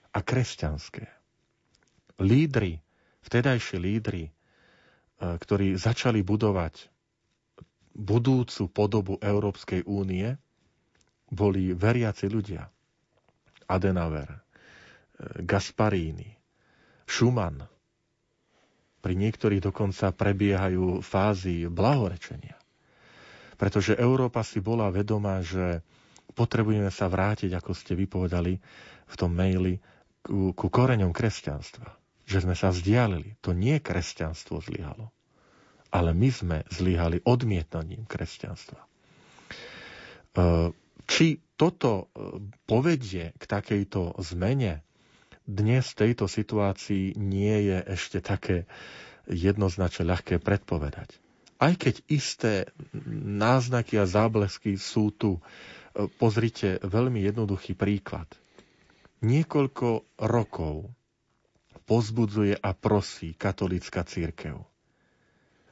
a 0.09 0.19
kresťanské. 0.23 1.14
Lídry, 2.17 2.79
vtedajší 3.21 3.77
lídry 3.77 4.35
E, 5.15 5.39
ktorí 5.39 5.79
začali 5.79 6.19
budovať 6.21 6.91
budúcu 7.95 8.63
podobu 8.67 9.13
Európskej 9.23 9.87
únie, 9.87 10.35
boli 11.31 11.71
veriaci 11.71 12.27
ľudia. 12.27 12.67
Adenauer, 13.65 14.27
e, 14.27 14.39
Gasparini, 15.41 16.35
Schumann. 17.07 17.63
Pri 18.99 19.13
niektorých 19.15 19.63
dokonca 19.63 20.11
prebiehajú 20.11 20.99
fázy 20.99 21.71
blahorečenia. 21.71 22.57
Pretože 23.55 23.95
Európa 23.95 24.43
si 24.43 24.59
bola 24.59 24.91
vedomá, 24.91 25.39
že 25.39 25.79
potrebujeme 26.35 26.91
sa 26.91 27.07
vrátiť, 27.07 27.55
ako 27.55 27.71
ste 27.71 27.95
vypovedali 27.95 28.59
v 29.07 29.15
tom 29.15 29.31
maili, 29.31 29.79
ku, 30.19 30.51
ku 30.51 30.67
koreňom 30.67 31.15
kresťanstva. 31.15 32.04
Že 32.25 32.49
sme 32.49 32.55
sa 32.57 32.73
vzdialili. 32.73 33.37
To 33.41 33.53
nie 33.53 33.77
kresťanstvo 33.77 34.59
zlyhalo, 34.59 35.13
ale 35.93 36.11
my 36.11 36.29
sme 36.29 36.57
zlyhali 36.67 37.21
odmietnaním 37.21 38.03
kresťanstva. 38.03 38.81
E, 38.81 38.87
či 41.05 41.27
toto 41.55 41.91
e, 41.93 42.05
povedie 42.65 43.31
k 43.37 43.43
takejto 43.45 44.17
zmene, 44.19 44.81
dnes 45.45 45.85
v 45.93 45.99
tejto 46.09 46.25
situácii 46.25 47.13
nie 47.15 47.69
je 47.69 47.77
ešte 47.93 48.17
také 48.19 48.65
jednoznačne 49.29 50.09
ľahké 50.09 50.41
predpovedať. 50.41 51.21
Aj 51.55 51.71
keď 51.77 52.01
isté 52.09 52.53
náznaky 53.15 54.01
a 54.01 54.09
záblesky 54.09 54.75
sú 54.75 55.13
tu, 55.13 55.37
e, 55.37 55.41
pozrite 56.19 56.81
veľmi 56.81 57.21
jednoduchý 57.23 57.77
príklad. 57.77 58.27
Niekoľko 59.23 60.19
rokov 60.19 60.91
pozbudzuje 61.85 62.57
a 62.57 62.73
prosí 62.73 63.37
katolická 63.37 64.01
církev, 64.05 64.61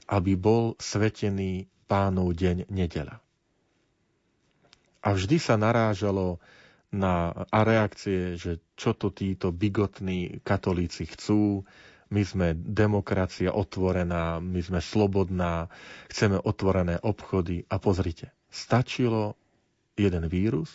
aby 0.10 0.34
bol 0.38 0.78
svetený 0.78 1.66
pánov 1.90 2.34
deň 2.38 2.70
nedela. 2.70 3.20
A 5.04 5.12
vždy 5.12 5.38
sa 5.42 5.60
narážalo 5.60 6.40
na 6.94 7.34
a 7.50 7.60
reakcie, 7.66 8.38
že 8.38 8.62
čo 8.78 8.94
to 8.94 9.10
títo 9.10 9.50
bigotní 9.50 10.40
katolíci 10.46 11.10
chcú, 11.10 11.66
my 12.14 12.22
sme 12.22 12.54
demokracia 12.54 13.50
otvorená, 13.50 14.38
my 14.38 14.62
sme 14.62 14.78
slobodná, 14.78 15.74
chceme 16.14 16.38
otvorené 16.38 17.02
obchody 17.02 17.66
a 17.66 17.82
pozrite, 17.82 18.30
stačilo 18.54 19.34
jeden 19.98 20.30
vírus 20.30 20.70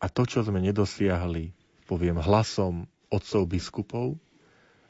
a 0.00 0.08
to, 0.08 0.24
čo 0.24 0.40
sme 0.40 0.64
nedosiahli, 0.64 1.52
poviem 1.84 2.16
hlasom 2.16 2.88
otcov 3.12 3.44
biskupov, 3.44 4.16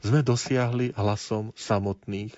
sme 0.01 0.25
dosiahli 0.25 0.97
hlasom 0.97 1.53
samotných 1.53 2.33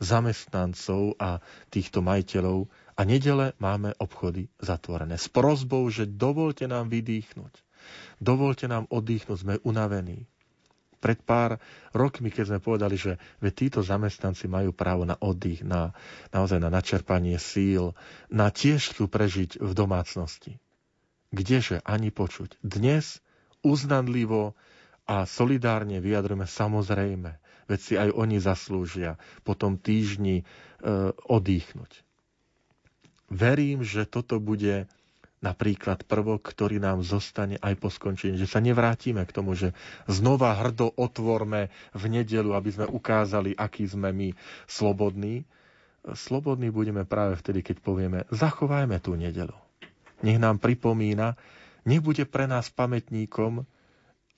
zamestnancov 0.00 1.16
a 1.16 1.40
týchto 1.72 2.04
majiteľov 2.04 2.68
a 2.96 3.00
nedele 3.04 3.56
máme 3.60 3.92
obchody 3.96 4.48
zatvorené. 4.60 5.16
S 5.20 5.28
prozbou, 5.28 5.88
že 5.88 6.08
dovolte 6.08 6.68
nám 6.68 6.88
vydýchnuť. 6.88 7.52
Dovolte 8.20 8.66
nám 8.68 8.88
oddychnúť, 8.88 9.38
sme 9.40 9.54
unavení. 9.62 10.24
Pred 10.96 11.22
pár 11.22 11.60
rokmi, 11.92 12.32
keď 12.32 12.56
sme 12.56 12.64
povedali, 12.64 12.96
že 12.96 13.20
ve 13.38 13.52
títo 13.52 13.84
zamestnanci 13.84 14.48
majú 14.48 14.72
právo 14.72 15.04
na 15.04 15.14
oddych, 15.20 15.60
na, 15.60 15.92
naozaj 16.32 16.56
na 16.56 16.72
načerpanie 16.72 17.36
síl, 17.36 17.92
na 18.32 18.48
tiež 18.48 18.96
chcú 18.96 19.06
prežiť 19.06 19.60
v 19.60 19.70
domácnosti. 19.76 20.56
Kdeže 21.36 21.84
ani 21.84 22.08
počuť. 22.08 22.56
Dnes 22.64 23.20
uznanlivo 23.60 24.56
a 25.06 25.22
solidárne 25.24 26.02
vyjadrujeme 26.02 26.44
samozrejme, 26.44 27.30
veď 27.70 27.78
si 27.78 27.94
aj 27.94 28.10
oni 28.10 28.36
zaslúžia 28.42 29.14
po 29.46 29.54
tom 29.54 29.78
týždni 29.78 30.42
e, 30.42 30.44
oddychnúť. 31.30 32.02
Verím, 33.26 33.82
že 33.82 34.06
toto 34.06 34.38
bude 34.38 34.86
napríklad 35.38 36.02
prvok, 36.06 36.42
ktorý 36.42 36.82
nám 36.82 37.06
zostane 37.06 37.60
aj 37.62 37.74
po 37.78 37.86
skončení, 37.86 38.34
že 38.34 38.50
sa 38.50 38.58
nevrátime 38.58 39.22
k 39.22 39.34
tomu, 39.34 39.54
že 39.54 39.76
znova 40.10 40.58
hrdo 40.58 40.90
otvorme 40.96 41.68
v 41.94 42.04
nedelu, 42.08 42.56
aby 42.56 42.70
sme 42.72 42.86
ukázali, 42.88 43.54
aký 43.54 43.86
sme 43.86 44.10
my 44.10 44.28
slobodní. 44.66 45.46
Slobodní 46.06 46.70
budeme 46.70 47.06
práve 47.06 47.38
vtedy, 47.38 47.62
keď 47.62 47.76
povieme, 47.82 48.18
zachovajme 48.30 48.98
tú 48.98 49.14
nedelu. 49.14 49.54
Nech 50.24 50.38
nám 50.40 50.58
pripomína, 50.58 51.36
nech 51.84 52.00
bude 52.00 52.24
pre 52.24 52.48
nás 52.48 52.72
pamätníkom, 52.72 53.66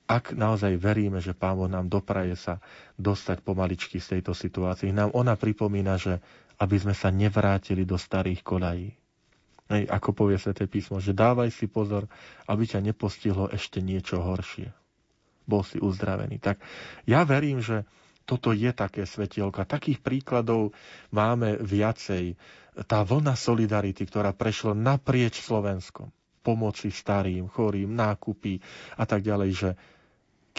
ak 0.09 0.33
naozaj 0.33 0.81
veríme, 0.81 1.21
že 1.21 1.37
Pán 1.37 1.61
Boh 1.61 1.69
nám 1.69 1.93
dopraje 1.93 2.33
sa 2.33 2.65
dostať 2.97 3.45
pomaličky 3.45 4.01
z 4.01 4.19
tejto 4.19 4.33
situácie, 4.33 4.89
nám 4.89 5.13
ona 5.13 5.37
pripomína, 5.37 6.01
že 6.01 6.25
aby 6.59 6.81
sme 6.81 6.97
sa 6.97 7.13
nevrátili 7.13 7.85
do 7.85 8.01
starých 8.01 8.41
kolají. 8.43 8.89
Hej, 9.69 9.85
ako 9.93 10.17
povie 10.17 10.41
Sveté 10.41 10.65
písmo, 10.65 10.97
že 10.97 11.13
dávaj 11.13 11.53
si 11.53 11.69
pozor, 11.69 12.09
aby 12.49 12.65
ťa 12.65 12.81
nepostihlo 12.81 13.53
ešte 13.53 13.85
niečo 13.85 14.25
horšie. 14.25 14.73
Bol 15.45 15.61
si 15.61 15.77
uzdravený. 15.77 16.41
Tak 16.41 16.57
ja 17.05 17.29
verím, 17.29 17.61
že 17.61 17.85
toto 18.25 18.53
je 18.53 18.73
také 18.73 19.05
svetielka. 19.05 19.69
Takých 19.69 20.01
príkladov 20.01 20.73
máme 21.13 21.61
viacej. 21.61 22.37
Tá 22.89 23.05
vlna 23.05 23.37
solidarity, 23.37 24.09
ktorá 24.09 24.33
prešla 24.33 24.73
naprieč 24.73 25.41
Slovenskom, 25.45 26.13
pomoci 26.41 26.89
starým, 26.89 27.49
chorým, 27.49 27.93
nákupy 27.93 28.61
a 28.97 29.05
tak 29.05 29.25
ďalej, 29.25 29.51
že 29.53 29.71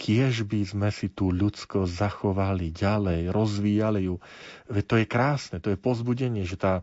kiež 0.00 0.48
by 0.48 0.64
sme 0.64 0.88
si 0.88 1.12
tú 1.12 1.28
ľudsko 1.28 1.84
zachovali 1.84 2.72
ďalej, 2.72 3.28
rozvíjali 3.28 4.08
ju. 4.08 4.16
Veď 4.72 4.84
to 4.88 4.96
je 4.96 5.06
krásne, 5.06 5.60
to 5.60 5.68
je 5.68 5.76
pozbudenie, 5.76 6.48
že 6.48 6.56
tá, 6.56 6.80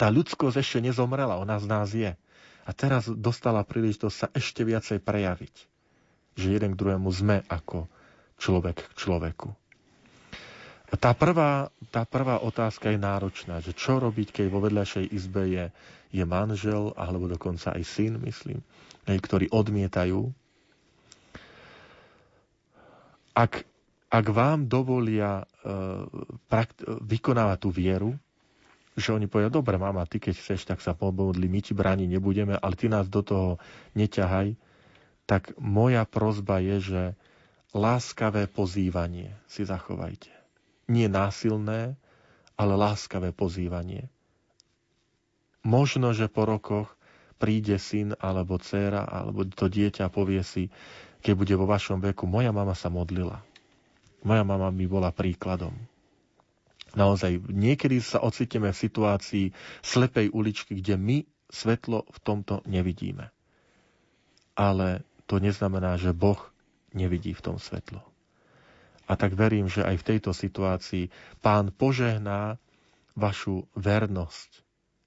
tá 0.00 0.08
ľudskosť 0.08 0.56
ešte 0.56 0.80
nezomrela, 0.80 1.36
ona 1.36 1.60
z 1.60 1.66
nás 1.68 1.92
je. 1.92 2.16
A 2.64 2.70
teraz 2.72 3.12
dostala 3.12 3.60
príležitosť 3.60 4.16
sa 4.16 4.26
ešte 4.32 4.64
viacej 4.64 5.04
prejaviť. 5.04 5.54
Že 6.40 6.46
jeden 6.56 6.72
k 6.72 6.80
druhému 6.80 7.12
sme 7.12 7.44
ako 7.44 7.84
človek 8.40 8.88
k 8.88 8.92
človeku. 8.96 9.52
Tá 10.90 11.12
prvá, 11.12 11.68
tá 11.92 12.02
prvá 12.08 12.40
otázka 12.42 12.90
je 12.90 12.98
náročná, 12.98 13.62
že 13.62 13.76
čo 13.76 14.00
robiť, 14.00 14.32
keď 14.32 14.46
vo 14.50 14.64
vedľašej 14.64 15.12
izbe 15.12 15.44
je, 15.46 15.64
je 16.10 16.24
manžel, 16.26 16.96
alebo 16.98 17.30
dokonca 17.30 17.76
aj 17.76 17.84
syn, 17.86 18.18
myslím, 18.26 18.64
ktorí 19.06 19.52
odmietajú 19.54 20.34
ak, 23.40 23.64
ak 24.12 24.26
vám 24.28 24.68
dovolia 24.68 25.40
uh, 25.40 26.04
prakt- 26.52 26.84
vykonávať 26.84 27.58
tú 27.60 27.70
vieru, 27.72 28.10
že 28.98 29.16
oni 29.16 29.30
povedia, 29.30 29.48
dobre, 29.48 29.80
mama, 29.80 30.04
ty 30.04 30.20
keď 30.20 30.34
chceš, 30.36 30.68
tak 30.68 30.84
sa 30.84 30.92
pomodli, 30.92 31.48
my 31.48 31.60
ti 31.64 31.72
bráni 31.72 32.04
nebudeme, 32.04 32.58
ale 32.58 32.74
ty 32.76 32.90
nás 32.92 33.08
do 33.08 33.24
toho 33.24 33.56
neťahaj, 33.96 34.52
tak 35.24 35.54
moja 35.56 36.04
prozba 36.04 36.60
je, 36.60 36.76
že 36.82 37.02
láskavé 37.72 38.50
pozývanie 38.50 39.32
si 39.46 39.62
zachovajte. 39.62 40.34
Nie 40.90 41.06
násilné, 41.06 41.94
ale 42.58 42.72
láskavé 42.76 43.30
pozývanie. 43.30 44.10
Možno, 45.62 46.10
že 46.12 46.26
po 46.26 46.44
rokoch 46.44 46.90
príde 47.40 47.80
syn 47.80 48.12
alebo 48.20 48.60
dcéra 48.60 49.06
alebo 49.06 49.48
to 49.48 49.70
dieťa 49.70 50.12
povie 50.12 50.44
si, 50.44 50.68
keď 51.20 51.32
bude 51.36 51.54
vo 51.56 51.68
vašom 51.68 52.00
veku. 52.00 52.24
Moja 52.24 52.50
mama 52.50 52.72
sa 52.72 52.88
modlila. 52.88 53.40
Moja 54.20 54.44
mama 54.44 54.68
mi 54.68 54.84
bola 54.84 55.12
príkladom. 55.12 55.72
Naozaj, 56.90 57.46
niekedy 57.46 58.02
sa 58.02 58.18
ociteme 58.20 58.74
v 58.74 58.82
situácii 58.82 59.46
slepej 59.80 60.34
uličky, 60.34 60.82
kde 60.82 60.98
my 60.98 61.18
svetlo 61.46 62.02
v 62.10 62.18
tomto 62.20 62.66
nevidíme. 62.66 63.30
Ale 64.58 65.06
to 65.30 65.38
neznamená, 65.38 65.94
že 65.96 66.10
Boh 66.10 66.40
nevidí 66.90 67.30
v 67.30 67.44
tom 67.44 67.56
svetlo. 67.62 68.02
A 69.06 69.14
tak 69.14 69.34
verím, 69.38 69.70
že 69.70 69.86
aj 69.86 69.96
v 70.02 70.06
tejto 70.14 70.30
situácii 70.34 71.10
Pán 71.42 71.70
požehná 71.74 72.58
vašu 73.18 73.66
vernosť 73.74 74.50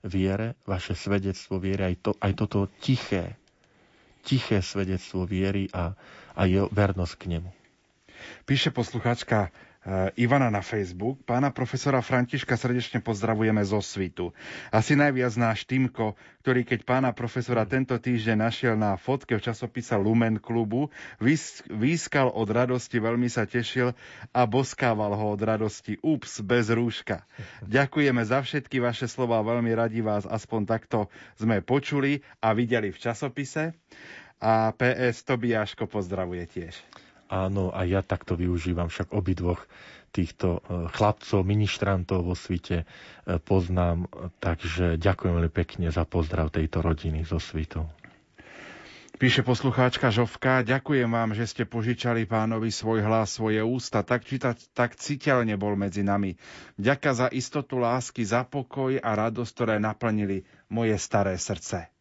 viere, 0.04 0.60
vaše 0.68 0.96
svedectvo 0.96 1.60
viere, 1.60 1.92
aj, 1.92 1.96
to, 2.04 2.12
aj 2.20 2.32
toto 2.36 2.68
tiché, 2.84 3.40
tiché 4.24 4.64
svedectvo 4.64 5.28
viery 5.28 5.68
a, 5.70 5.92
a 6.34 6.42
jeho 6.48 6.72
vernosť 6.72 7.16
k 7.16 7.24
nemu. 7.30 7.52
Píše 8.44 8.72
posluchačka 8.72 9.52
Eh, 9.52 9.73
Ivana 10.16 10.48
na 10.48 10.64
Facebook. 10.64 11.28
Pána 11.28 11.52
profesora 11.52 12.00
Františka 12.00 12.56
srdečne 12.56 13.04
pozdravujeme 13.04 13.60
zo 13.68 13.84
Svitu. 13.84 14.32
Asi 14.72 14.96
najviac 14.96 15.36
náš 15.36 15.68
Týmko, 15.68 16.16
ktorý 16.40 16.64
keď 16.64 16.80
pána 16.88 17.12
profesora 17.12 17.68
tento 17.68 17.92
týždeň 18.00 18.38
našiel 18.48 18.80
na 18.80 18.96
fotke 18.96 19.36
v 19.36 19.44
časopise 19.44 19.92
Lumen 20.00 20.40
klubu, 20.40 20.88
výskal 21.68 22.32
od 22.32 22.48
radosti, 22.48 23.04
veľmi 23.04 23.28
sa 23.28 23.44
tešil 23.44 23.92
a 24.32 24.42
boskával 24.48 25.20
ho 25.20 25.36
od 25.36 25.42
radosti. 25.44 26.00
Ups, 26.00 26.40
bez 26.40 26.72
rúška. 26.72 27.28
Ďakujeme 27.68 28.24
za 28.24 28.40
všetky 28.40 28.80
vaše 28.80 29.12
slova, 29.12 29.44
veľmi 29.44 29.76
radi 29.76 30.00
vás 30.00 30.24
aspoň 30.24 30.64
takto 30.64 31.12
sme 31.36 31.60
počuli 31.60 32.24
a 32.40 32.56
videli 32.56 32.96
v 32.96 33.02
časopise. 33.04 33.76
A 34.44 34.76
PS 34.76 35.24
Tobiáško 35.24 35.88
pozdravuje 35.88 36.44
tiež. 36.48 36.76
Áno, 37.34 37.74
a 37.74 37.82
ja 37.82 38.06
takto 38.06 38.38
využívam 38.38 38.94
však 38.94 39.10
obidvoch 39.10 39.66
týchto 40.14 40.62
e, 40.62 40.86
chlapcov, 40.94 41.42
ministrantov 41.42 42.30
vo 42.30 42.38
svite 42.38 42.86
e, 42.86 43.42
poznám, 43.42 44.06
takže 44.38 45.02
ďakujem 45.02 45.42
veľmi 45.42 45.50
pekne 45.50 45.90
za 45.90 46.06
pozdrav 46.06 46.54
tejto 46.54 46.86
rodiny 46.86 47.26
zo 47.26 47.42
svitou. 47.42 47.90
Píše 49.18 49.42
poslucháčka 49.42 50.14
Žovka, 50.14 50.62
ďakujem 50.62 51.10
vám, 51.10 51.34
že 51.34 51.50
ste 51.50 51.64
požičali 51.66 52.30
pánovi 52.30 52.70
svoj 52.70 53.02
hlas, 53.02 53.38
svoje 53.38 53.62
ústa, 53.66 54.06
tak, 54.06 54.26
čítať, 54.26 54.70
tak 54.74 54.94
citeľne 54.98 55.58
bol 55.58 55.74
medzi 55.74 56.06
nami. 56.06 56.38
Ďaká 56.78 57.18
za 57.18 57.28
istotu 57.34 57.82
lásky, 57.82 58.26
za 58.26 58.46
pokoj 58.46 58.98
a 59.02 59.10
radosť, 59.14 59.52
ktoré 59.54 59.76
naplnili 59.82 60.46
moje 60.70 60.98
staré 61.02 61.38
srdce. 61.38 61.94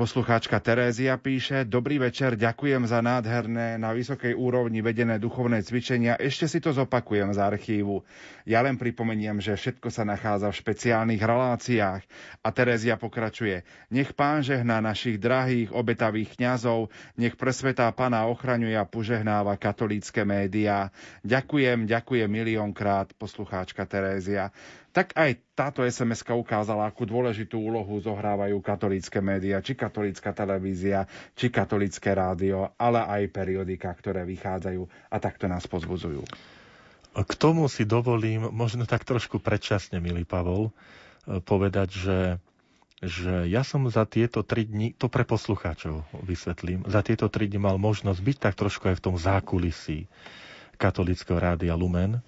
Poslucháčka 0.00 0.56
Terézia 0.64 1.20
píše, 1.20 1.68
dobrý 1.68 2.00
večer, 2.00 2.32
ďakujem 2.32 2.88
za 2.88 3.04
nádherné, 3.04 3.76
na 3.76 3.92
vysokej 3.92 4.32
úrovni 4.32 4.80
vedené 4.80 5.20
duchovné 5.20 5.60
cvičenia. 5.60 6.16
Ešte 6.16 6.48
si 6.48 6.56
to 6.56 6.72
zopakujem 6.72 7.36
z 7.36 7.38
archívu. 7.44 8.00
Ja 8.48 8.64
len 8.64 8.80
pripomeniem, 8.80 9.44
že 9.44 9.60
všetko 9.60 9.92
sa 9.92 10.08
nachádza 10.08 10.48
v 10.48 10.56
špeciálnych 10.56 11.20
reláciách. 11.20 12.00
A 12.40 12.48
Terézia 12.48 12.96
pokračuje. 12.96 13.60
Nech 13.92 14.16
pán 14.16 14.40
žehná 14.40 14.80
našich 14.80 15.20
drahých, 15.20 15.68
obetavých 15.68 16.32
kňazov, 16.32 16.88
nech 17.20 17.36
presvetá 17.36 17.92
pana 17.92 18.24
ochraňuje 18.24 18.80
a 18.80 18.88
požehnáva 18.88 19.60
katolícke 19.60 20.24
médiá. 20.24 20.88
Ďakujem, 21.28 21.84
ďakujem 21.84 22.30
miliónkrát, 22.32 23.12
poslucháčka 23.20 23.84
Terézia 23.84 24.48
tak 24.90 25.14
aj 25.14 25.38
táto 25.54 25.86
sms 25.86 26.26
ukázala, 26.34 26.90
akú 26.90 27.06
dôležitú 27.06 27.58
úlohu 27.58 28.02
zohrávajú 28.02 28.58
katolícke 28.58 29.22
médiá, 29.22 29.62
či 29.62 29.78
katolícka 29.78 30.34
televízia, 30.34 31.06
či 31.38 31.46
katolícke 31.46 32.10
rádio, 32.10 32.74
ale 32.74 32.98
aj 33.02 33.30
periodika, 33.30 33.94
ktoré 33.94 34.26
vychádzajú 34.26 34.82
a 35.10 35.16
takto 35.22 35.46
nás 35.46 35.66
pozbudzujú. 35.70 36.26
K 37.10 37.32
tomu 37.34 37.66
si 37.66 37.82
dovolím 37.82 38.50
možno 38.54 38.86
tak 38.86 39.02
trošku 39.02 39.42
predčasne, 39.42 39.98
milý 39.98 40.22
Pavol, 40.22 40.70
e, 40.70 41.42
povedať, 41.42 41.88
že, 41.90 42.18
že 43.02 43.50
ja 43.50 43.66
som 43.66 43.86
za 43.90 44.06
tieto 44.06 44.46
tri 44.46 44.62
dni, 44.62 44.94
to 44.94 45.10
pre 45.10 45.26
poslucháčov 45.26 46.06
vysvetlím, 46.22 46.86
za 46.86 47.02
tieto 47.02 47.26
tri 47.26 47.50
dni 47.50 47.58
mal 47.66 47.76
možnosť 47.82 48.20
byť 48.22 48.36
tak 48.38 48.54
trošku 48.54 48.94
aj 48.94 48.96
v 48.98 49.04
tom 49.10 49.16
zákulisí 49.18 50.06
katolického 50.78 51.36
rádia 51.36 51.74
Lumen, 51.74 52.22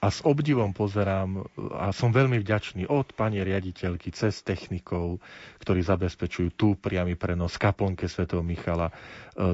a 0.00 0.08
s 0.08 0.24
obdivom 0.24 0.72
pozerám 0.72 1.44
a 1.76 1.92
som 1.92 2.08
veľmi 2.08 2.40
vďačný 2.40 2.88
od 2.88 3.12
pani 3.12 3.36
riaditeľky 3.38 4.08
cez 4.10 4.40
technikov, 4.40 5.20
ktorí 5.60 5.84
zabezpečujú 5.84 6.48
tu 6.50 6.68
priamy 6.72 7.14
prenos 7.14 7.54
kaplnke 7.54 8.08
svätého 8.08 8.40
Michala, 8.40 8.88
e, 8.88 8.94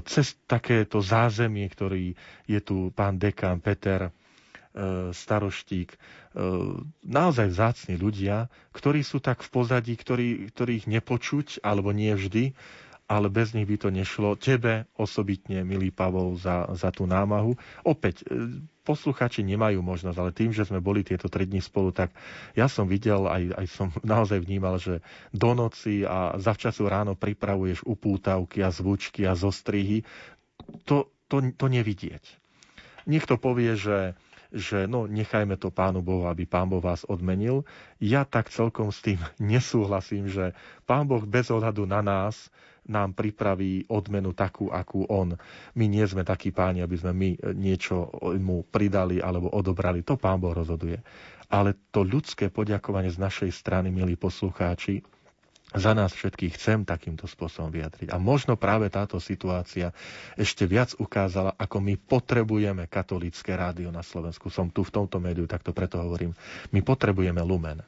cez 0.07 0.39
takéto 0.47 1.03
zázemie, 1.03 1.67
ktorý 1.67 2.15
je 2.47 2.61
tu 2.63 2.95
pán 2.95 3.19
dekan 3.19 3.59
Peter 3.59 4.07
e, 4.07 4.11
staroštík, 5.11 5.89
e, 5.91 5.97
naozaj 7.03 7.51
vzácni 7.51 7.95
ľudia, 7.95 8.47
ktorí 8.71 9.03
sú 9.03 9.19
tak 9.19 9.43
v 9.43 9.51
pozadí, 9.51 9.99
ktorí, 9.99 10.29
ktorých 10.49 10.87
nepočuť, 10.87 11.59
alebo 11.61 11.91
nie 11.91 12.15
vždy, 12.15 12.55
ale 13.05 13.27
bez 13.27 13.51
nich 13.51 13.67
by 13.67 13.77
to 13.77 13.91
nešlo. 13.91 14.35
Tebe 14.35 14.87
osobitne, 14.95 15.63
milý 15.63 15.91
Pavol, 15.91 16.39
za, 16.39 16.71
za 16.71 16.91
tú 16.91 17.03
námahu. 17.05 17.55
Opäť, 17.83 18.23
posluchači 18.87 19.43
nemajú 19.43 19.83
možnosť, 19.83 20.19
ale 20.23 20.31
tým, 20.31 20.55
že 20.55 20.63
sme 20.63 20.79
boli 20.79 21.03
tieto 21.03 21.27
tri 21.27 21.51
dni 21.51 21.59
spolu, 21.59 21.91
tak 21.91 22.15
ja 22.55 22.71
som 22.71 22.87
videl, 22.87 23.27
aj, 23.27 23.43
aj 23.59 23.67
som 23.67 23.89
naozaj 24.07 24.39
vnímal, 24.39 24.79
že 24.79 25.03
do 25.35 25.59
noci 25.59 26.07
a 26.07 26.39
zavčasu 26.39 26.87
ráno 26.87 27.19
pripravuješ 27.19 27.83
upútavky 27.83 28.63
a 28.63 28.71
zvučky 28.71 29.27
a 29.27 29.35
zostrihy. 29.35 30.07
To, 30.87 31.11
to, 31.27 31.43
to 31.59 31.67
nevidieť. 31.67 32.23
Niekto 33.11 33.35
povie, 33.43 33.75
že 33.75 34.15
že 34.55 34.87
no, 34.87 35.11
nechajme 35.11 35.59
to 35.59 35.75
Pánu 35.75 36.01
Bohu, 36.07 36.31
aby 36.31 36.47
Pán 36.47 36.71
Boh 36.71 36.79
vás 36.79 37.03
odmenil. 37.05 37.67
Ja 37.99 38.23
tak 38.23 38.49
celkom 38.49 38.95
s 38.95 39.03
tým 39.03 39.19
nesúhlasím, 39.43 40.31
že 40.31 40.55
Pán 40.87 41.11
Boh 41.11 41.23
bez 41.27 41.51
ohľadu 41.51 41.85
na 41.85 42.01
nás 42.01 42.49
nám 42.87 43.15
pripraví 43.15 43.87
odmenu 43.91 44.33
takú, 44.33 44.71
akú 44.71 45.07
on. 45.11 45.35
My 45.75 45.85
nie 45.91 46.07
sme 46.07 46.23
takí 46.23 46.55
páni, 46.55 46.83
aby 46.83 46.97
sme 46.99 47.13
my 47.13 47.31
niečo 47.55 48.11
mu 48.39 48.63
pridali 48.67 49.19
alebo 49.19 49.51
odobrali. 49.51 50.07
To 50.07 50.15
pán 50.15 50.39
Boh 50.39 50.55
rozhoduje. 50.55 51.03
Ale 51.47 51.79
to 51.95 52.03
ľudské 52.03 52.51
poďakovanie 52.51 53.11
z 53.11 53.23
našej 53.23 53.51
strany, 53.55 53.95
milí 53.95 54.19
poslucháči, 54.19 55.03
za 55.75 55.93
nás 55.99 56.15
všetkých 56.15 56.57
chcem 56.57 56.87
takýmto 56.87 57.27
spôsobom 57.27 57.75
vyjadriť. 57.75 58.15
A 58.15 58.23
možno 58.23 58.55
práve 58.55 58.87
táto 58.87 59.19
situácia 59.19 59.91
ešte 60.39 60.63
viac 60.63 60.95
ukázala, 60.97 61.59
ako 61.59 61.83
my 61.83 61.99
potrebujeme 61.99 62.87
katolícke 62.87 63.51
rádio 63.51 63.91
na 63.91 64.07
Slovensku. 64.07 64.47
Som 64.47 64.71
tu 64.71 64.87
v 64.87 64.95
tomto 64.95 65.19
médiu, 65.19 65.45
tak 65.51 65.67
to 65.67 65.75
preto 65.75 65.99
hovorím. 65.99 66.39
My 66.71 66.87
potrebujeme 66.87 67.43
Lumen. 67.43 67.83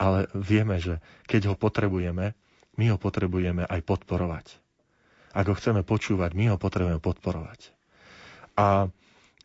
Ale 0.00 0.24
vieme, 0.32 0.80
že 0.80 1.04
keď 1.28 1.52
ho 1.52 1.54
potrebujeme, 1.54 2.32
my 2.78 2.94
ho 2.94 2.96
potrebujeme 2.96 3.66
aj 3.66 3.80
podporovať. 3.82 4.46
Ak 5.34 5.50
ho 5.50 5.54
chceme 5.58 5.82
počúvať, 5.82 6.32
my 6.32 6.54
ho 6.54 6.56
potrebujeme 6.56 7.02
podporovať. 7.02 7.74
A 8.54 8.88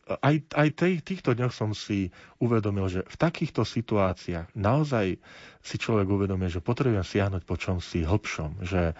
aj, 0.04 0.36
aj 0.52 0.68
tej, 0.76 0.92
týchto 1.00 1.32
dňoch 1.32 1.54
som 1.56 1.72
si 1.72 2.12
uvedomil, 2.36 2.92
že 2.92 3.00
v 3.08 3.16
takýchto 3.16 3.64
situáciách 3.64 4.52
naozaj 4.52 5.16
si 5.64 5.76
človek 5.80 6.04
uvedomuje, 6.04 6.52
že 6.52 6.60
potrebujem 6.60 7.04
siahnuť 7.04 7.42
po 7.48 7.56
čom 7.56 7.80
si 7.80 8.04
hlbšom, 8.04 8.68
že 8.68 8.92
e, 8.92 8.94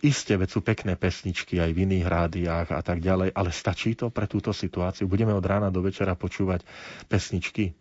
iste, 0.00 0.32
veď 0.40 0.48
sú 0.48 0.64
pekné 0.64 0.96
pesničky 0.96 1.60
aj 1.60 1.70
v 1.76 1.82
iných 1.84 2.06
rádiách 2.08 2.68
a 2.72 2.80
tak 2.80 3.04
ďalej, 3.04 3.36
ale 3.36 3.50
stačí 3.52 3.92
to 3.92 4.08
pre 4.08 4.24
túto 4.24 4.56
situáciu? 4.56 5.04
Budeme 5.04 5.36
od 5.36 5.44
rána 5.44 5.68
do 5.68 5.84
večera 5.84 6.16
počúvať 6.16 6.64
pesničky? 7.12 7.76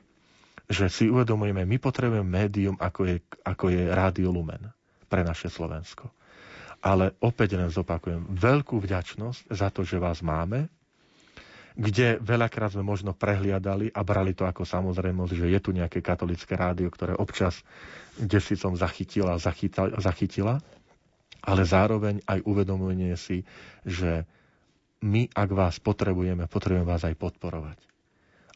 Že 0.68 0.86
si 0.92 1.06
uvedomujeme, 1.08 1.64
my 1.64 1.78
potrebujeme 1.80 2.28
médium, 2.28 2.76
ako 2.76 3.16
je, 3.16 3.18
ako 3.48 3.72
je 3.72 3.82
Rádio 3.88 4.36
Lumen 4.36 4.76
pre 5.16 5.24
naše 5.24 5.48
Slovensko. 5.48 6.12
Ale 6.84 7.16
opäť 7.24 7.56
len 7.56 7.72
zopakujem, 7.72 8.36
veľkú 8.36 8.84
vďačnosť 8.84 9.48
za 9.48 9.72
to, 9.72 9.88
že 9.88 9.96
vás 9.96 10.20
máme, 10.20 10.68
kde 11.80 12.20
veľakrát 12.20 12.76
sme 12.76 12.84
možno 12.84 13.16
prehliadali 13.16 13.96
a 13.96 14.04
brali 14.04 14.36
to 14.36 14.44
ako 14.44 14.68
samozrejmosť, 14.68 15.32
že 15.40 15.48
je 15.56 15.60
tu 15.64 15.72
nejaké 15.72 16.04
katolické 16.04 16.60
rádio, 16.60 16.92
ktoré 16.92 17.16
občas 17.16 17.64
si 18.20 18.56
som 18.60 18.76
zachytila, 18.76 19.40
zachytila, 19.40 19.96
zachytila, 20.04 20.60
ale 21.44 21.62
zároveň 21.64 22.20
aj 22.28 22.44
uvedomenie 22.44 23.16
si, 23.16 23.48
že 23.88 24.28
my, 25.00 25.32
ak 25.32 25.50
vás 25.56 25.80
potrebujeme, 25.80 26.48
potrebujeme 26.52 26.88
vás 26.88 27.08
aj 27.08 27.16
podporovať. 27.16 27.80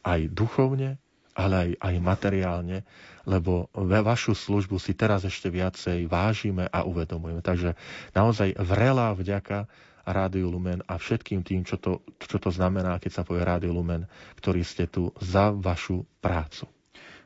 Aj 0.03 0.19
duchovne, 0.27 0.99
ale 1.39 1.55
aj, 1.55 1.69
aj 1.79 1.95
materiálne, 2.03 2.83
lebo 3.23 3.71
vašu 3.79 4.35
službu 4.35 4.75
si 4.75 4.91
teraz 4.91 5.23
ešte 5.23 5.47
viacej 5.47 6.11
vážime 6.11 6.67
a 6.67 6.83
uvedomujeme. 6.83 7.39
Takže 7.39 7.79
naozaj 8.11 8.59
vrelá 8.59 9.15
vďaka 9.15 9.71
Rádiu 10.03 10.49
Lumen 10.49 10.81
a 10.89 10.97
všetkým 10.97 11.45
tým, 11.45 11.63
čo 11.63 11.77
to, 11.77 12.03
čo 12.19 12.41
to 12.41 12.49
znamená, 12.49 12.97
keď 12.97 13.21
sa 13.21 13.23
povie 13.23 13.45
Rádiu 13.45 13.71
Lumen, 13.71 14.09
ktorí 14.41 14.65
ste 14.65 14.89
tu 14.89 15.15
za 15.21 15.53
vašu 15.53 16.03
prácu. 16.19 16.67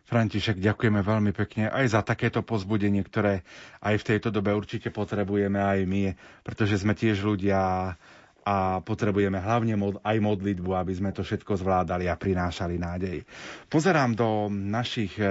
František, 0.03 0.59
ďakujeme 0.59 0.99
veľmi 0.99 1.31
pekne 1.31 1.71
aj 1.71 1.95
za 1.95 2.01
takéto 2.03 2.43
pozbudenie, 2.43 3.01
ktoré 3.07 3.41
aj 3.79 4.03
v 4.03 4.07
tejto 4.13 4.29
dobe 4.35 4.51
určite 4.51 4.91
potrebujeme 4.91 5.57
aj 5.57 5.79
my, 5.87 6.03
pretože 6.43 6.83
sme 6.83 6.91
tiež 6.91 7.23
ľudia 7.23 7.95
a 8.43 8.83
potrebujeme 8.83 9.39
hlavne 9.39 9.79
aj 10.03 10.17
modlitbu, 10.19 10.71
aby 10.75 10.93
sme 10.93 11.11
to 11.15 11.23
všetko 11.23 11.55
zvládali 11.55 12.11
a 12.11 12.19
prinášali 12.19 12.75
nádej. 12.75 13.23
Pozerám 13.71 14.13
do 14.13 14.51
našich 14.51 15.15
e, 15.15 15.25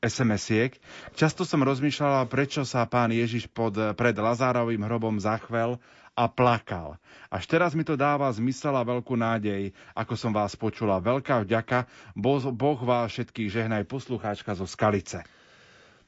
SMS-iek. 0.00 0.78
Často 1.18 1.42
som 1.44 1.60
rozmýšľala, 1.60 2.30
prečo 2.30 2.62
sa 2.62 2.86
pán 2.86 3.10
Ježiš 3.12 3.50
pod, 3.50 3.76
pred 3.98 4.14
Lazárovým 4.14 4.80
hrobom 4.86 5.18
zachvel 5.18 5.76
a 6.14 6.24
plakal. 6.30 6.96
Až 7.28 7.46
teraz 7.46 7.74
mi 7.74 7.82
to 7.82 7.98
dáva 7.98 8.30
zmysel 8.30 8.74
a 8.78 8.86
veľkú 8.86 9.14
nádej, 9.18 9.74
ako 9.94 10.14
som 10.14 10.32
vás 10.34 10.54
počula. 10.54 11.02
Veľká 11.02 11.42
vďaka, 11.44 11.86
Boh 12.16 12.80
vás 12.80 13.12
všetkých 13.12 13.48
žehnaj 13.50 13.84
poslucháčka 13.86 14.54
zo 14.56 14.64
Skalice. 14.66 15.26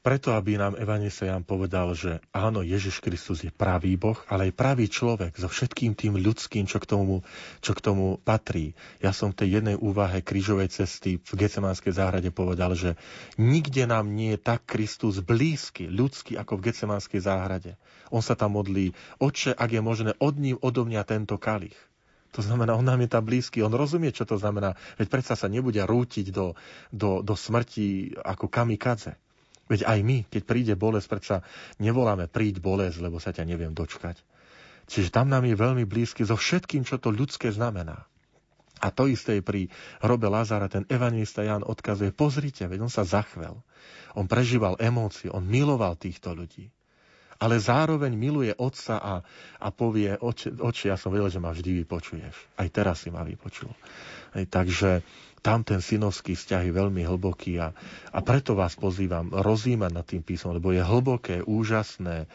Preto, 0.03 0.35
aby 0.35 0.59
nám 0.59 0.75
Evangelista 0.75 1.23
Jan 1.23 1.47
povedal, 1.47 1.95
že 1.95 2.19
áno, 2.35 2.59
Ježiš 2.59 2.99
Kristus 2.99 3.39
je 3.39 3.55
pravý 3.55 3.95
Boh, 3.95 4.19
ale 4.27 4.51
aj 4.51 4.59
pravý 4.59 4.91
človek 4.91 5.31
so 5.39 5.47
všetkým 5.47 5.95
tým 5.95 6.19
ľudským, 6.19 6.67
čo 6.67 6.83
k 6.83 6.91
tomu, 6.91 7.23
čo 7.63 7.71
k 7.71 7.79
tomu 7.79 8.19
patrí. 8.19 8.75
Ja 8.99 9.15
som 9.15 9.31
v 9.31 9.39
tej 9.39 9.63
jednej 9.63 9.79
úvahe 9.79 10.19
krížovej 10.19 10.75
cesty 10.75 11.23
v 11.23 11.33
Gecemánskej 11.39 11.95
záhrade 11.95 12.35
povedal, 12.35 12.75
že 12.75 12.99
nikde 13.39 13.87
nám 13.87 14.11
nie 14.11 14.35
je 14.35 14.43
tak 14.43 14.67
Kristus 14.67 15.23
blízky, 15.23 15.87
ľudský, 15.87 16.35
ako 16.35 16.59
v 16.59 16.67
Gecemánskej 16.67 17.23
záhrade. 17.23 17.79
On 18.11 18.19
sa 18.19 18.35
tam 18.35 18.59
modlí, 18.59 18.91
oče, 19.23 19.55
ak 19.55 19.71
je 19.71 19.79
možné, 19.79 20.11
od 20.19 20.35
ním 20.35 20.59
odo 20.59 20.83
mňa 20.83 21.07
tento 21.07 21.39
kalich. 21.39 21.79
To 22.35 22.43
znamená, 22.43 22.75
on 22.75 22.83
nám 22.83 22.99
je 22.99 23.07
tam 23.07 23.23
blízky, 23.23 23.63
on 23.63 23.71
rozumie, 23.71 24.11
čo 24.11 24.27
to 24.27 24.35
znamená. 24.35 24.75
Veď 24.99 25.07
predsa 25.07 25.39
sa 25.39 25.47
nebude 25.47 25.79
rútiť 25.79 26.27
do, 26.35 26.59
do, 26.91 27.23
do 27.23 27.39
smrti 27.39 28.19
ako 28.19 28.51
kamikadze. 28.51 29.15
Veď 29.73 29.89
aj 29.89 29.99
my, 30.05 30.17
keď 30.29 30.41
príde 30.45 30.73
bolesť, 30.77 31.07
predsa 31.09 31.37
nevoláme 31.81 32.29
príď 32.29 32.61
bolesť, 32.61 33.01
lebo 33.01 33.17
sa 33.17 33.33
ťa 33.33 33.41
neviem 33.49 33.73
dočkať. 33.73 34.21
Čiže 34.85 35.09
tam 35.09 35.33
nám 35.33 35.49
je 35.49 35.57
veľmi 35.57 35.89
blízky 35.89 36.21
so 36.21 36.37
všetkým, 36.37 36.85
čo 36.85 37.01
to 37.01 37.09
ľudské 37.09 37.49
znamená. 37.49 38.05
A 38.83 38.93
to 38.93 39.09
isté 39.09 39.41
pri 39.41 39.71
hrobe 40.03 40.29
Lazara, 40.29 40.69
ten 40.69 40.85
evangelista 40.91 41.41
Jan 41.41 41.65
odkazuje, 41.65 42.13
pozrite, 42.13 42.69
veď 42.69 42.85
on 42.85 42.93
sa 42.93 43.01
zachvel. 43.01 43.65
On 44.13 44.29
prežíval 44.29 44.77
emócie, 44.77 45.33
on 45.33 45.47
miloval 45.47 45.97
týchto 45.97 46.37
ľudí. 46.37 46.69
Ale 47.41 47.57
zároveň 47.57 48.13
miluje 48.13 48.53
otca 48.53 49.01
a, 49.01 49.13
a 49.57 49.67
povie, 49.73 50.13
oče, 50.13 50.53
oče, 50.59 50.93
ja 50.93 51.01
som 51.01 51.09
vedel, 51.09 51.33
že 51.33 51.41
ma 51.41 51.49
vždy 51.49 51.81
vypočuješ. 51.81 52.35
Aj 52.61 52.67
teraz 52.69 53.01
si 53.01 53.09
ma 53.09 53.25
vypočul. 53.25 53.73
Hej, 54.37 54.53
takže 54.53 55.01
tam 55.43 55.67
ten 55.67 55.83
synovský 55.83 56.39
vzťah 56.39 56.71
je 56.71 56.73
veľmi 56.73 57.03
hlboký 57.03 57.59
a, 57.59 57.75
a 58.15 58.19
preto 58.23 58.55
vás 58.55 58.79
pozývam 58.79 59.27
rozímať 59.27 59.91
nad 59.91 60.05
tým 60.07 60.23
písmom, 60.23 60.55
lebo 60.55 60.71
je 60.71 60.79
hlboké, 60.79 61.43
úžasné, 61.43 62.25
e, 62.25 62.27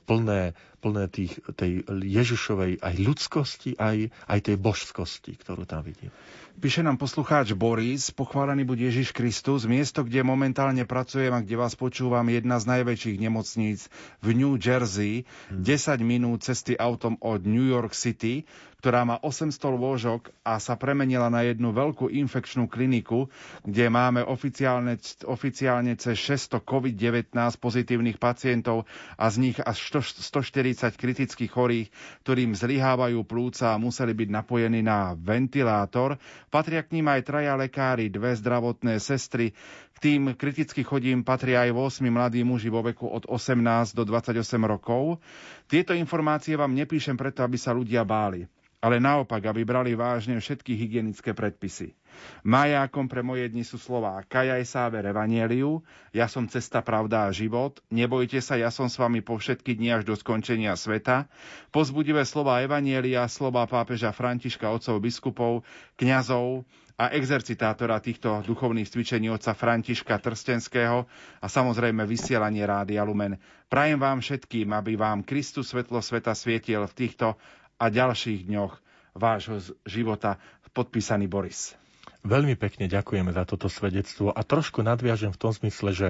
plné, 0.00 0.56
plné 0.78 1.10
tých, 1.10 1.38
tej 1.58 1.84
Ježišovej 1.90 2.80
aj 2.80 2.94
ľudskosti, 3.02 3.74
aj, 3.76 4.14
aj 4.30 4.38
tej 4.46 4.56
božskosti, 4.56 5.34
ktorú 5.34 5.66
tam 5.66 5.82
vidím. 5.82 6.14
Píše 6.58 6.82
nám 6.82 6.98
poslucháč 6.98 7.54
Boris, 7.54 8.10
pochválený 8.10 8.66
buď 8.66 8.90
Ježiš 8.90 9.14
Kristus, 9.14 9.62
miesto, 9.62 10.02
kde 10.02 10.26
momentálne 10.26 10.82
pracujem 10.82 11.30
a 11.30 11.38
kde 11.38 11.54
vás 11.54 11.78
počúvam, 11.78 12.26
jedna 12.26 12.58
z 12.58 12.66
najväčších 12.74 13.14
nemocníc 13.22 13.86
v 14.18 14.34
New 14.34 14.58
Jersey, 14.58 15.22
10 15.54 15.62
hmm. 15.62 16.02
minút 16.02 16.42
cesty 16.42 16.74
autom 16.74 17.14
od 17.22 17.46
New 17.46 17.62
York 17.62 17.94
City, 17.94 18.42
ktorá 18.78 19.02
má 19.02 19.18
800 19.22 19.54
lôžok 19.74 20.30
a 20.46 20.62
sa 20.62 20.78
premenila 20.78 21.26
na 21.30 21.42
jednu 21.42 21.74
veľkú 21.74 22.10
infekčnú 22.14 22.70
kliniku, 22.70 23.26
kde 23.66 23.90
máme 23.90 24.22
oficiálne, 24.22 24.98
oficiálne 25.26 25.98
cez 25.98 26.18
600 26.18 26.62
COVID-19 26.62 27.34
pozitívnych 27.58 28.22
pacientov 28.22 28.86
a 29.18 29.30
z 29.30 29.50
nich 29.50 29.58
až 29.62 29.78
140 30.02 30.67
kritických 30.74 31.48
chorých, 31.48 31.88
ktorým 32.26 32.52
zlyhávajú 32.52 33.22
plúca 33.22 33.72
a 33.72 33.80
museli 33.80 34.12
byť 34.12 34.28
napojení 34.28 34.82
na 34.82 35.14
ventilátor. 35.14 36.18
Patria 36.50 36.84
k 36.84 36.98
ním 36.98 37.08
aj 37.08 37.24
traja 37.24 37.54
lekári, 37.54 38.10
dve 38.10 38.34
zdravotné 38.34 38.98
sestry. 38.98 39.54
K 39.94 39.98
tým 40.02 40.34
kriticky 40.34 40.82
chodím 40.82 41.22
patria 41.22 41.64
aj 41.64 42.02
8 42.02 42.04
mladí 42.10 42.42
muži 42.42 42.68
vo 42.68 42.82
veku 42.82 43.06
od 43.06 43.24
18 43.30 43.94
do 43.94 44.02
28 44.02 44.42
rokov. 44.66 45.22
Tieto 45.70 45.94
informácie 45.94 46.58
vám 46.58 46.74
nepíšem 46.74 47.14
preto, 47.14 47.46
aby 47.46 47.56
sa 47.56 47.70
ľudia 47.70 48.02
báli 48.02 48.57
ale 48.78 49.02
naopak, 49.02 49.42
aby 49.42 49.66
brali 49.66 49.98
vážne 49.98 50.38
všetky 50.38 50.74
hygienické 50.78 51.34
predpisy. 51.34 51.98
Majákom 52.42 53.06
pre 53.06 53.22
moje 53.22 53.46
dni 53.50 53.62
sú 53.62 53.78
slová 53.78 54.22
Kajaj 54.26 54.62
sa 54.66 54.86
ver 54.90 55.06
Evangeliu, 55.10 55.82
ja 56.10 56.26
som 56.26 56.50
cesta, 56.50 56.82
pravda 56.82 57.26
a 57.26 57.34
život, 57.34 57.78
nebojte 57.90 58.42
sa, 58.42 58.58
ja 58.58 58.70
som 58.74 58.90
s 58.90 58.98
vami 58.98 59.22
po 59.22 59.38
všetky 59.38 59.78
dni 59.78 59.98
až 59.98 60.02
do 60.06 60.14
skončenia 60.14 60.74
sveta, 60.74 61.30
pozbudivé 61.70 62.22
slova 62.26 62.62
Evanielia, 62.62 63.26
slova 63.30 63.66
pápeža 63.66 64.10
Františka, 64.10 64.66
otcov 64.70 64.98
biskupov, 64.98 65.66
kňazov, 65.94 66.66
a 66.98 67.14
exercitátora 67.14 68.02
týchto 68.02 68.42
duchovných 68.42 68.90
cvičení 68.90 69.30
otca 69.30 69.54
Františka 69.54 70.18
Trstenského 70.18 71.06
a 71.38 71.46
samozrejme 71.46 72.02
vysielanie 72.02 72.66
Rádia 72.66 73.06
Lumen. 73.06 73.38
Prajem 73.70 74.02
vám 74.02 74.18
všetkým, 74.18 74.74
aby 74.74 74.98
vám 74.98 75.22
Kristus 75.22 75.70
svetlo 75.70 76.02
sveta 76.02 76.34
svietil 76.34 76.82
v 76.90 76.96
týchto 76.98 77.38
a 77.78 77.84
ďalších 77.88 78.44
dňoch 78.44 78.72
vášho 79.14 79.62
života. 79.86 80.36
Podpísaný 80.68 81.26
Boris. 81.26 81.74
Veľmi 82.22 82.54
pekne 82.54 82.86
ďakujeme 82.86 83.34
za 83.34 83.42
toto 83.42 83.66
svedectvo 83.66 84.30
a 84.30 84.46
trošku 84.46 84.82
nadviažem 84.84 85.34
v 85.34 85.40
tom 85.40 85.50
smysle, 85.50 85.90
že 85.90 86.08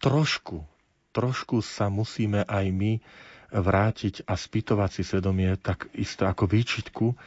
trošku, 0.00 0.64
trošku 1.12 1.60
sa 1.60 1.92
musíme 1.92 2.44
aj 2.48 2.66
my 2.72 2.92
vrátiť 3.50 4.24
a 4.24 4.38
spýtovať 4.38 4.90
si 5.00 5.02
svedomie 5.02 5.52
tak 5.58 5.90
isto 5.92 6.24
ako 6.24 6.46
výčitku, 6.46 7.18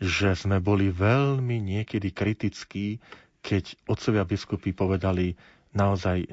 že 0.00 0.34
sme 0.34 0.58
boli 0.58 0.88
veľmi 0.88 1.62
niekedy 1.62 2.10
kritickí, 2.10 2.98
keď 3.44 3.76
otcovia 3.86 4.24
biskupy 4.26 4.72
povedali, 4.72 5.36
naozaj 5.76 6.24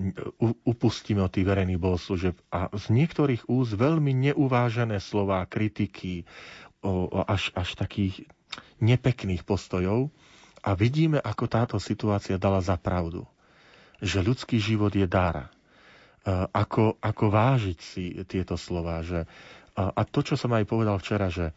upustíme 0.63 1.19
od 1.19 1.29
tých 1.29 1.43
verejných 1.43 1.77
bohoslúžeb 1.77 2.39
a 2.47 2.71
z 2.71 2.85
niektorých 2.95 3.51
úz 3.51 3.75
veľmi 3.75 4.15
neuvážené 4.31 5.03
slova, 5.03 5.43
kritiky, 5.43 6.23
o, 6.84 7.07
až, 7.25 7.49
až 7.55 7.79
takých 7.79 8.27
nepekných 8.84 9.47
postojov 9.47 10.11
a 10.63 10.75
vidíme, 10.75 11.19
ako 11.19 11.45
táto 11.47 11.77
situácia 11.79 12.39
dala 12.39 12.59
za 12.63 12.75
pravdu. 12.79 13.27
Že 14.03 14.19
ľudský 14.31 14.57
život 14.59 14.91
je 14.91 15.07
dára. 15.07 15.47
E, 15.47 15.51
ako, 16.51 16.99
ako 16.99 17.25
vážiť 17.27 17.79
si 17.79 18.03
tieto 18.27 18.55
slova. 18.59 19.03
Že, 19.03 19.27
a, 19.79 20.01
to, 20.07 20.23
čo 20.23 20.36
som 20.36 20.51
aj 20.55 20.67
povedal 20.67 20.99
včera, 20.99 21.27
že 21.27 21.51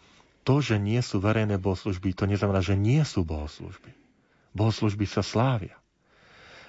to, 0.47 0.63
že 0.63 0.79
nie 0.79 1.03
sú 1.03 1.19
verejné 1.19 1.59
bohoslužby, 1.59 2.15
to 2.15 2.31
neznamená, 2.31 2.63
že 2.63 2.79
nie 2.79 3.03
sú 3.03 3.27
bohoslužby. 3.27 3.91
Bohoslužby 4.55 5.07
sa 5.07 5.27
slávia. 5.27 5.75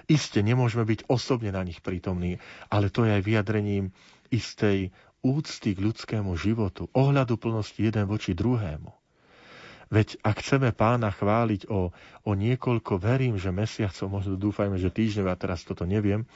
Isté, 0.08 0.40
nemôžeme 0.40 0.88
byť 0.88 1.06
osobne 1.12 1.52
na 1.52 1.62
nich 1.62 1.84
prítomní, 1.84 2.40
ale 2.72 2.88
to 2.88 3.04
je 3.04 3.12
aj 3.12 3.24
vyjadrením 3.28 3.92
istej 4.32 4.90
úcty 5.26 5.74
k 5.74 5.84
ľudskému 5.84 6.34
životu, 6.38 6.88
ohľadu 6.94 7.38
plnosti 7.38 7.78
jeden 7.78 8.06
voči 8.06 8.38
druhému. 8.38 8.94
Veď 9.88 10.20
ak 10.20 10.44
chceme 10.44 10.76
pána 10.76 11.16
chváliť 11.16 11.72
o, 11.72 11.96
o 12.28 12.32
niekoľko, 12.36 13.00
verím, 13.00 13.40
že 13.40 13.56
mesiacov, 13.56 14.12
možno 14.12 14.36
dúfajme, 14.36 14.76
že 14.76 14.92
týždňov, 14.92 15.28
a 15.32 15.40
teraz 15.40 15.64
toto 15.64 15.88
neviem, 15.88 16.28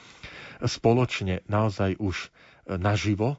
spoločne 0.64 1.44
naozaj 1.52 2.00
už 2.00 2.16
e, 2.16 2.28
naživo, 2.80 3.36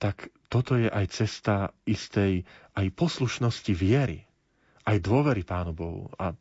tak 0.00 0.32
toto 0.48 0.80
je 0.80 0.88
aj 0.88 1.06
cesta 1.12 1.76
istej 1.84 2.48
aj 2.72 2.86
poslušnosti 2.96 3.72
viery, 3.76 4.24
aj 4.88 4.96
dôvery 5.04 5.44
Pánu 5.44 5.76
Bohu. 5.76 6.08
A 6.16 6.32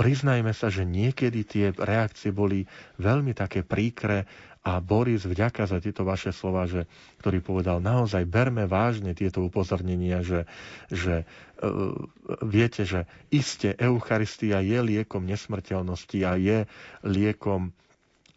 priznajme 0.00 0.56
sa, 0.56 0.72
že 0.72 0.88
niekedy 0.88 1.44
tie 1.44 1.66
reakcie 1.76 2.32
boli 2.32 2.64
veľmi 2.96 3.36
také 3.36 3.60
príkre 3.60 4.24
a 4.60 4.76
Boris, 4.84 5.24
vďaka 5.24 5.64
za 5.64 5.80
tieto 5.80 6.04
vaše 6.04 6.36
slova, 6.36 6.68
že, 6.68 6.84
ktorý 7.24 7.40
povedal, 7.40 7.80
naozaj 7.80 8.28
berme 8.28 8.68
vážne 8.68 9.16
tieto 9.16 9.40
upozornenia, 9.40 10.20
že, 10.20 10.44
že 10.92 11.24
uh, 11.64 11.96
viete, 12.44 12.84
že 12.84 13.08
iste 13.32 13.72
Eucharistia 13.80 14.60
je 14.60 14.76
liekom 14.84 15.24
nesmrteľnosti 15.24 16.18
a 16.28 16.36
je 16.36 16.58
liekom 17.08 17.72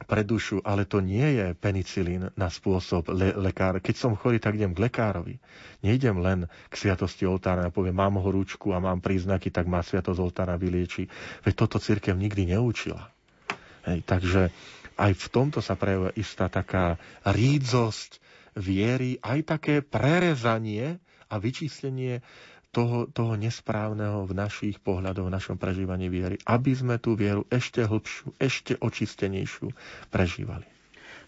pre 0.04 0.24
dušu, 0.24 0.64
ale 0.64 0.88
to 0.88 1.00
nie 1.00 1.40
je 1.40 1.48
penicilín 1.56 2.32
na 2.36 2.48
spôsob 2.48 3.12
le- 3.12 3.36
lekár. 3.40 3.80
Keď 3.80 3.96
som 3.96 4.16
chorý, 4.16 4.40
tak 4.40 4.56
idem 4.56 4.76
k 4.76 4.84
lekárovi. 4.84 5.36
Nejdem 5.84 6.20
len 6.20 6.40
k 6.68 6.74
sviatosti 6.76 7.24
oltára 7.24 7.68
a 7.68 7.74
poviem, 7.74 7.96
mám 7.96 8.20
horúčku 8.20 8.72
a 8.72 8.84
mám 8.84 9.00
príznaky, 9.00 9.52
tak 9.52 9.68
má 9.68 9.80
sviatosť 9.80 10.20
oltára 10.20 10.56
vylieči. 10.56 11.08
Veď 11.44 11.54
toto 11.68 11.80
církev 11.80 12.16
nikdy 12.16 12.56
neučila. 12.56 13.12
Hej, 13.84 14.08
takže 14.08 14.42
aj 14.96 15.12
v 15.14 15.26
tomto 15.30 15.60
sa 15.60 15.74
prejavuje 15.74 16.18
istá 16.18 16.48
taká 16.48 16.96
rídzosť 17.24 18.20
viery, 18.58 19.18
aj 19.20 19.40
také 19.50 19.76
prerezanie 19.82 21.02
a 21.28 21.36
vyčíslenie 21.38 22.22
toho, 22.74 23.06
toho 23.06 23.38
nesprávneho 23.38 24.26
v 24.26 24.34
našich 24.34 24.82
pohľadoch, 24.82 25.30
v 25.30 25.36
našom 25.36 25.58
prežívaní 25.62 26.10
viery, 26.10 26.42
aby 26.44 26.74
sme 26.74 26.98
tú 26.98 27.14
vieru 27.14 27.46
ešte 27.48 27.86
hlbšiu, 27.86 28.34
ešte 28.42 28.74
očistenejšiu 28.82 29.70
prežívali. 30.10 30.66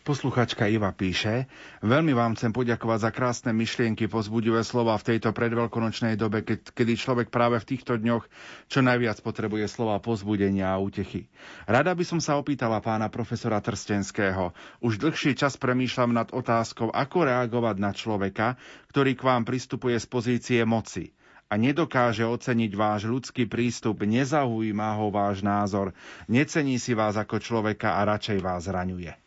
Posluchačka 0.06 0.70
Iva 0.70 0.93
píše, 0.93 1.49
veľmi 1.82 2.14
vám 2.14 2.38
chcem 2.38 2.53
poďakovať 2.53 2.99
za 3.01 3.10
krásne 3.10 3.51
myšlienky, 3.58 4.06
pozbudivé 4.06 4.62
slova 4.62 4.93
v 5.01 5.18
tejto 5.18 5.34
predveľkonočnej 5.34 6.14
dobe, 6.14 6.45
keď, 6.45 6.78
kedy 6.78 6.93
človek 6.93 7.34
práve 7.34 7.58
v 7.58 7.74
týchto 7.74 7.97
dňoch 7.97 8.22
čo 8.70 8.86
najviac 8.86 9.18
potrebuje 9.26 9.66
slova 9.66 9.97
pozbudenia 9.97 10.70
a 10.70 10.78
útechy. 10.78 11.26
Rada 11.66 11.97
by 11.97 12.06
som 12.06 12.22
sa 12.22 12.38
opýtala 12.38 12.86
pána 12.86 13.10
profesora 13.10 13.58
Trstenského. 13.58 14.53
Už 14.78 15.01
dlhší 15.01 15.34
čas 15.34 15.58
premýšľam 15.58 16.14
nad 16.14 16.30
otázkou, 16.30 16.93
ako 16.93 17.26
reagovať 17.26 17.76
na 17.82 17.89
človeka, 17.89 18.62
ktorý 18.93 19.18
k 19.18 19.26
vám 19.26 19.41
pristupuje 19.41 19.97
z 19.97 20.06
pozície 20.06 20.62
moci 20.70 21.18
a 21.49 21.58
nedokáže 21.58 22.30
oceniť 22.30 22.78
váš 22.78 23.10
ľudský 23.10 23.49
prístup, 23.49 24.06
nezaujíma 24.06 25.01
ho 25.01 25.10
váš 25.10 25.41
názor, 25.41 25.97
necení 26.30 26.78
si 26.78 26.93
vás 26.93 27.18
ako 27.18 27.41
človeka 27.41 27.97
a 27.97 28.06
radšej 28.06 28.38
vás 28.38 28.70
zraňuje. 28.70 29.25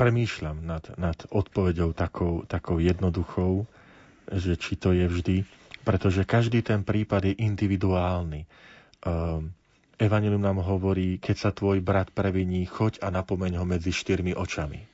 Premýšľam 0.00 0.64
nad, 0.64 0.84
nad 0.96 1.18
odpovedou 1.28 1.92
takou, 1.92 2.48
takou 2.48 2.80
jednoduchou, 2.80 3.68
že 4.32 4.56
či 4.56 4.80
to 4.80 4.96
je 4.96 5.04
vždy, 5.04 5.36
pretože 5.84 6.24
každý 6.24 6.64
ten 6.64 6.80
prípad 6.80 7.28
je 7.28 7.34
individuálny. 7.44 8.48
Um, 9.04 9.52
Evangelium 10.00 10.40
nám 10.40 10.64
hovorí, 10.64 11.20
keď 11.20 11.36
sa 11.36 11.50
tvoj 11.52 11.84
brat 11.84 12.08
previní, 12.16 12.64
choď 12.64 13.04
a 13.04 13.12
napomeň 13.12 13.60
ho 13.60 13.68
medzi 13.68 13.92
štyrmi 13.92 14.32
očami. 14.32 14.88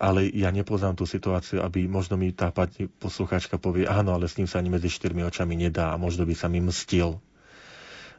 Ale 0.00 0.24
ja 0.32 0.48
nepoznám 0.48 0.96
tú 0.96 1.04
situáciu, 1.04 1.60
aby 1.60 1.84
možno 1.84 2.16
mi 2.16 2.32
tá 2.32 2.48
poslucháčka 2.98 3.60
povie, 3.60 3.84
áno, 3.84 4.16
ale 4.16 4.24
s 4.24 4.40
ním 4.40 4.48
sa 4.48 4.64
ani 4.64 4.72
medzi 4.72 4.88
štyrmi 4.88 5.20
očami 5.28 5.52
nedá 5.52 5.92
a 5.92 6.00
možno 6.00 6.24
by 6.24 6.32
sa 6.32 6.48
mi 6.48 6.64
mstil. 6.64 7.20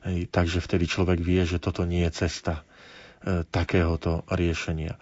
Hej, 0.06 0.30
takže 0.30 0.62
vtedy 0.62 0.86
človek 0.86 1.18
vie, 1.18 1.41
že 1.49 1.58
toto 1.58 1.82
nie 1.82 2.06
je 2.06 2.30
cesta 2.30 2.62
e, 2.62 3.41
takéhoto 3.49 4.22
riešenia. 4.30 5.01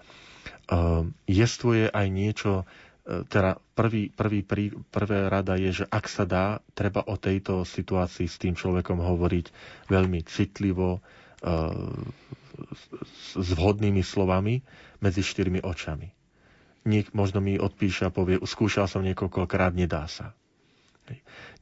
Ehm, 0.72 1.11
jestvuje 1.28 1.91
aj 1.91 2.07
niečo, 2.07 2.64
e, 3.03 3.28
teda 3.28 3.59
prvý, 3.76 4.07
prvý, 4.07 4.47
prvý, 4.47 4.72
prvé 4.88 5.28
rada 5.28 5.59
je, 5.59 5.84
že 5.84 5.86
ak 5.91 6.05
sa 6.07 6.24
dá, 6.24 6.64
treba 6.72 7.03
o 7.03 7.20
tejto 7.20 7.68
situácii 7.68 8.28
s 8.32 8.39
tým 8.39 8.55
človekom 8.55 9.03
hovoriť 9.03 9.45
veľmi 9.91 10.24
citlivo, 10.24 11.03
e, 11.43 11.51
s 13.34 13.49
vhodnými 13.49 14.05
slovami 14.05 14.61
medzi 15.01 15.26
štyrmi 15.26 15.66
očami. 15.66 16.07
Niek, 16.86 17.11
možno 17.11 17.41
mi 17.41 17.59
odpíše 17.59 18.07
a 18.07 18.14
povie, 18.14 18.39
skúšal 18.43 18.88
som 18.88 19.03
niekoľkokrát, 19.03 19.74
nedá 19.74 20.05
sa. 20.07 20.32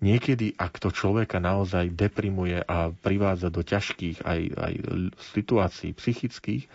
Niekedy, 0.01 0.53
ak 0.57 0.77
to 0.77 0.93
človeka 0.93 1.41
naozaj 1.41 1.89
deprimuje 1.93 2.61
a 2.61 2.93
privádza 2.93 3.49
do 3.49 3.65
ťažkých 3.65 4.21
aj, 4.21 4.39
aj 4.53 4.73
situácií 5.33 5.93
psychických, 5.97 6.65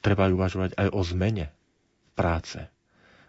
treba 0.00 0.30
uvažovať 0.30 0.78
aj 0.78 0.88
o 0.94 1.00
zmene 1.02 1.50
práce 2.14 2.62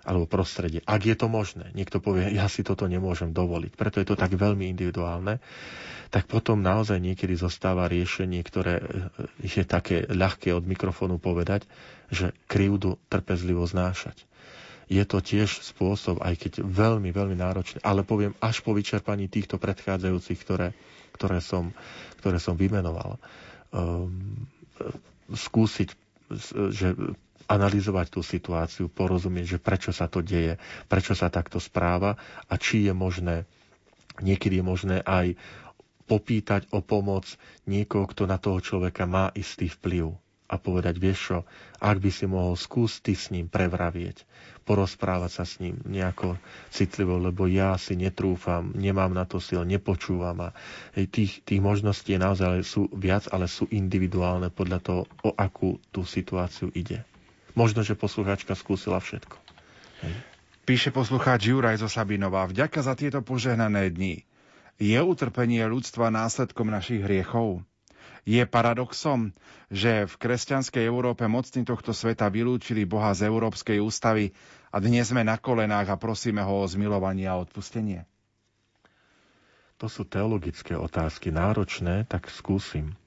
alebo 0.05 0.29
prostredie. 0.29 0.85
Ak 0.85 1.01
je 1.01 1.17
to 1.17 1.25
možné, 1.25 1.73
niekto 1.73 1.97
povie, 1.97 2.29
ja 2.29 2.45
si 2.45 2.61
toto 2.61 2.85
nemôžem 2.85 3.33
dovoliť, 3.33 3.73
preto 3.73 3.97
je 3.97 4.05
to 4.05 4.13
tak 4.13 4.37
veľmi 4.37 4.69
individuálne, 4.69 5.41
tak 6.13 6.29
potom 6.29 6.61
naozaj 6.61 7.01
niekedy 7.01 7.33
zostáva 7.33 7.89
riešenie, 7.89 8.45
ktoré 8.45 8.77
e, 8.77 8.83
je 9.41 9.65
také 9.65 10.05
ľahké 10.05 10.53
od 10.53 10.61
mikrofónu 10.61 11.17
povedať, 11.17 11.65
že 12.13 12.37
krivdu 12.45 13.01
trpezlivo 13.09 13.65
znášať 13.65 14.29
je 14.85 15.01
to 15.01 15.17
tiež 15.17 15.65
spôsob, 15.65 16.21
aj 16.21 16.37
keď 16.37 16.53
veľmi, 16.61 17.09
veľmi 17.09 17.33
náročný, 17.33 17.81
ale 17.81 18.05
poviem 18.05 18.37
až 18.37 18.61
po 18.61 18.77
vyčerpaní 18.77 19.25
týchto 19.25 19.57
predchádzajúcich, 19.57 20.37
ktoré, 20.45 20.77
ktoré, 21.17 21.41
som, 21.41 21.73
ktoré 22.21 22.37
som 22.37 22.53
vymenoval. 22.53 23.17
Um, 23.73 24.45
skúsiť, 25.33 25.97
že 26.71 26.95
analyzovať 27.45 28.07
tú 28.09 28.21
situáciu, 28.25 28.89
porozumieť, 28.89 29.57
že 29.57 29.59
prečo 29.61 29.91
sa 29.93 30.09
to 30.09 30.25
deje, 30.25 30.57
prečo 30.89 31.13
sa 31.13 31.29
takto 31.29 31.61
správa 31.61 32.17
a 32.49 32.53
či 32.57 32.89
je 32.89 32.93
možné, 32.93 33.45
niekedy 34.19 34.59
je 34.59 34.65
možné 34.65 34.97
aj 35.05 35.37
popýtať 36.05 36.69
o 36.73 36.81
pomoc 36.81 37.25
niekoho, 37.65 38.09
kto 38.09 38.25
na 38.25 38.37
toho 38.37 38.57
človeka 38.57 39.05
má 39.05 39.29
istý 39.33 39.69
vplyv 39.69 40.24
a 40.45 40.55
povedať, 40.61 41.01
vieš 41.01 41.19
čo, 41.19 41.37
ak 41.81 41.97
by 41.97 42.11
si 42.13 42.25
mohol 42.29 42.53
skúsiť 42.53 43.17
s 43.17 43.33
ním 43.33 43.49
prevravieť, 43.49 44.25
porozprávať 44.65 45.31
sa 45.31 45.43
s 45.45 45.61
ním 45.61 45.77
nejako 45.85 46.37
citlivo, 46.73 47.17
lebo 47.21 47.45
ja 47.45 47.77
si 47.77 47.93
netrúfam, 47.97 48.73
nemám 48.73 49.13
na 49.13 49.25
to 49.25 49.37
sil, 49.41 49.61
nepočúvam 49.65 50.49
a 50.49 50.55
tých, 50.93 51.45
tých 51.45 51.61
možností 51.61 52.17
je 52.17 52.21
naozaj 52.21 52.65
sú 52.65 52.89
viac, 52.93 53.29
ale 53.29 53.45
sú 53.45 53.69
individuálne 53.69 54.49
podľa 54.49 54.79
toho, 54.81 55.01
o 55.21 55.31
akú 55.33 55.77
tú 55.93 56.05
situáciu 56.05 56.73
ide. 56.73 57.05
Možno, 57.53 57.81
že 57.85 57.95
poslucháčka 57.95 58.57
skúsila 58.57 58.99
všetko. 58.99 59.37
Hej. 60.03 60.13
Píše 60.65 60.89
poslucháč 60.89 61.53
Juraj 61.53 61.77
zo 61.77 61.85
Sabinova. 61.85 62.49
Vďaka 62.49 62.81
za 62.81 62.97
tieto 62.97 63.21
požehnané 63.21 63.93
dni. 63.93 64.25
Je 64.81 64.97
utrpenie 64.97 65.61
ľudstva 65.61 66.09
následkom 66.09 66.67
našich 66.73 67.05
hriechov? 67.05 67.61
Je 68.25 68.41
paradoxom, 68.43 69.29
že 69.69 70.03
v 70.03 70.15
kresťanskej 70.15 70.81
Európe 70.81 71.21
mocní 71.23 71.61
tohto 71.61 71.93
sveta 71.93 72.25
vylúčili 72.27 72.81
Boha 72.83 73.13
z 73.13 73.25
Európskej 73.25 73.77
ústavy 73.77 74.33
a 74.69 74.77
dnes 74.77 75.05
sme 75.05 75.21
na 75.21 75.37
kolenách 75.37 75.87
a 75.87 75.95
prosíme 75.95 76.41
ho 76.41 76.59
o 76.59 76.65
zmilovanie 76.65 77.25
a 77.25 77.37
odpustenie? 77.37 78.09
To 79.75 79.85
sú 79.85 80.03
teologické 80.03 80.73
otázky, 80.73 81.29
náročné, 81.29 82.05
tak 82.05 82.25
skúsim. 82.27 82.97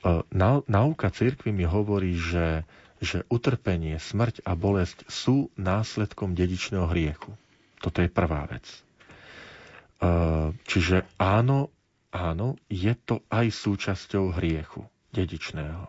E, 0.00 0.24
nauka 0.64 1.10
cirkvi 1.10 1.50
mi 1.50 1.62
hovorí, 1.62 2.14
že, 2.14 2.64
že 2.96 3.26
utrpenie, 3.26 3.98
smrť 3.98 4.40
a 4.42 4.54
bolesť 4.54 5.04
sú 5.04 5.52
následkom 5.54 6.32
dedičného 6.32 6.88
hriechu. 6.88 7.36
Toto 7.76 8.00
je 8.00 8.08
prvá 8.08 8.46
vec. 8.46 8.64
E, 8.64 8.76
čiže 10.64 11.04
áno, 11.16 11.68
Áno, 12.10 12.58
je 12.66 12.90
to 12.98 13.22
aj 13.30 13.46
súčasťou 13.48 14.34
hriechu 14.34 14.82
dedičného. 15.14 15.86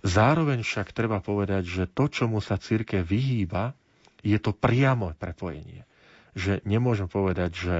Zároveň 0.00 0.64
však 0.64 0.96
treba 0.96 1.20
povedať, 1.20 1.68
že 1.68 1.84
to, 1.84 2.08
čomu 2.08 2.40
sa 2.40 2.56
církev 2.56 3.04
vyhýba, 3.04 3.76
je 4.24 4.36
to 4.40 4.56
priamo 4.56 5.12
prepojenie. 5.12 5.84
Že 6.32 6.64
nemôžem 6.64 7.04
povedať, 7.04 7.50
že 7.52 7.76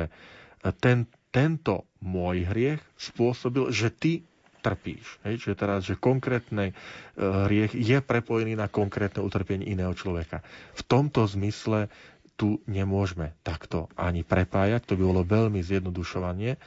ten, 0.81 1.09
tento 1.33 1.89
môj 2.05 2.45
hriech 2.45 2.81
spôsobil, 3.01 3.73
že 3.73 3.89
ty 3.89 4.13
trpíš. 4.61 5.17
Hej? 5.25 5.41
Čiže 5.41 5.57
teraz, 5.57 5.89
že 5.89 5.97
konkrétny 5.97 6.71
e, 6.71 6.75
hriech 7.17 7.73
je 7.73 7.99
prepojený 8.05 8.61
na 8.61 8.69
konkrétne 8.69 9.25
utrpenie 9.25 9.65
iného 9.65 9.97
človeka. 9.97 10.45
V 10.77 10.83
tomto 10.85 11.25
zmysle 11.25 11.89
tu 12.37 12.61
nemôžeme 12.65 13.33
takto 13.41 13.89
ani 13.97 14.21
prepájať, 14.21 14.85
to 14.85 14.97
by 14.97 15.05
bolo 15.05 15.23
veľmi 15.25 15.61
zjednodušovanie. 15.61 16.61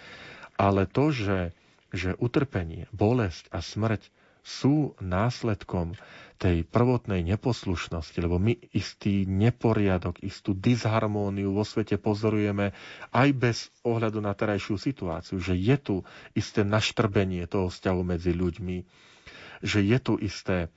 Ale 0.64 0.88
to, 0.88 1.12
že, 1.12 1.52
že 1.92 2.16
utrpenie, 2.16 2.88
bolesť 2.96 3.52
a 3.52 3.60
smrť 3.60 4.08
sú 4.44 4.96
následkom 5.00 6.00
tej 6.36 6.64
prvotnej 6.68 7.24
neposlušnosti, 7.24 8.16
lebo 8.20 8.36
my 8.36 8.56
istý 8.72 9.24
neporiadok, 9.24 10.20
istú 10.20 10.52
disharmóniu 10.52 11.52
vo 11.52 11.64
svete 11.64 11.96
pozorujeme 11.96 12.72
aj 13.12 13.30
bez 13.32 13.58
ohľadu 13.84 14.20
na 14.20 14.32
terajšiu 14.32 14.76
situáciu, 14.76 15.40
že 15.40 15.56
je 15.56 15.76
tu 15.76 15.96
isté 16.32 16.64
naštrbenie 16.64 17.44
toho 17.48 17.68
vzťahu 17.68 18.02
medzi 18.04 18.32
ľuďmi, 18.32 18.78
že 19.64 19.80
je 19.80 19.98
tu 20.00 20.16
isté 20.20 20.68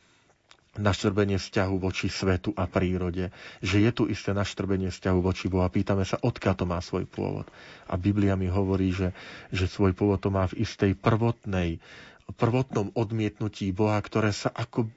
naštrbenie 0.78 1.36
vzťahu 1.36 1.74
voči 1.77 2.09
svetu 2.09 2.53
a 2.57 2.69
prírode, 2.69 3.32
že 3.61 3.82
je 3.82 3.90
tu 3.93 4.03
isté 4.07 4.32
naštrbenie 4.32 4.93
vzťahu 4.93 5.19
voči 5.20 5.51
Bohu 5.51 5.65
a 5.65 5.73
pýtame 5.73 6.05
sa, 6.05 6.20
odkiaľ 6.20 6.55
to 6.57 6.65
má 6.69 6.78
svoj 6.81 7.05
pôvod. 7.09 7.47
A 7.90 7.98
Biblia 7.98 8.39
mi 8.39 8.48
hovorí, 8.48 8.93
že, 8.93 9.12
že 9.51 9.66
svoj 9.66 9.97
pôvod 9.97 10.23
to 10.23 10.31
má 10.31 10.47
v 10.48 10.62
istej 10.62 10.94
prvotnej, 10.97 11.82
prvotnom 12.35 12.90
odmietnutí 12.94 13.70
Boha, 13.70 13.98
ktoré 14.03 14.35
sa, 14.35 14.51
ako, 14.51 14.90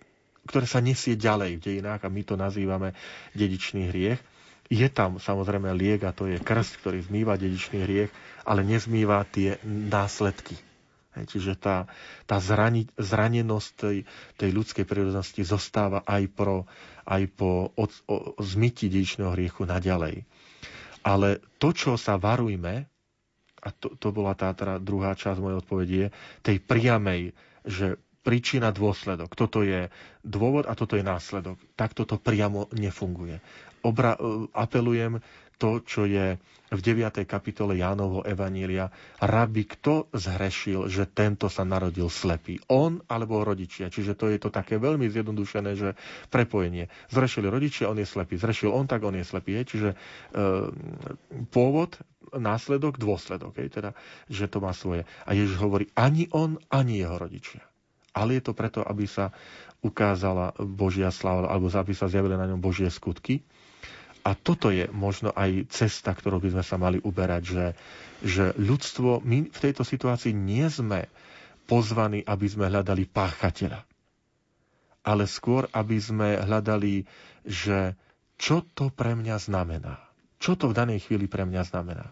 ktoré 0.49 0.65
sa 0.65 0.81
nesie 0.81 1.13
ďalej 1.13 1.59
v 1.59 1.63
dejinách 1.65 2.01
a 2.05 2.09
my 2.09 2.21
to 2.25 2.35
nazývame 2.39 2.97
dedičný 3.37 3.93
hriech. 3.93 4.21
Je 4.69 4.85
tam 4.85 5.17
samozrejme 5.17 5.73
liek 5.73 6.05
a 6.05 6.13
to 6.13 6.29
je 6.29 6.37
krst, 6.37 6.81
ktorý 6.85 7.01
zmýva 7.01 7.41
dedičný 7.41 7.85
hriech, 7.85 8.11
ale 8.45 8.61
nezmýva 8.61 9.25
tie 9.29 9.57
následky 9.65 10.68
Čiže 11.25 11.57
tá, 11.57 11.87
tá 12.23 12.37
zrani, 12.37 12.87
zranenosť 12.95 13.69
tej, 13.75 13.97
tej 14.35 14.49
ľudskej 14.53 14.85
prírodnosti 14.85 15.41
zostáva 15.41 16.03
aj, 16.05 16.23
pro, 16.31 16.67
aj 17.03 17.23
po 17.33 17.73
od, 17.73 17.91
o, 18.05 18.37
zmyti 18.39 18.87
dedičného 18.87 19.33
hriechu 19.33 19.65
naďalej. 19.65 20.23
Ale 21.01 21.39
to, 21.57 21.71
čo 21.71 21.95
sa 21.95 22.19
varujme, 22.19 22.85
a 23.59 23.69
to, 23.75 23.95
to 23.99 24.15
bola 24.15 24.35
tá 24.35 24.55
teda 24.55 24.79
druhá 24.79 25.15
časť 25.15 25.39
mojej 25.39 25.59
odpovede, 25.59 26.03
tej 26.39 26.57
priamej, 26.63 27.35
že 27.67 27.99
príčina, 28.19 28.71
dôsledok. 28.71 29.35
Toto 29.35 29.63
je 29.63 29.87
dôvod 30.21 30.67
a 30.67 30.75
toto 30.75 30.99
je 30.99 31.03
následok. 31.03 31.59
Tak 31.75 31.95
toto 31.95 32.19
priamo 32.19 32.67
nefunguje. 32.71 33.39
Obra, 33.81 34.15
e, 34.15 34.19
apelujem 34.51 35.23
to, 35.59 35.83
čo 35.83 36.07
je 36.07 36.39
v 36.69 36.81
9. 36.81 37.25
kapitole 37.25 37.81
Jánovho 37.81 38.21
Evanília. 38.21 38.93
Rabi, 39.19 39.65
kto 39.65 40.07
zhrešil, 40.13 40.85
že 40.85 41.09
tento 41.09 41.49
sa 41.49 41.65
narodil 41.65 42.07
slepý? 42.07 42.61
On 42.69 43.01
alebo 43.09 43.41
rodičia? 43.41 43.89
Čiže 43.89 44.13
to 44.13 44.29
je 44.29 44.37
to 44.37 44.49
také 44.53 44.77
veľmi 44.77 45.09
zjednodušené, 45.09 45.71
že 45.75 45.89
prepojenie. 46.29 46.87
Zrešili 47.09 47.49
rodičia, 47.49 47.89
on 47.89 47.97
je 47.97 48.07
slepý. 48.07 48.37
Zrešil 48.37 48.69
on, 48.69 48.85
tak 48.85 49.01
on 49.01 49.17
je 49.17 49.25
slepý. 49.25 49.59
Je? 49.59 49.63
Čiže 49.75 49.89
e, 49.93 49.97
pôvod, 51.49 51.97
následok, 52.37 53.01
dôsledok. 53.01 53.57
Je? 53.57 53.67
Teda, 53.73 53.91
že 54.29 54.45
to 54.45 54.61
má 54.61 54.71
svoje. 54.71 55.09
A 55.25 55.33
Ježiš 55.33 55.57
hovorí, 55.57 55.89
ani 55.97 56.29
on, 56.29 56.61
ani 56.69 57.01
jeho 57.01 57.17
rodičia. 57.17 57.65
Ale 58.13 58.37
je 58.37 58.45
to 58.45 58.53
preto, 58.53 58.85
aby 58.85 59.09
sa 59.09 59.33
ukázala 59.81 60.53
Božia 60.59 61.09
sláva, 61.09 61.49
alebo 61.49 61.71
aby 61.71 61.93
sa 61.97 62.11
zjavili 62.11 62.37
na 62.37 62.45
ňom 62.45 62.61
Božie 62.61 62.91
skutky 62.93 63.41
a 64.23 64.31
toto 64.35 64.69
je 64.69 64.91
možno 64.91 65.31
aj 65.31 65.71
cesta, 65.71 66.11
ktorou 66.11 66.43
by 66.43 66.59
sme 66.59 66.63
sa 66.63 66.75
mali 66.75 66.99
uberať, 66.99 67.43
že, 67.43 67.65
že 68.21 68.45
ľudstvo, 68.59 69.23
my 69.23 69.47
v 69.47 69.59
tejto 69.59 69.87
situácii 69.87 70.35
nie 70.35 70.67
sme 70.67 71.07
pozvaní, 71.65 72.25
aby 72.25 72.47
sme 72.49 72.67
hľadali 72.67 73.07
páchateľa. 73.07 73.85
Ale 75.05 75.23
skôr, 75.25 75.69
aby 75.71 75.95
sme 75.97 76.35
hľadali, 76.35 77.07
že 77.47 77.95
čo 78.35 78.65
to 78.75 78.91
pre 78.91 79.15
mňa 79.15 79.35
znamená. 79.39 79.99
Čo 80.39 80.55
to 80.55 80.71
v 80.71 80.77
danej 80.77 81.07
chvíli 81.07 81.27
pre 81.27 81.43
mňa 81.47 81.63
znamená. 81.67 82.11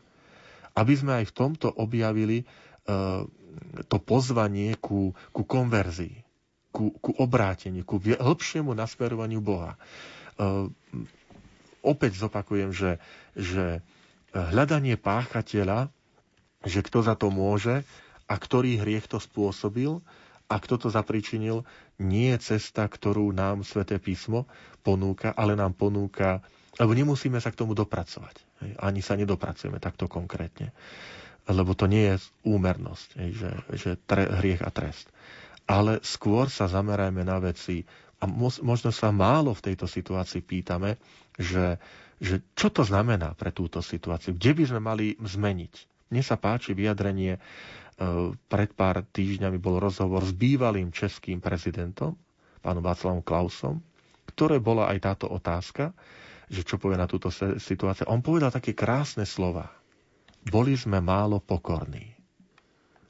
Aby 0.75 0.93
sme 0.95 1.11
aj 1.23 1.31
v 1.31 1.35
tomto 1.35 1.67
objavili 1.71 2.43
uh, 2.43 3.23
to 3.87 3.97
pozvanie 3.97 4.77
ku, 4.77 5.15
ku 5.33 5.41
konverzii, 5.43 6.15
ku, 6.69 6.93
ku 6.99 7.11
obráteniu, 7.17 7.81
ku 7.81 7.97
hĺbšiemu 7.97 8.71
nasmerovaniu 8.71 9.41
Boha. 9.41 9.79
Opäť 11.81 12.19
zopakujem, 12.19 12.71
že, 12.71 12.97
že 13.33 13.81
hľadanie 14.33 14.95
páchateľa, 14.95 15.89
že 16.65 16.79
kto 16.83 17.05
za 17.05 17.15
to 17.15 17.29
môže 17.29 17.85
a 18.27 18.35
ktorý 18.35 18.81
hriech 18.81 19.07
to 19.07 19.17
spôsobil 19.17 20.03
a 20.47 20.55
kto 20.59 20.75
to 20.79 20.87
zapričinil, 20.87 21.63
nie 21.99 22.31
je 22.35 22.55
cesta, 22.55 22.87
ktorú 22.87 23.31
nám 23.31 23.67
Sveté 23.67 23.99
písmo 23.99 24.47
ponúka, 24.79 25.35
ale 25.35 25.59
nám 25.59 25.75
ponúka, 25.75 26.39
lebo 26.79 26.91
nemusíme 26.95 27.39
sa 27.41 27.51
k 27.51 27.59
tomu 27.59 27.75
dopracovať. 27.75 28.47
Ani 28.79 29.03
sa 29.03 29.19
nedopracujeme 29.19 29.77
takto 29.77 30.07
konkrétne. 30.07 30.71
Lebo 31.47 31.75
to 31.75 31.87
nie 31.87 32.11
je 32.11 32.15
úmernosť, 32.43 33.07
že, 33.31 33.51
že 33.75 33.91
tre, 34.03 34.27
hriech 34.27 34.63
a 34.63 34.71
trest. 34.71 35.07
Ale 35.67 35.99
skôr 36.03 36.47
sa 36.47 36.67
zamerajme 36.67 37.27
na 37.27 37.43
veci 37.43 37.83
A 38.17 38.25
možno 38.65 38.89
sa 38.89 39.13
málo 39.13 39.53
v 39.53 39.71
tejto 39.71 39.85
situácii 39.85 40.41
pýtame, 40.41 40.97
že, 41.37 41.77
že 42.17 42.41
čo 42.57 42.73
to 42.73 42.81
znamená 42.81 43.37
pre 43.37 43.53
túto 43.53 43.77
situáciu, 43.85 44.33
kde 44.33 44.51
by 44.57 44.63
sme 44.65 44.81
mali 44.81 45.05
zmeniť. 45.21 45.73
Mne 46.09 46.23
sa 46.25 46.39
páči 46.39 46.73
vyjadrenie, 46.73 47.37
e, 47.37 47.39
pred 48.49 48.73
pár 48.73 49.05
týždňami 49.05 49.61
bol 49.61 49.77
rozhovor 49.77 50.25
s 50.25 50.33
bývalým 50.33 50.89
českým 50.89 51.37
prezidentom, 51.37 52.17
pánom 52.65 52.81
Václavom 52.81 53.21
Klausom, 53.21 53.85
ktoré 54.33 54.57
bola 54.57 54.89
aj 54.89 54.97
táto 55.03 55.25
otázka, 55.29 55.93
že 56.47 56.63
čo 56.63 56.79
povie 56.79 56.97
na 56.97 57.05
túto 57.05 57.29
situáciu. 57.59 58.07
On 58.09 58.23
povedal 58.23 58.49
také 58.49 58.71
krásne 58.71 59.27
slova. 59.27 59.67
Boli 60.47 60.79
sme 60.79 61.03
málo 61.03 61.43
pokorní. 61.43 62.17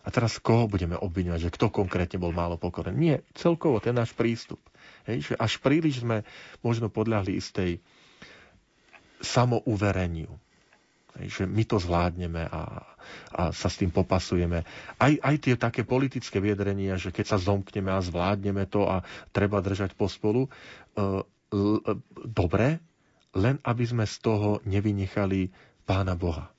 A 0.02 0.10
teraz 0.10 0.40
koho 0.40 0.72
budeme 0.72 0.96
obviňovať, 0.96 1.52
že 1.52 1.54
kto 1.54 1.68
konkrétne 1.68 2.18
bol 2.18 2.32
málo 2.32 2.56
pokorený? 2.56 2.96
Nie, 2.96 3.18
celkovo 3.36 3.84
ten 3.84 3.92
náš 3.92 4.16
prístup. 4.16 4.64
Hej, 5.08 5.32
že 5.32 5.34
až 5.40 5.64
príliš 5.64 6.04
sme 6.04 6.28
možno 6.60 6.92
podľahli 6.92 7.40
istej 7.40 7.80
samouvereniu. 9.24 10.30
Hej, 11.18 11.28
že 11.34 11.44
my 11.50 11.64
to 11.66 11.82
zvládneme 11.82 12.46
a, 12.46 12.62
a 13.34 13.42
sa 13.50 13.72
s 13.72 13.80
tým 13.82 13.90
popasujeme. 13.90 14.62
Aj, 15.02 15.14
aj 15.18 15.36
tie 15.42 15.56
také 15.58 15.82
politické 15.82 16.38
viedrenia, 16.38 17.00
že 17.00 17.10
keď 17.10 17.26
sa 17.34 17.38
zomkneme 17.42 17.90
a 17.90 18.04
zvládneme 18.04 18.70
to 18.70 18.86
a 18.86 19.02
treba 19.34 19.64
držať 19.64 19.98
pospolu, 19.98 20.46
e, 20.46 20.50
l, 21.56 21.82
e, 21.82 21.94
dobre, 22.28 22.78
len 23.34 23.58
aby 23.66 23.84
sme 23.88 24.06
z 24.06 24.16
toho 24.22 24.62
nevynechali 24.68 25.50
Pána 25.88 26.20
Boha. 26.20 26.52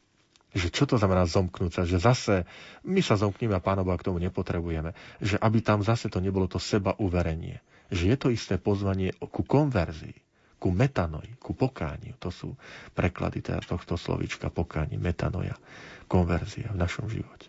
Že 0.57 0.69
čo 0.73 0.85
to 0.89 0.97
znamená 0.97 1.29
zomknúť 1.29 1.71
sa? 1.71 1.83
Že 1.85 1.99
zase 2.01 2.35
my 2.83 3.05
sa 3.05 3.21
zomkneme 3.21 3.53
a 3.53 3.63
Pána 3.63 3.85
Boha 3.85 4.01
k 4.01 4.09
tomu 4.09 4.19
nepotrebujeme. 4.19 4.97
Že 5.21 5.37
aby 5.39 5.59
tam 5.61 5.85
zase 5.85 6.09
to 6.09 6.19
nebolo 6.19 6.49
to 6.49 6.57
seba 6.57 6.97
uverenie. 6.97 7.61
Že 7.89 8.05
je 8.13 8.17
to 8.17 8.29
isté 8.29 8.55
pozvanie 8.61 9.17
ku 9.17 9.43
konverzii, 9.45 10.17
ku 10.61 10.75
metanoj, 10.75 11.25
ku 11.41 11.55
pokániu. 11.55 12.19
To 12.21 12.29
sú 12.29 12.49
preklady 12.93 13.41
teda 13.41 13.65
tohto 13.65 13.97
slovíčka 13.97 14.53
pokáni, 14.53 15.01
metanoja, 15.01 15.57
konverzia 16.11 16.69
v 16.75 16.81
našom 16.81 17.09
živote. 17.09 17.49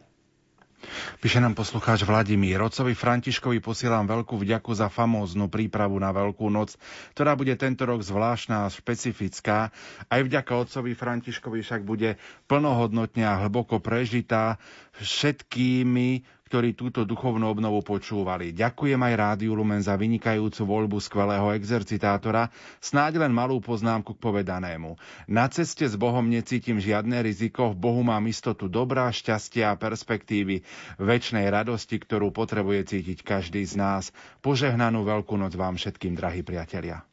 Píše 1.20 1.44
nám 1.44 1.60
poslucháč 1.60 2.07
Vladimír. 2.07 2.64
Otcovi 2.64 2.95
Františkovi 2.95 3.60
posielam 3.60 4.07
veľkú 4.07 4.40
vďaku 4.40 4.72
za 4.72 4.88
famóznu 4.88 5.52
prípravu 5.52 5.99
na 5.99 6.16
Veľkú 6.16 6.48
noc, 6.48 6.80
ktorá 7.11 7.36
bude 7.36 7.52
tento 7.60 7.84
rok 7.84 7.99
zvláštna 7.99 8.64
a 8.64 8.72
špecifická. 8.72 9.76
Aj 10.07 10.22
vďaka 10.24 10.48
otcovi 10.56 10.95
Františkovi 10.95 11.60
však 11.60 11.84
bude 11.84 12.16
plnohodnotne 12.48 13.28
a 13.28 13.44
hlboko 13.44 13.84
prežitá 13.84 14.56
všetkými, 15.03 16.24
ktorí 16.50 16.74
túto 16.74 17.06
duchovnú 17.06 17.46
obnovu 17.46 17.86
počúvali. 17.86 18.58
Ďakujem 18.58 18.98
aj 18.98 19.14
Rádiu 19.14 19.54
Lumen 19.54 19.86
za 19.86 19.94
vynikajúcu 19.94 20.66
voľbu 20.66 20.98
skvelého 20.98 21.54
exercitátora, 21.54 22.50
snáď 22.82 23.22
len 23.22 23.30
malú 23.30 23.62
poznámku 23.62 24.18
k 24.18 24.24
povedanému. 24.26 24.98
Na 25.30 25.46
ceste 25.46 25.86
s 25.86 25.94
Bohom 25.94 26.26
necítim 26.26 26.82
žiadne 26.82 27.22
riziko, 27.22 27.70
v 27.70 27.78
Bohu 27.78 28.02
mám 28.02 28.26
istotu 28.26 28.66
dobrá, 28.66 29.14
šťastia 29.14 29.78
a 29.78 29.80
perspektívy, 29.80 30.66
väčšnej 30.98 31.46
radosti, 31.54 32.02
ktorú 32.02 32.34
potrebuje 32.34 32.98
cítiť 32.98 33.22
každý 33.22 33.62
z 33.70 33.78
nás. 33.78 34.04
Požehnanú 34.42 35.06
veľkú 35.06 35.38
noc 35.38 35.54
vám 35.54 35.78
všetkým, 35.78 36.18
drahí 36.18 36.42
priatelia. 36.42 37.06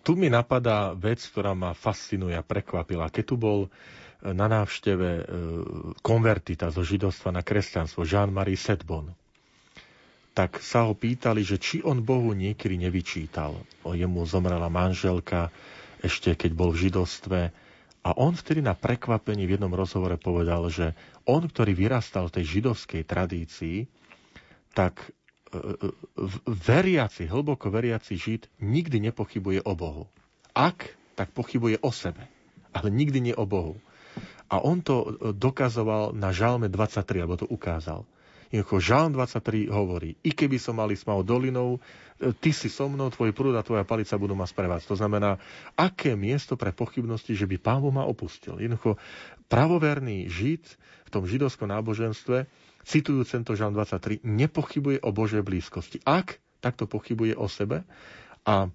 Tu 0.00 0.12
mi 0.16 0.32
napadá 0.32 0.96
vec, 0.96 1.20
ktorá 1.20 1.52
ma 1.52 1.76
fascinuje 1.76 2.32
a 2.32 2.44
prekvapila. 2.44 3.12
Keď 3.12 3.24
tu 3.24 3.36
bol 3.36 3.72
na 4.22 4.46
návšteve 4.46 5.08
e, 5.18 5.22
konvertita 6.00 6.70
zo 6.70 6.86
židovstva 6.86 7.34
na 7.34 7.42
kresťanstvo, 7.42 8.06
Jean-Marie 8.06 8.58
Sedbon, 8.58 9.10
tak 10.32 10.62
sa 10.64 10.88
ho 10.88 10.94
pýtali, 10.96 11.44
že 11.44 11.60
či 11.60 11.84
on 11.84 12.00
Bohu 12.00 12.32
niekedy 12.32 12.80
nevyčítal. 12.80 13.52
O 13.84 13.92
jemu 13.92 14.24
zomrela 14.24 14.72
manželka 14.72 15.52
ešte 16.02 16.34
keď 16.34 16.50
bol 16.52 16.74
v 16.74 16.90
židovstve. 16.90 17.40
A 18.02 18.10
on 18.18 18.34
vtedy 18.34 18.58
na 18.58 18.74
prekvapení 18.74 19.46
v 19.46 19.54
jednom 19.54 19.70
rozhovore 19.70 20.18
povedal, 20.18 20.66
že 20.66 20.98
on, 21.22 21.46
ktorý 21.46 21.70
vyrastal 21.78 22.26
v 22.26 22.42
tej 22.42 22.58
židovskej 22.58 23.06
tradícii, 23.06 23.86
tak 24.74 24.98
e, 25.54 25.54
e, 25.54 25.88
veriaci, 26.50 27.30
hlboko 27.30 27.70
veriaci 27.70 28.18
žid 28.18 28.50
nikdy 28.58 28.98
nepochybuje 28.98 29.62
o 29.62 29.72
Bohu. 29.78 30.04
Ak, 30.50 30.90
tak 31.14 31.30
pochybuje 31.30 31.78
o 31.86 31.94
sebe, 31.94 32.26
ale 32.74 32.90
nikdy 32.90 33.30
nie 33.30 33.34
o 33.38 33.46
Bohu. 33.46 33.78
A 34.52 34.60
on 34.60 34.84
to 34.84 34.96
e, 35.00 35.06
dokazoval 35.32 36.12
na 36.12 36.28
Žalme 36.28 36.68
23, 36.68 37.24
alebo 37.24 37.40
to 37.40 37.48
ukázal. 37.48 38.04
Jednoducho, 38.52 38.84
Žalm 38.84 39.16
23 39.16 39.72
hovorí, 39.72 40.12
i 40.20 40.36
keby 40.36 40.60
som 40.60 40.76
mal 40.76 40.92
ísť 40.92 41.08
dolinou, 41.24 41.80
e, 42.20 42.36
ty 42.36 42.52
si 42.52 42.68
so 42.68 42.84
mnou, 42.84 43.08
tvoj 43.08 43.32
prúd 43.32 43.56
a 43.56 43.64
tvoja 43.64 43.88
palica 43.88 44.20
budú 44.20 44.36
ma 44.36 44.44
sprevať. 44.44 44.84
To 44.92 44.94
znamená, 45.00 45.40
aké 45.72 46.12
miesto 46.12 46.60
pre 46.60 46.68
pochybnosti, 46.68 47.32
že 47.32 47.48
by 47.48 47.56
pán 47.56 47.80
Boh 47.80 47.96
ma 47.96 48.04
opustil. 48.04 48.60
Jednoducho, 48.60 49.00
pravoverný 49.48 50.28
žid 50.28 50.68
v 51.04 51.08
tom 51.08 51.24
židovskom 51.24 51.72
náboženstve, 51.72 52.44
citujúc 52.84 53.32
tento 53.32 53.56
Žalm 53.56 53.72
23, 53.72 54.20
nepochybuje 54.20 55.00
o 55.00 55.16
Božej 55.16 55.40
blízkosti. 55.40 56.04
Ak, 56.04 56.36
takto 56.60 56.84
pochybuje 56.84 57.32
o 57.40 57.48
sebe 57.48 57.88
a 58.44 58.68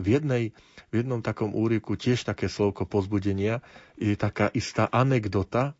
v, 0.00 0.18
jednej, 0.18 0.44
v 0.90 0.94
jednom 1.04 1.20
takom 1.20 1.52
úriku 1.52 1.94
tiež 1.94 2.24
také 2.24 2.48
slovko 2.48 2.88
pozbudenia 2.88 3.60
je 4.00 4.16
taká 4.16 4.48
istá 4.50 4.88
anekdota, 4.88 5.78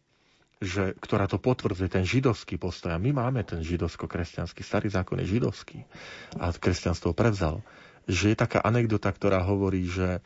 že, 0.60 0.92
ktorá 1.00 1.24
to 1.24 1.40
potvrdzuje, 1.40 1.88
ten 1.88 2.04
židovský 2.04 2.60
postoj. 2.60 2.92
A 2.92 3.00
my 3.00 3.16
máme 3.16 3.40
ten 3.48 3.64
židovsko-kresťanský, 3.64 4.60
starý 4.60 4.92
zákon 4.92 5.16
je 5.24 5.40
židovský 5.40 5.88
a 6.36 6.52
kresťanstvo 6.52 7.16
prevzal. 7.16 7.64
Že 8.04 8.32
je 8.32 8.36
taká 8.36 8.60
anekdota, 8.60 9.08
ktorá 9.08 9.40
hovorí, 9.40 9.88
že 9.88 10.20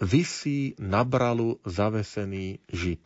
vysí 0.00 0.72
na 0.80 1.04
bralu 1.04 1.60
zavesený 1.68 2.64
žid 2.72 3.04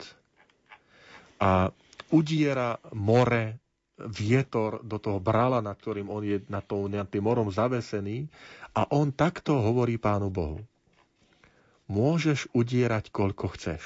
a 1.39 1.71
udiera 2.11 2.79
more 2.91 3.59
vietor 4.07 4.79
do 4.85 4.95
toho 5.01 5.19
brala, 5.19 5.59
nad 5.59 5.75
ktorým 5.75 6.07
on 6.07 6.23
je 6.23 6.39
nad, 6.47 6.63
tou, 6.63 6.87
nad 6.87 7.07
tým 7.07 7.25
morom 7.25 7.51
zavesený 7.51 8.31
a 8.71 8.87
on 8.95 9.11
takto 9.11 9.59
hovorí 9.59 9.99
Pánu 9.99 10.31
Bohu. 10.31 10.63
Môžeš 11.89 12.47
udierať, 12.53 13.09
koľko 13.09 13.51
chceš. 13.57 13.81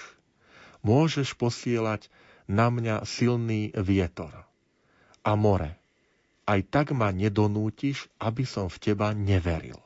Môžeš 0.84 1.40
posielať 1.40 2.12
na 2.46 2.68
mňa 2.68 3.08
silný 3.08 3.72
vietor 3.72 4.32
a 5.24 5.32
more. 5.40 5.80
Aj 6.44 6.60
tak 6.68 6.92
ma 6.92 7.16
nedonútiš, 7.16 8.12
aby 8.20 8.44
som 8.44 8.68
v 8.68 8.92
teba 8.92 9.16
neveril. 9.16 9.80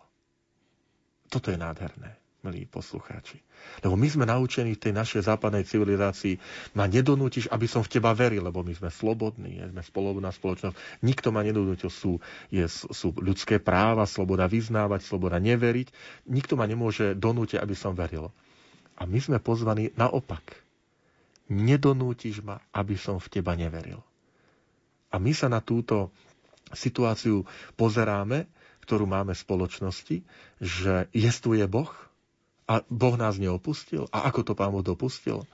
Toto 1.29 1.53
je 1.53 1.57
nádherné 1.61 2.26
milí 2.47 2.63
poslucháči. 2.63 3.43
Lebo 3.83 3.99
my 3.99 4.07
sme 4.07 4.23
naučení 4.23 4.79
v 4.79 4.83
tej 4.87 4.93
našej 4.95 5.27
západnej 5.27 5.67
civilizácii, 5.67 6.39
ma 6.79 6.87
nedonútiš, 6.87 7.51
aby 7.51 7.67
som 7.67 7.83
v 7.83 7.99
teba 7.99 8.15
veril, 8.15 8.39
lebo 8.39 8.63
my 8.63 8.71
sme 8.71 8.87
slobodní, 8.87 9.59
sme 9.59 9.83
slobodná 9.83 10.31
spoločnosť. 10.31 11.03
Nikto 11.03 11.35
ma 11.35 11.43
nedonútil, 11.43 11.91
sú, 11.91 12.23
je, 12.47 12.63
sú 12.71 13.11
ľudské 13.19 13.59
práva, 13.59 14.07
sloboda 14.07 14.47
vyznávať, 14.47 15.03
sloboda 15.03 15.43
neveriť. 15.43 15.91
Nikto 16.31 16.55
ma 16.55 16.63
nemôže 16.63 17.11
donútiť, 17.19 17.59
aby 17.59 17.75
som 17.75 17.91
veril. 17.91 18.31
A 18.95 19.03
my 19.03 19.19
sme 19.19 19.43
pozvaní 19.43 19.91
naopak. 19.99 20.63
Nedonútiš 21.51 22.39
ma, 22.39 22.63
aby 22.71 22.95
som 22.95 23.19
v 23.19 23.27
teba 23.27 23.59
neveril. 23.59 23.99
A 25.11 25.19
my 25.19 25.35
sa 25.35 25.51
na 25.51 25.59
túto 25.59 26.15
situáciu 26.71 27.47
pozeráme, 27.79 28.47
ktorú 28.87 29.03
máme 29.03 29.35
v 29.35 29.43
spoločnosti, 29.43 30.17
že 30.63 31.11
jestuje 31.11 31.63
Boh, 31.67 31.91
a 32.67 32.83
Boh 32.91 33.15
nás 33.15 33.39
neopustil? 33.39 34.11
A 34.11 34.27
ako 34.27 34.43
to 34.43 34.53
Pán 34.53 34.75
Boh 34.75 34.83
dopustil? 34.83 35.47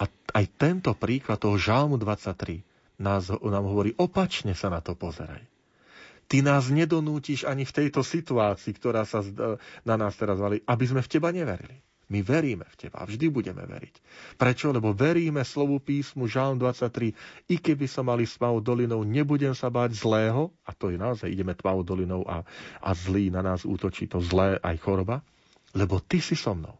A 0.00 0.08
aj 0.34 0.44
tento 0.56 0.90
príklad 0.96 1.38
toho 1.38 1.60
Žalmu 1.60 2.00
23 2.00 2.64
nás, 2.98 3.28
nám 3.30 3.64
hovorí, 3.68 3.92
opačne 4.00 4.56
sa 4.56 4.72
na 4.72 4.80
to 4.80 4.96
pozeraj. 4.96 5.44
Ty 6.24 6.40
nás 6.40 6.72
nedonútiš 6.72 7.44
ani 7.44 7.68
v 7.68 7.76
tejto 7.84 8.00
situácii, 8.00 8.72
ktorá 8.80 9.04
sa 9.04 9.20
na 9.84 9.94
nás 10.00 10.16
teraz 10.16 10.40
valí, 10.40 10.64
aby 10.64 10.84
sme 10.88 11.04
v 11.04 11.10
teba 11.12 11.28
neverili. 11.28 11.84
My 12.08 12.20
veríme 12.20 12.68
v 12.68 12.76
teba 12.76 13.00
a 13.00 13.08
vždy 13.08 13.32
budeme 13.32 13.64
veriť. 13.64 13.94
Prečo? 14.36 14.72
Lebo 14.72 14.92
veríme 14.92 15.40
slovu 15.40 15.80
písmu 15.80 16.28
Žalm 16.28 16.60
23. 16.60 17.12
I 17.48 17.56
keby 17.56 17.88
som 17.88 18.08
mali 18.08 18.28
tmavou 18.28 18.60
dolinou, 18.60 19.04
nebudem 19.04 19.56
sa 19.56 19.72
báť 19.72 19.96
zlého, 19.96 20.52
a 20.68 20.76
to 20.76 20.92
je 20.92 21.00
naozaj, 21.00 21.28
ideme 21.32 21.56
tmavou 21.56 21.80
dolinou 21.80 22.24
a, 22.28 22.44
a 22.84 22.90
zlý 22.92 23.32
na 23.32 23.40
nás 23.40 23.64
útočí, 23.64 24.04
to 24.04 24.20
zlé 24.20 24.60
aj 24.60 24.76
choroba, 24.84 25.24
lebo 25.74 25.98
ty 25.98 26.22
si 26.22 26.38
so 26.38 26.54
mnou. 26.54 26.78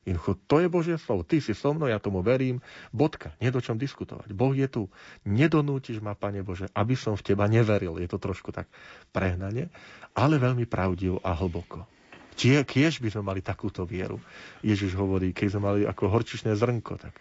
Jednoducho, 0.00 0.32
to 0.48 0.56
je 0.64 0.68
Božie 0.72 0.96
slovo. 0.96 1.22
Ty 1.28 1.44
si 1.44 1.52
so 1.52 1.76
mnou, 1.76 1.86
ja 1.86 2.00
tomu 2.00 2.24
verím. 2.24 2.64
Bodka. 2.88 3.36
Nie 3.36 3.52
do 3.52 3.60
čom 3.60 3.76
diskutovať. 3.76 4.32
Boh 4.32 4.56
je 4.56 4.64
tu. 4.64 4.82
Nedonútiš 5.28 6.00
ma, 6.00 6.16
Pane 6.16 6.40
Bože, 6.40 6.72
aby 6.72 6.96
som 6.96 7.14
v 7.14 7.22
Teba 7.22 7.44
neveril. 7.44 8.00
Je 8.00 8.08
to 8.08 8.16
trošku 8.16 8.48
tak 8.48 8.66
prehnanie, 9.12 9.68
ale 10.16 10.40
veľmi 10.40 10.64
pravdivo 10.64 11.20
a 11.20 11.36
hlboko. 11.36 11.84
Tie, 12.32 12.64
kiež 12.64 13.04
by 13.04 13.12
sme 13.12 13.22
mali 13.28 13.40
takúto 13.44 13.84
vieru. 13.84 14.16
Ježiš 14.64 14.96
hovorí, 14.96 15.36
keď 15.36 15.46
sme 15.52 15.60
mali 15.60 15.80
ako 15.84 16.08
horčičné 16.08 16.56
zrnko, 16.56 16.96
tak, 16.96 17.14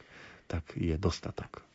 tak 0.47 0.63
je 0.79 0.95
dostatok. 0.95 1.68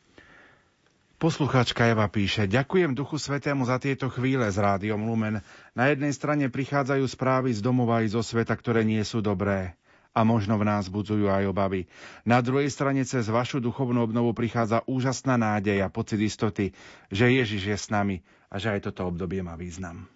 Poslucháčka 1.15 1.87
Eva 1.87 2.11
píše, 2.11 2.51
ďakujem 2.51 2.99
Duchu 2.99 3.23
Svetému 3.23 3.63
za 3.71 3.79
tieto 3.79 4.11
chvíle 4.11 4.51
s 4.51 4.59
Rádiom 4.59 5.07
Lumen. 5.07 5.47
Na 5.79 5.87
jednej 5.87 6.11
strane 6.11 6.51
prichádzajú 6.51 7.07
správy 7.07 7.55
z 7.55 7.63
domova 7.63 8.03
i 8.03 8.11
zo 8.11 8.19
sveta, 8.19 8.51
ktoré 8.59 8.83
nie 8.83 8.99
sú 9.07 9.23
dobré 9.23 9.79
a 10.11 10.27
možno 10.27 10.59
v 10.59 10.67
nás 10.67 10.91
budzujú 10.91 11.31
aj 11.31 11.51
obavy. 11.51 11.87
Na 12.27 12.43
druhej 12.43 12.67
strane 12.71 13.07
cez 13.07 13.31
vašu 13.31 13.63
duchovnú 13.63 14.03
obnovu 14.03 14.35
prichádza 14.35 14.83
úžasná 14.87 15.39
nádej 15.39 15.83
a 15.83 15.91
pocit 15.91 16.19
istoty, 16.19 16.75
že 17.11 17.31
Ježiš 17.31 17.63
je 17.63 17.77
s 17.79 17.91
nami 17.95 18.23
a 18.51 18.59
že 18.59 18.75
aj 18.75 18.91
toto 18.91 19.07
obdobie 19.11 19.43
má 19.43 19.59
význam. 19.59 20.07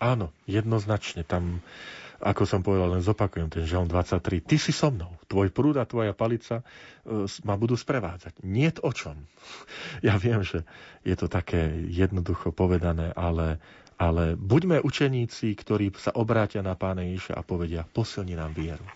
Áno, 0.00 0.36
jednoznačne. 0.44 1.24
Tam 1.24 1.64
ako 2.22 2.46
som 2.46 2.62
povedal, 2.62 2.94
len 2.94 3.02
zopakujem 3.02 3.50
ten 3.50 3.66
žalm 3.66 3.90
23. 3.90 4.46
Ty 4.46 4.56
si 4.56 4.70
so 4.70 4.94
mnou, 4.94 5.18
tvoj 5.26 5.50
prúd 5.50 5.76
a 5.82 5.84
tvoja 5.84 6.14
palica 6.14 6.62
uh, 6.62 7.26
ma 7.42 7.58
budú 7.58 7.74
sprevádzať. 7.74 8.46
Nie 8.46 8.70
o 8.80 8.90
čom. 8.94 9.18
Ja 10.06 10.18
viem, 10.18 10.42
že 10.46 10.62
je 11.02 11.14
to 11.18 11.26
také 11.26 11.74
jednoducho 11.90 12.54
povedané, 12.54 13.10
ale, 13.14 13.58
ale 13.98 14.38
buďme 14.38 14.82
učeníci, 14.82 15.54
ktorí 15.58 15.90
sa 15.98 16.14
obrátia 16.14 16.62
na 16.62 16.78
Pána 16.78 17.02
Ježiša 17.02 17.34
a 17.38 17.42
povedia, 17.42 17.82
posilni 17.86 18.38
nám 18.38 18.54
vieru 18.54 18.86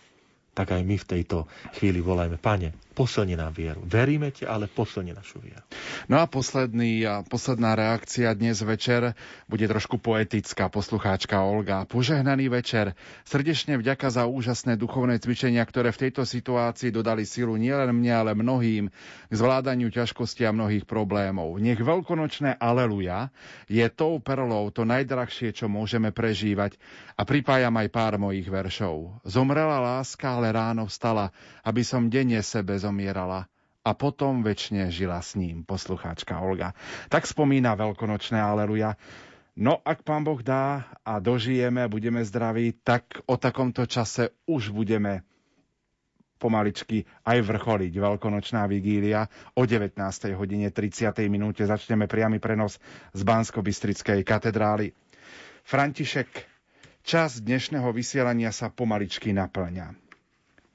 tak 0.57 0.73
aj 0.73 0.81
my 0.81 0.97
v 0.97 1.05
tejto 1.05 1.45
chvíli 1.77 2.01
volajme, 2.01 2.41
Pane, 2.41 2.73
posilni 2.97 3.37
nám 3.37 3.53
vieru. 3.53 3.85
Veríme 3.85 4.33
ti, 4.33 4.49
ale 4.49 4.73
posilni 4.73 5.13
našu 5.13 5.45
vieru. 5.45 5.61
No 6.09 6.17
a 6.17 6.25
posledný, 6.25 7.05
posledná 7.29 7.77
reakcia 7.77 8.33
dnes 8.33 8.65
večer 8.65 9.13
bude 9.53 9.69
trošku 9.69 10.01
poetická. 10.01 10.73
Poslucháčka 10.73 11.45
Olga. 11.45 11.85
Požehnaný 11.85 12.49
večer. 12.49 12.97
Srdečne 13.29 13.77
vďaka 13.77 14.09
za 14.09 14.25
úžasné 14.25 14.81
duchovné 14.81 15.21
cvičenia, 15.21 15.61
ktoré 15.69 15.93
v 15.93 16.09
tejto 16.09 16.25
situácii 16.25 16.89
dodali 16.89 17.29
silu 17.29 17.61
nielen 17.61 17.93
mne, 17.93 18.13
ale 18.17 18.33
mnohým 18.33 18.89
k 19.29 19.33
zvládaniu 19.37 19.93
ťažkosti 19.93 20.49
a 20.49 20.57
mnohých 20.57 20.89
problémov. 20.89 21.61
Nech 21.61 21.77
veľkonočné 21.77 22.57
aleluja 22.57 23.29
je 23.69 23.85
tou 23.93 24.17
perlou, 24.25 24.73
to 24.73 24.89
najdrahšie, 24.89 25.53
čo 25.53 25.69
môžeme 25.69 26.17
prežívať. 26.17 26.81
A 27.21 27.29
pripájam 27.29 27.77
aj 27.77 27.89
pár 27.93 28.17
mojich 28.17 28.49
veršov. 28.49 29.21
Zomrela 29.29 29.81
láska, 29.81 30.37
ale 30.37 30.46
ráno 30.51 30.87
vstala, 30.91 31.31
aby 31.63 31.83
som 31.87 32.11
denne 32.11 32.43
sebe 32.43 32.75
zomierala 32.79 33.47
a 33.87 33.95
potom 33.95 34.43
väčšine 34.43 34.91
žila 34.91 35.23
s 35.23 35.39
ním, 35.39 35.63
poslucháčka 35.63 36.43
Olga. 36.43 36.75
Tak 37.07 37.23
spomína 37.23 37.79
veľkonočné 37.79 38.35
aleluja. 38.35 38.99
No 39.57 39.79
ak 39.87 40.03
pán 40.03 40.27
Boh 40.27 40.43
dá 40.43 40.91
a 41.07 41.23
dožijeme, 41.23 41.87
budeme 41.87 42.21
zdraví, 42.27 42.75
tak 42.83 43.23
o 43.31 43.39
takomto 43.39 43.87
čase 43.87 44.35
už 44.51 44.75
budeme 44.75 45.23
pomaličky 46.37 47.09
aj 47.25 47.41
vrcholiť 47.41 47.95
veľkonočná 47.97 48.69
vigília. 48.69 49.31
O 49.57 49.65
19. 49.65 49.97
hodine 50.37 50.69
30. 50.69 51.17
minúte 51.33 51.65
začneme 51.65 52.05
priamy 52.11 52.43
prenos 52.43 52.77
z 53.17 53.21
Bansko-Bystrickej 53.25 54.21
katedrály. 54.27 54.93
František, 55.65 56.29
čas 57.01 57.41
dnešného 57.41 57.89
vysielania 57.97 58.53
sa 58.53 58.69
pomaličky 58.69 59.33
naplňa 59.33 60.06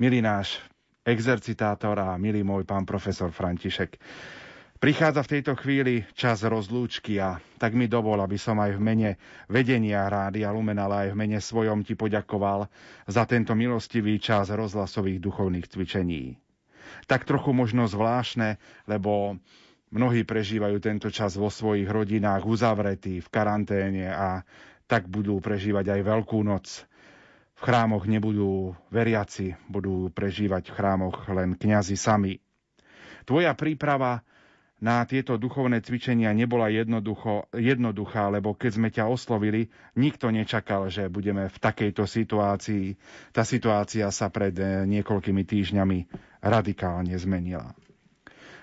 milý 0.01 0.17
náš 0.17 0.57
exercitátor 1.05 1.93
a 2.01 2.17
milý 2.17 2.41
môj 2.41 2.65
pán 2.65 2.89
profesor 2.89 3.29
František. 3.29 4.01
Prichádza 4.81 5.21
v 5.21 5.31
tejto 5.37 5.53
chvíli 5.53 6.01
čas 6.17 6.41
rozlúčky 6.41 7.21
a 7.21 7.37
tak 7.61 7.77
mi 7.77 7.85
dovol, 7.85 8.17
aby 8.17 8.33
som 8.33 8.57
aj 8.57 8.73
v 8.73 8.81
mene 8.81 9.09
vedenia 9.45 10.09
Rádia 10.09 10.49
Lumen, 10.49 10.81
ale 10.81 11.05
aj 11.05 11.09
v 11.13 11.19
mene 11.21 11.37
svojom 11.37 11.85
ti 11.85 11.93
poďakoval 11.93 12.65
za 13.05 13.29
tento 13.29 13.53
milostivý 13.53 14.17
čas 14.17 14.49
rozhlasových 14.49 15.21
duchovných 15.21 15.69
cvičení. 15.69 16.33
Tak 17.05 17.29
trochu 17.29 17.53
možno 17.53 17.85
zvláštne, 17.85 18.57
lebo 18.89 19.37
mnohí 19.93 20.25
prežívajú 20.25 20.81
tento 20.81 21.13
čas 21.13 21.37
vo 21.37 21.53
svojich 21.53 21.85
rodinách 21.85 22.41
uzavretí, 22.41 23.21
v 23.21 23.29
karanténe 23.29 24.09
a 24.09 24.41
tak 24.89 25.05
budú 25.05 25.37
prežívať 25.37 25.93
aj 25.93 26.01
Veľkú 26.09 26.41
noc 26.41 26.89
v 27.61 27.69
chrámoch 27.69 28.09
nebudú 28.09 28.73
veriaci, 28.89 29.53
budú 29.69 30.09
prežívať 30.09 30.73
v 30.73 30.75
chrámoch 30.81 31.29
len 31.29 31.53
kňazi 31.53 31.93
sami. 31.93 32.41
Tvoja 33.21 33.53
príprava 33.53 34.25
na 34.81 35.05
tieto 35.05 35.37
duchovné 35.37 35.85
cvičenia 35.85 36.33
nebola 36.33 36.73
jednoduchá, 37.53 38.33
lebo 38.33 38.57
keď 38.57 38.71
sme 38.73 38.89
ťa 38.89 39.05
oslovili, 39.05 39.69
nikto 39.93 40.33
nečakal, 40.33 40.89
že 40.89 41.05
budeme 41.05 41.53
v 41.53 41.57
takejto 41.61 42.09
situácii. 42.09 42.97
Tá 43.29 43.45
situácia 43.45 44.09
sa 44.09 44.33
pred 44.33 44.57
eh, 44.57 44.89
niekoľkými 44.89 45.45
týždňami 45.45 45.97
radikálne 46.41 47.13
zmenila. 47.13 47.77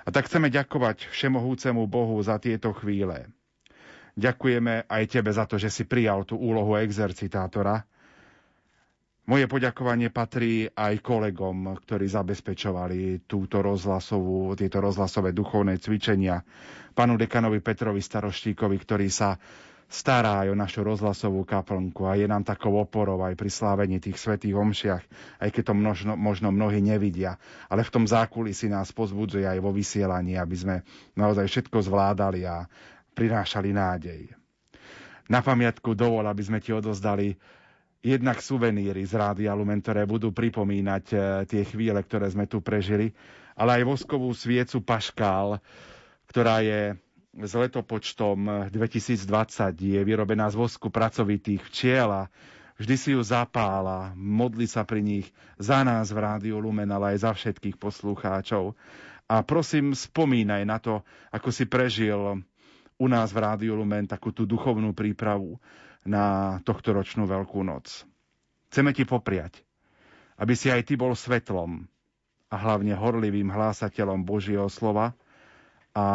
A 0.03 0.09
tak 0.11 0.27
chceme 0.27 0.51
ďakovať 0.51 1.07
Všemohúcemu 1.15 1.87
Bohu 1.87 2.19
za 2.19 2.43
tieto 2.43 2.75
chvíle. 2.75 3.31
Ďakujeme 4.19 4.91
aj 4.91 5.03
tebe 5.07 5.31
za 5.31 5.47
to, 5.47 5.55
že 5.55 5.71
si 5.71 5.87
prijal 5.87 6.27
tú 6.27 6.35
úlohu 6.35 6.75
exercitátora, 6.83 7.87
moje 9.29 9.45
poďakovanie 9.45 10.09
patrí 10.09 10.65
aj 10.73 11.05
kolegom, 11.05 11.77
ktorí 11.85 12.09
zabezpečovali 12.09 13.29
túto 13.29 13.61
rozhlasovú, 13.61 14.57
tieto 14.57 14.81
rozhlasové 14.81 15.37
duchovné 15.37 15.77
cvičenia. 15.77 16.41
Panu 16.97 17.21
dekanovi 17.21 17.61
Petrovi 17.61 18.01
Staroštíkovi, 18.01 18.77
ktorý 18.81 19.13
sa 19.13 19.37
stará 19.89 20.45
aj 20.45 20.53
o 20.53 20.57
našu 20.57 20.81
rozhlasovú 20.81 21.45
kaplnku 21.45 22.09
a 22.09 22.17
je 22.17 22.25
nám 22.25 22.45
takou 22.45 22.77
oporou 22.81 23.21
aj 23.25 23.37
pri 23.37 23.53
slávení 23.53 24.01
tých 24.01 24.17
svetých 24.17 24.57
omšiach, 24.57 25.05
aj 25.45 25.49
keď 25.53 25.73
to 25.73 25.75
možno, 25.77 26.13
možno 26.17 26.49
mnohí 26.49 26.81
nevidia. 26.81 27.37
Ale 27.69 27.85
v 27.85 27.93
tom 27.93 28.05
zákulisí 28.09 28.73
nás 28.73 28.93
pozbudzuje 28.97 29.45
aj 29.45 29.61
vo 29.61 29.73
vysielaní, 29.73 30.41
aby 30.41 30.57
sme 30.57 30.77
naozaj 31.17 31.49
všetko 31.49 31.85
zvládali 31.85 32.49
a 32.49 32.65
prinášali 33.13 33.77
nádej. 33.77 34.21
Na 35.29 35.45
pamiatku 35.45 35.93
dovol, 35.93 36.25
aby 36.25 36.41
sme 36.41 36.61
ti 36.65 36.73
odozdali 36.73 37.37
jednak 38.03 38.39
suveníry 38.39 39.03
z 39.03 39.15
Rádia 39.19 39.53
Lumen, 39.55 39.83
ktoré 39.83 40.07
budú 40.07 40.31
pripomínať 40.31 41.05
e, 41.11 41.17
tie 41.51 41.63
chvíle, 41.67 41.99
ktoré 41.99 42.31
sme 42.31 42.47
tu 42.47 42.63
prežili, 42.63 43.11
ale 43.59 43.83
aj 43.83 43.91
voskovú 43.91 44.31
sviecu 44.31 44.79
Paškál, 44.87 45.59
ktorá 46.31 46.63
je 46.63 46.95
s 47.39 47.53
letopočtom 47.55 48.71
2020, 48.71 49.19
je 49.79 50.01
vyrobená 50.03 50.51
z 50.51 50.57
vosku 50.59 50.91
pracovitých 50.91 51.63
včiel 51.71 52.09
a 52.11 52.23
vždy 52.79 52.95
si 52.95 53.11
ju 53.15 53.23
zapála, 53.23 54.15
modli 54.15 54.67
sa 54.67 54.87
pri 54.87 55.03
nich 55.03 55.27
za 55.59 55.83
nás 55.83 56.11
v 56.15 56.23
Rádiu 56.23 56.59
Lumen, 56.63 56.91
ale 56.91 57.15
aj 57.15 57.19
za 57.27 57.33
všetkých 57.35 57.79
poslucháčov. 57.79 58.75
A 59.29 59.45
prosím, 59.45 59.93
spomínaj 59.93 60.63
na 60.65 60.79
to, 60.81 61.05
ako 61.35 61.53
si 61.53 61.69
prežil 61.69 62.43
u 62.99 63.07
nás 63.07 63.31
v 63.31 63.39
Rádiu 63.39 63.79
Lumen 63.79 64.09
takú 64.09 64.35
tú 64.35 64.49
duchovnú 64.49 64.91
prípravu 64.97 65.61
na 66.09 66.59
tohto 66.65 66.97
ročnú 66.97 67.29
Veľkú 67.29 67.61
noc. 67.61 68.09
Chceme 68.73 68.97
ti 68.97 69.05
popriať, 69.05 69.61
aby 70.41 70.57
si 70.57 70.73
aj 70.73 70.89
ty 70.89 70.97
bol 70.97 71.13
svetlom 71.13 71.85
a 72.49 72.57
hlavne 72.57 72.97
horlivým 72.97 73.53
hlásateľom 73.53 74.25
Božieho 74.25 74.69
slova 74.73 75.13
a 75.93 76.07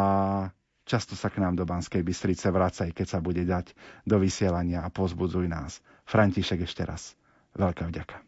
často 0.82 1.14
sa 1.14 1.30
k 1.30 1.38
nám 1.38 1.54
do 1.54 1.64
Banskej 1.64 2.02
Bystrice 2.02 2.50
vracaj, 2.50 2.90
keď 2.90 3.06
sa 3.06 3.18
bude 3.22 3.46
dať 3.46 3.74
do 4.02 4.18
vysielania 4.18 4.82
a 4.82 4.90
pozbudzuj 4.90 5.46
nás. 5.46 5.78
František 6.04 6.66
ešte 6.66 6.82
raz. 6.82 7.14
Veľká 7.54 7.86
vďaka. 7.86 8.18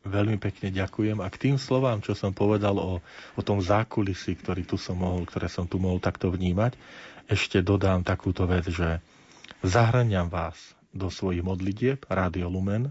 Veľmi 0.00 0.40
pekne 0.40 0.72
ďakujem 0.72 1.20
a 1.20 1.28
k 1.28 1.48
tým 1.48 1.56
slovám, 1.60 2.00
čo 2.00 2.16
som 2.16 2.32
povedal 2.32 2.72
o, 2.80 3.04
o 3.36 3.42
tom 3.44 3.60
zákulisí, 3.60 4.32
ktorý 4.40 4.64
tu 4.64 4.80
som 4.80 4.96
mohol, 4.96 5.28
ktoré 5.28 5.44
som 5.52 5.68
tu 5.68 5.76
mohol 5.76 6.00
takto 6.00 6.32
vnímať, 6.32 6.72
ešte 7.28 7.60
dodám 7.60 8.00
takúto 8.00 8.48
vec, 8.48 8.64
že 8.72 9.04
zahraniam 9.60 10.32
vás 10.32 10.56
do 10.90 11.08
svojich 11.10 11.42
modlitieb 11.42 12.02
Rádio 12.06 12.50
Lumen. 12.50 12.90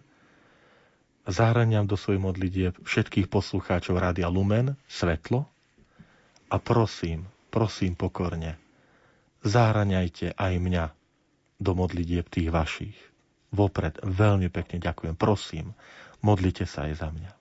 Zahraniam 1.29 1.85
do 1.85 1.93
svojich 1.93 2.21
modlitieb 2.21 2.73
všetkých 2.81 3.29
poslucháčov 3.29 3.99
Rádia 3.99 4.31
Lumen, 4.31 4.73
Svetlo. 4.89 5.45
A 6.49 6.57
prosím, 6.57 7.29
prosím 7.53 7.93
pokorne, 7.93 8.57
zahraňajte 9.45 10.33
aj 10.33 10.53
mňa 10.57 10.85
do 11.61 11.71
modlitieb 11.77 12.25
tých 12.27 12.49
vašich. 12.49 12.97
Vopred 13.53 13.97
veľmi 14.01 14.49
pekne 14.49 14.81
ďakujem. 14.81 15.13
Prosím, 15.13 15.77
modlite 16.21 16.65
sa 16.65 16.89
aj 16.89 16.93
za 16.97 17.09
mňa. 17.13 17.38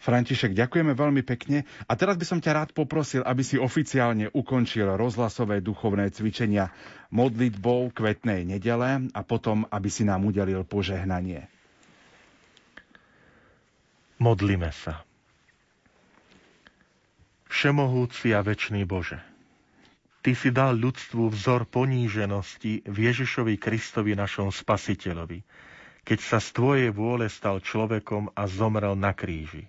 František, 0.00 0.56
ďakujeme 0.56 0.96
veľmi 0.96 1.20
pekne. 1.20 1.68
A 1.84 1.92
teraz 1.92 2.16
by 2.16 2.24
som 2.24 2.40
ťa 2.40 2.56
rád 2.56 2.70
poprosil, 2.72 3.20
aby 3.20 3.44
si 3.44 3.60
oficiálne 3.60 4.32
ukončil 4.32 4.88
rozhlasové 4.96 5.60
duchovné 5.60 6.08
cvičenia 6.08 6.72
modlitbou 7.12 7.92
kvetnej 7.92 8.48
nedele 8.48 9.12
a 9.12 9.20
potom, 9.20 9.68
aby 9.68 9.92
si 9.92 10.08
nám 10.08 10.24
udelil 10.24 10.64
požehnanie. 10.64 11.52
Modlíme 14.16 14.72
sa. 14.72 15.04
Všemohúci 17.52 18.32
a 18.32 18.40
večný 18.40 18.88
Bože, 18.88 19.20
Ty 20.20 20.36
si 20.36 20.52
dal 20.52 20.76
ľudstvu 20.76 21.32
vzor 21.32 21.64
poníženosti 21.64 22.84
v 22.84 22.96
Ježišovi 23.08 23.56
Kristovi 23.56 24.12
našom 24.12 24.52
spasiteľovi, 24.52 25.40
keď 26.04 26.18
sa 26.20 26.38
z 26.40 26.48
Tvojej 26.52 26.88
vôle 26.92 27.28
stal 27.32 27.64
človekom 27.64 28.28
a 28.36 28.44
zomrel 28.44 28.92
na 29.00 29.16
kríži. 29.16 29.64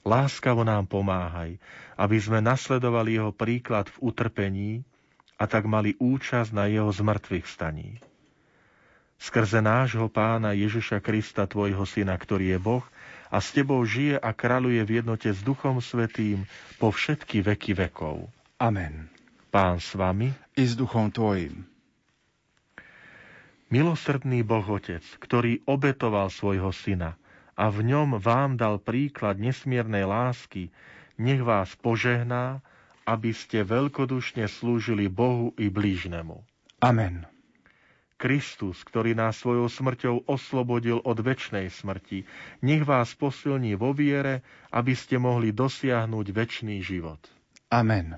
Láskavo 0.00 0.64
nám 0.64 0.88
pomáhaj, 0.88 1.60
aby 2.00 2.16
sme 2.16 2.40
nasledovali 2.40 3.20
jeho 3.20 3.32
príklad 3.36 3.92
v 3.92 3.96
utrpení 4.08 4.70
a 5.36 5.44
tak 5.44 5.68
mali 5.68 5.96
účasť 6.00 6.50
na 6.56 6.68
jeho 6.68 6.88
zmrtvých 6.88 7.44
staní. 7.44 8.00
Skrze 9.20 9.60
nášho 9.60 10.08
pána 10.08 10.56
Ježiša 10.56 11.04
Krista, 11.04 11.44
tvojho 11.44 11.84
syna, 11.84 12.16
ktorý 12.16 12.56
je 12.56 12.58
Boh, 12.58 12.84
a 13.28 13.38
s 13.38 13.52
tebou 13.52 13.84
žije 13.84 14.16
a 14.16 14.32
kráľuje 14.32 14.80
v 14.82 14.90
jednote 15.04 15.28
s 15.28 15.44
Duchom 15.44 15.78
Svetým 15.84 16.48
po 16.80 16.88
všetky 16.88 17.44
veky 17.44 17.76
vekov. 17.76 18.26
Amen. 18.56 19.12
Pán 19.52 19.78
s 19.78 19.92
vami 19.92 20.32
I 20.56 20.64
s 20.64 20.78
duchom 20.78 21.10
tvojim. 21.10 21.66
Milosrdný 23.70 24.42
Boh 24.42 24.66
Otec, 24.66 25.02
ktorý 25.22 25.62
obetoval 25.66 26.30
svojho 26.30 26.74
syna 26.74 27.14
a 27.60 27.68
v 27.68 27.92
ňom 27.92 28.16
vám 28.16 28.56
dal 28.56 28.80
príklad 28.80 29.36
nesmiernej 29.36 30.08
lásky, 30.08 30.72
nech 31.20 31.44
vás 31.44 31.76
požehná, 31.76 32.64
aby 33.04 33.36
ste 33.36 33.68
veľkodušne 33.68 34.48
slúžili 34.48 35.12
Bohu 35.12 35.52
i 35.60 35.68
blížnemu. 35.68 36.40
Amen. 36.80 37.28
Kristus, 38.16 38.80
ktorý 38.84 39.12
nás 39.12 39.36
svojou 39.40 39.68
smrťou 39.68 40.24
oslobodil 40.24 41.04
od 41.04 41.20
väčšnej 41.20 41.68
smrti, 41.68 42.24
nech 42.64 42.84
vás 42.84 43.12
posilní 43.12 43.76
vo 43.76 43.92
viere, 43.92 44.40
aby 44.72 44.96
ste 44.96 45.20
mohli 45.20 45.52
dosiahnuť 45.52 46.26
väčší 46.32 46.80
život. 46.80 47.20
Amen. 47.68 48.16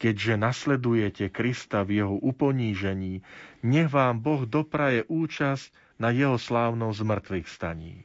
Keďže 0.00 0.40
nasledujete 0.40 1.24
Krista 1.28 1.84
v 1.84 2.04
jeho 2.04 2.16
uponížení, 2.16 3.20
nech 3.64 3.88
vám 3.92 4.20
Boh 4.24 4.44
dopraje 4.48 5.04
účasť 5.08 6.00
na 6.00 6.12
jeho 6.12 6.36
slávnom 6.36 6.92
zmrtvých 6.92 7.48
staní. 7.48 8.04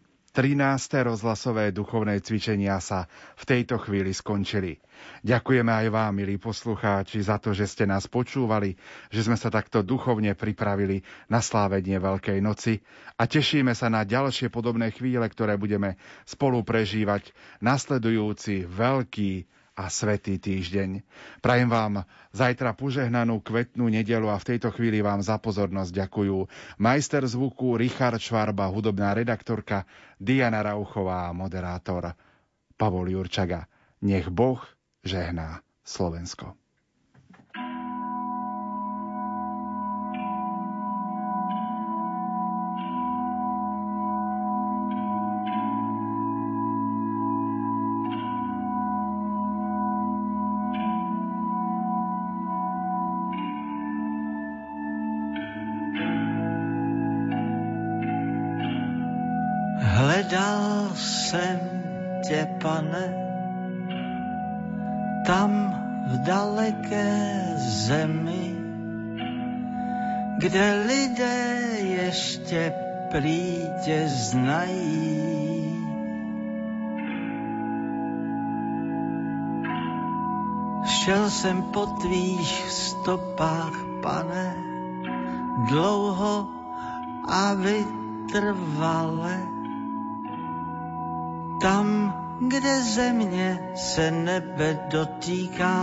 13. 0.31 0.63
rozhlasové 1.03 1.75
duchovné 1.75 2.23
cvičenia 2.23 2.79
sa 2.79 3.03
v 3.35 3.43
tejto 3.43 3.75
chvíli 3.83 4.15
skončili. 4.15 4.79
Ďakujeme 5.27 5.67
aj 5.67 5.87
vám, 5.91 6.15
milí 6.15 6.39
poslucháči, 6.39 7.19
za 7.19 7.35
to, 7.35 7.51
že 7.51 7.67
ste 7.67 7.83
nás 7.83 8.07
počúvali, 8.07 8.79
že 9.11 9.27
sme 9.27 9.35
sa 9.35 9.51
takto 9.51 9.83
duchovne 9.83 10.31
pripravili 10.31 11.03
na 11.27 11.43
slávenie 11.43 11.99
Veľkej 11.99 12.39
noci 12.39 12.79
a 13.19 13.27
tešíme 13.27 13.75
sa 13.75 13.91
na 13.91 14.07
ďalšie 14.07 14.47
podobné 14.47 14.95
chvíle, 14.95 15.27
ktoré 15.27 15.59
budeme 15.59 15.99
spolu 16.23 16.63
prežívať 16.63 17.35
nasledujúci 17.59 18.71
veľký 18.71 19.31
a 19.75 19.87
svetý 19.87 20.37
týždeň. 20.37 21.01
Prajem 21.39 21.69
vám 21.71 22.03
zajtra 22.35 22.75
požehnanú 22.75 23.39
kvetnú 23.41 23.87
nedelu 23.87 24.27
a 24.29 24.37
v 24.37 24.47
tejto 24.55 24.69
chvíli 24.75 24.99
vám 25.01 25.23
za 25.23 25.39
pozornosť 25.39 25.91
ďakujú 26.05 26.37
majster 26.77 27.23
zvuku 27.25 27.79
Richard 27.79 28.19
Švarba, 28.19 28.69
hudobná 28.69 29.15
redaktorka 29.15 29.87
Diana 30.19 30.61
Rauchová 30.61 31.31
a 31.31 31.35
moderátor 31.35 32.13
Pavol 32.75 33.09
Jurčaga. 33.15 33.65
Nech 34.03 34.27
Boh 34.29 34.61
žehná 35.01 35.61
Slovensko. 35.81 36.60
Po 81.73 81.85
tvých 81.85 82.71
stopách, 82.71 83.75
pane, 84.03 84.55
dlouho 85.69 86.47
a 87.27 87.53
vytrvale. 87.53 89.47
Tam, 91.61 92.13
kde 92.39 92.83
země 92.83 93.71
se 93.75 94.11
nebe 94.11 94.87
dotýká. 94.91 95.77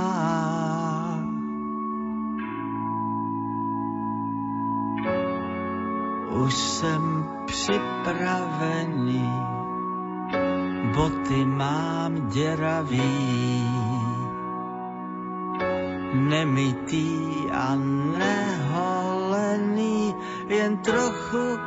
Už 6.45 6.55
jsem 6.55 7.29
připravený, 7.47 9.31
boty 10.95 11.45
mám 11.45 12.29
děravý, 12.29 13.78
nemytý 16.13 17.51
a 17.53 17.75
neholený, 18.19 20.15
jen 20.49 20.77
trochu 20.79 21.59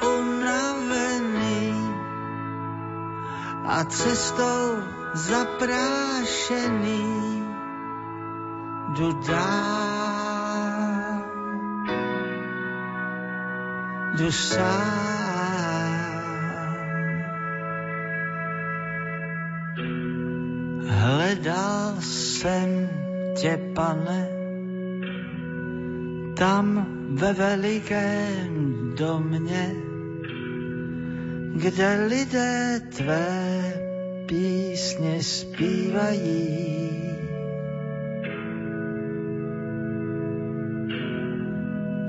unavený. 0.00 1.72
A 3.66 3.84
cestou 3.84 4.82
zaprášený. 5.14 7.02
Jdu 8.92 9.12
dál, 9.12 10.02
jdu 14.16 14.32
sám. 14.32 15.12
Hledal 20.88 21.96
jsem 22.00 23.01
tě, 23.42 23.58
pane, 23.74 24.28
tam 26.38 26.86
ve 27.10 27.32
velikém 27.32 28.92
domě, 28.98 29.74
kde 31.56 32.06
lidé 32.08 32.80
tvé 32.96 33.74
písně 34.26 35.22
zpívají. 35.22 36.90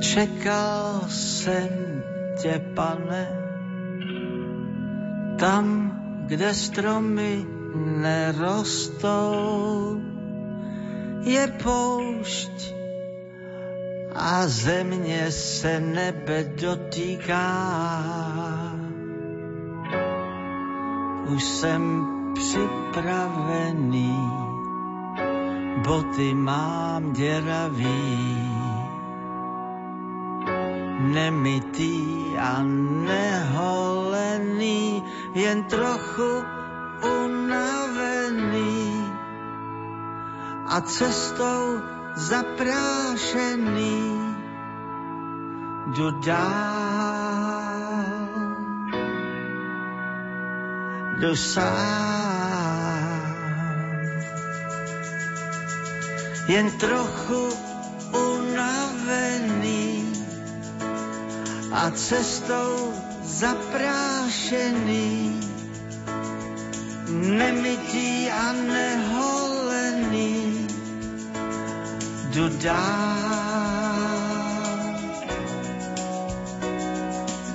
Čekal 0.02 1.02
jsem 1.08 2.04
tě, 2.42 2.62
pane, 2.74 3.28
tam, 5.40 5.94
kde 6.28 6.54
stromy 6.54 7.46
nerostou, 8.02 9.34
je 11.24 11.48
poušť 11.64 12.74
a 14.16 14.48
země 14.48 15.32
se 15.32 15.80
nebe 15.80 16.44
dotýká. 16.44 17.50
Už 21.28 21.44
jsem 21.44 22.06
připravený, 22.34 24.20
boty 25.84 26.34
mám 26.34 27.14
děravý, 27.14 28.50
nemytý 31.00 32.04
a 32.38 32.64
neholený, 33.08 34.24
jen 35.34 35.64
trochu 35.64 36.44
unavený 37.02 37.83
a 40.74 40.82
cestou 40.82 41.82
zaprášený. 42.16 44.02
Jdu 45.94 46.12
dál. 46.12 46.74
Jen 56.48 56.72
trochu 56.72 57.50
unavený 58.12 60.14
a 61.72 61.92
cestou 61.92 62.94
zaprášený, 63.24 65.40
nemytý 67.10 68.32
a 68.32 68.54
neholený, 68.54 69.13
jdu 72.34 72.50
dál, 72.50 73.94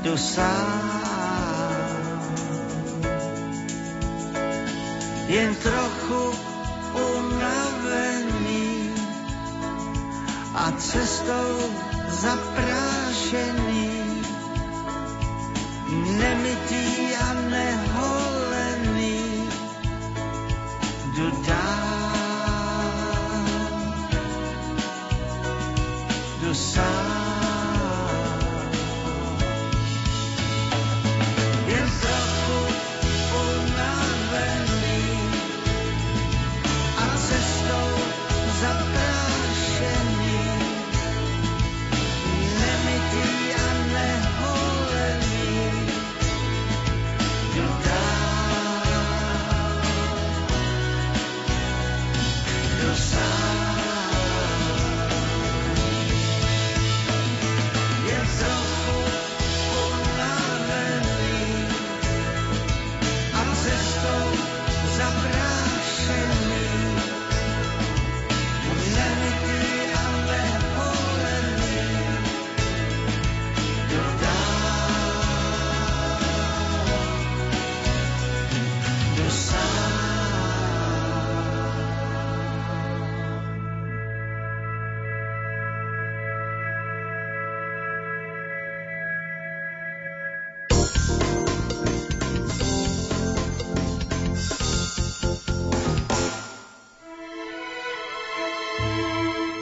tu 0.02 0.16
sám. 0.16 0.88
Jen 5.26 5.54
trochu 5.54 6.32
unavený 6.94 8.90
a 10.54 10.72
cestou 10.78 11.70
zaprášený, 12.08 13.90
nemitý 16.18 16.87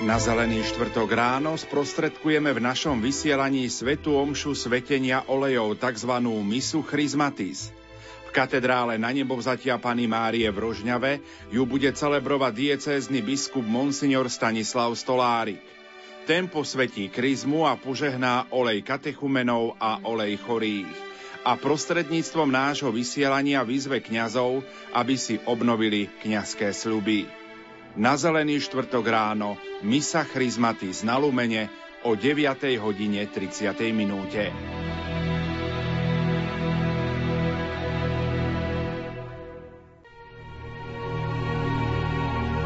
Na 0.07 0.23
zelený 0.23 0.62
štvrtok 0.62 1.19
ráno 1.19 1.59
sprostredkujeme 1.59 2.55
v 2.55 2.62
našom 2.62 3.03
vysielaní 3.03 3.66
Svetu 3.66 4.15
Omšu 4.15 4.55
svetenia 4.55 5.27
olejov, 5.27 5.83
tzv. 5.83 6.23
misu 6.47 6.87
Chrismatis. 6.87 7.74
V 8.23 8.31
katedrále 8.31 9.03
na 9.03 9.11
nebo 9.11 9.35
vzatia 9.35 9.74
Pany 9.83 10.07
Márie 10.07 10.47
v 10.47 10.62
Rožňave 10.62 11.19
ju 11.51 11.66
bude 11.66 11.91
celebrovať 11.91 12.55
diecézny 12.55 13.19
biskup 13.19 13.66
Monsignor 13.66 14.31
Stanislav 14.31 14.95
Stolárik. 14.95 15.59
Ten 16.23 16.47
posvetí 16.47 17.11
kryzmu 17.11 17.66
a 17.66 17.74
požehná 17.74 18.47
olej 18.55 18.87
katechumenov 18.87 19.74
a 19.83 20.07
olej 20.07 20.39
chorých 20.39 20.95
a 21.43 21.59
prostredníctvom 21.59 22.47
nášho 22.47 22.95
vysielania 22.95 23.66
vyzve 23.66 23.99
kňazov, 23.99 24.62
aby 24.95 25.19
si 25.19 25.43
obnovili 25.51 26.07
kňazské 26.23 26.70
sľuby 26.70 27.45
na 27.97 28.12
zelený 28.12 28.60
štvrtok 28.60 29.05
ráno 29.09 29.56
Misa 29.81 30.20
Chrismatis 30.28 31.01
na 31.01 31.16
Lumene 31.16 31.73
o 32.05 32.12
9. 32.12 32.77
hodine 32.77 33.24
30. 33.24 33.73
minúte. 33.97 34.52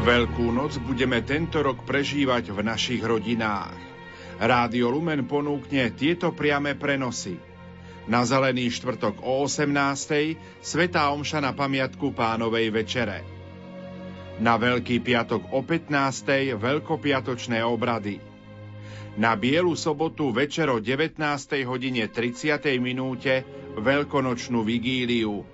Veľkú 0.01 0.51
noc 0.51 0.81
budeme 0.83 1.23
tento 1.23 1.63
rok 1.63 1.87
prežívať 1.87 2.51
v 2.51 2.59
našich 2.65 2.99
rodinách. 2.99 3.77
Rádio 4.41 4.91
Lumen 4.91 5.29
ponúkne 5.29 5.93
tieto 5.93 6.33
priame 6.33 6.75
prenosy. 6.75 7.37
Na 8.09 8.25
zelený 8.25 8.73
štvrtok 8.73 9.21
o 9.21 9.45
18. 9.45 9.69
Svetá 10.59 11.13
Omša 11.13 11.39
na 11.39 11.53
pamiatku 11.53 12.11
pánovej 12.17 12.73
večere. 12.73 13.30
Na 14.41 14.57
Veľký 14.57 15.05
piatok 15.05 15.53
o 15.53 15.61
15. 15.61 16.57
veľkopiatočné 16.57 17.61
obrady. 17.61 18.17
Na 19.21 19.37
Bielu 19.37 19.77
sobotu 19.77 20.33
večer 20.33 20.65
o 20.73 20.81
19. 20.81 21.21
hodine 21.69 22.09
30. 22.09 22.57
minúte 22.81 23.45
veľkonočnú 23.77 24.65
vigíliu 24.65 25.45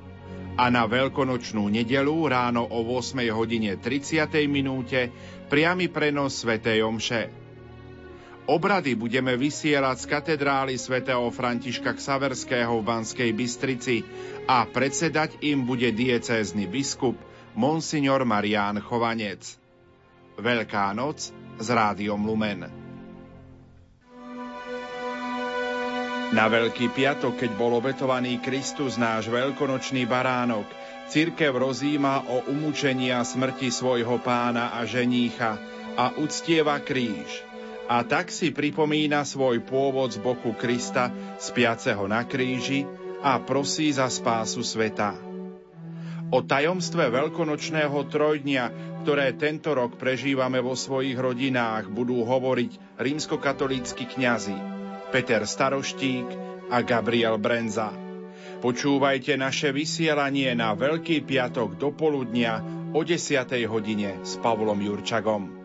a 0.56 0.72
na 0.72 0.88
veľkonočnú 0.88 1.68
nedelu 1.68 2.16
ráno 2.32 2.64
o 2.64 2.80
8. 2.96 3.28
hodine 3.36 3.76
30. 3.76 4.24
minúte 4.48 5.12
priamy 5.52 5.92
prenos 5.92 6.40
svätej 6.40 6.88
Omše. 6.88 7.28
Obrady 8.48 8.96
budeme 8.96 9.36
vysielať 9.36 9.98
z 10.00 10.06
katedrály 10.08 10.80
svätého 10.80 11.28
Františka 11.28 11.92
Ksaverského 11.92 12.80
v 12.80 12.88
Banskej 12.88 13.36
Bystrici 13.36 14.08
a 14.48 14.64
predsedať 14.64 15.44
im 15.44 15.68
bude 15.68 15.92
diecézny 15.92 16.72
biskup 16.72 17.20
Monsignor 17.58 18.22
Marián 18.22 18.78
Chovanec. 18.86 19.42
Veľká 20.38 20.94
noc 20.94 21.34
s 21.58 21.68
rádiom 21.74 22.22
Lumen. 22.22 22.70
Na 26.38 26.46
Veľký 26.54 26.94
piatok, 26.94 27.34
keď 27.34 27.52
bol 27.58 27.82
obetovaný 27.82 28.38
Kristus, 28.46 29.02
náš 29.02 29.34
veľkonočný 29.34 30.06
baránok, 30.06 30.70
cirkev 31.10 31.58
rozíma 31.58 32.30
o 32.30 32.46
umúčenia 32.46 33.26
smrti 33.26 33.74
svojho 33.74 34.22
pána 34.22 34.78
a 34.78 34.86
ženícha 34.86 35.58
a 35.98 36.14
uctieva 36.14 36.78
kríž. 36.78 37.42
A 37.90 38.06
tak 38.06 38.30
si 38.30 38.54
pripomína 38.54 39.26
svoj 39.26 39.66
pôvod 39.66 40.14
z 40.14 40.22
boku 40.22 40.54
Krista, 40.54 41.10
spiaceho 41.42 42.06
na 42.06 42.22
kríži 42.22 42.86
a 43.26 43.42
prosí 43.42 43.90
za 43.90 44.06
spásu 44.14 44.62
sveta. 44.62 45.37
O 46.28 46.44
tajomstve 46.44 47.08
veľkonočného 47.08 47.98
trojdnia, 48.12 48.68
ktoré 49.08 49.32
tento 49.40 49.72
rok 49.72 49.96
prežívame 49.96 50.60
vo 50.60 50.76
svojich 50.76 51.16
rodinách, 51.16 51.88
budú 51.88 52.28
hovoriť 52.28 53.00
rímskokatolícky 53.00 54.12
kňazi 54.12 54.58
Peter 55.16 55.48
Staroštík 55.48 56.28
a 56.68 56.84
Gabriel 56.84 57.40
Brenza. 57.40 57.96
Počúvajte 58.60 59.40
naše 59.40 59.72
vysielanie 59.72 60.52
na 60.52 60.76
Veľký 60.76 61.24
piatok 61.24 61.80
do 61.80 61.96
poludnia 61.96 62.60
o 62.92 63.08
10. 63.08 63.48
hodine 63.72 64.20
s 64.28 64.36
Pavlom 64.44 64.84
Jurčagom. 64.84 65.57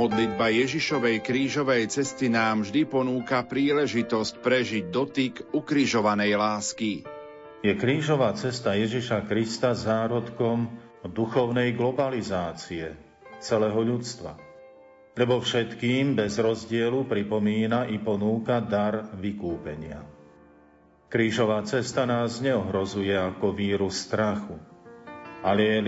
Modlitba 0.00 0.48
Ježišovej 0.48 1.20
krížovej 1.20 1.92
cesty 1.92 2.32
nám 2.32 2.64
vždy 2.64 2.88
ponúka 2.88 3.44
príležitosť 3.44 4.40
prežiť 4.40 4.88
dotyk 4.88 5.52
ukrižovanej 5.52 6.40
lásky. 6.40 7.04
Je 7.60 7.76
krížová 7.76 8.32
cesta 8.32 8.72
Ježiša 8.72 9.28
Krista 9.28 9.76
zárodkom 9.76 10.72
duchovnej 11.04 11.76
globalizácie 11.76 12.96
celého 13.44 13.76
ľudstva. 13.76 14.40
Lebo 15.20 15.36
všetkým 15.36 16.16
bez 16.16 16.40
rozdielu 16.40 17.04
pripomína 17.04 17.92
i 17.92 18.00
ponúka 18.00 18.56
dar 18.64 19.12
vykúpenia. 19.20 20.00
Krížová 21.12 21.60
cesta 21.68 22.08
nás 22.08 22.40
neohrozuje 22.40 23.12
ako 23.12 23.52
vírus 23.52 24.00
strachu, 24.00 24.56
ale 25.44 25.60
je 25.60 25.78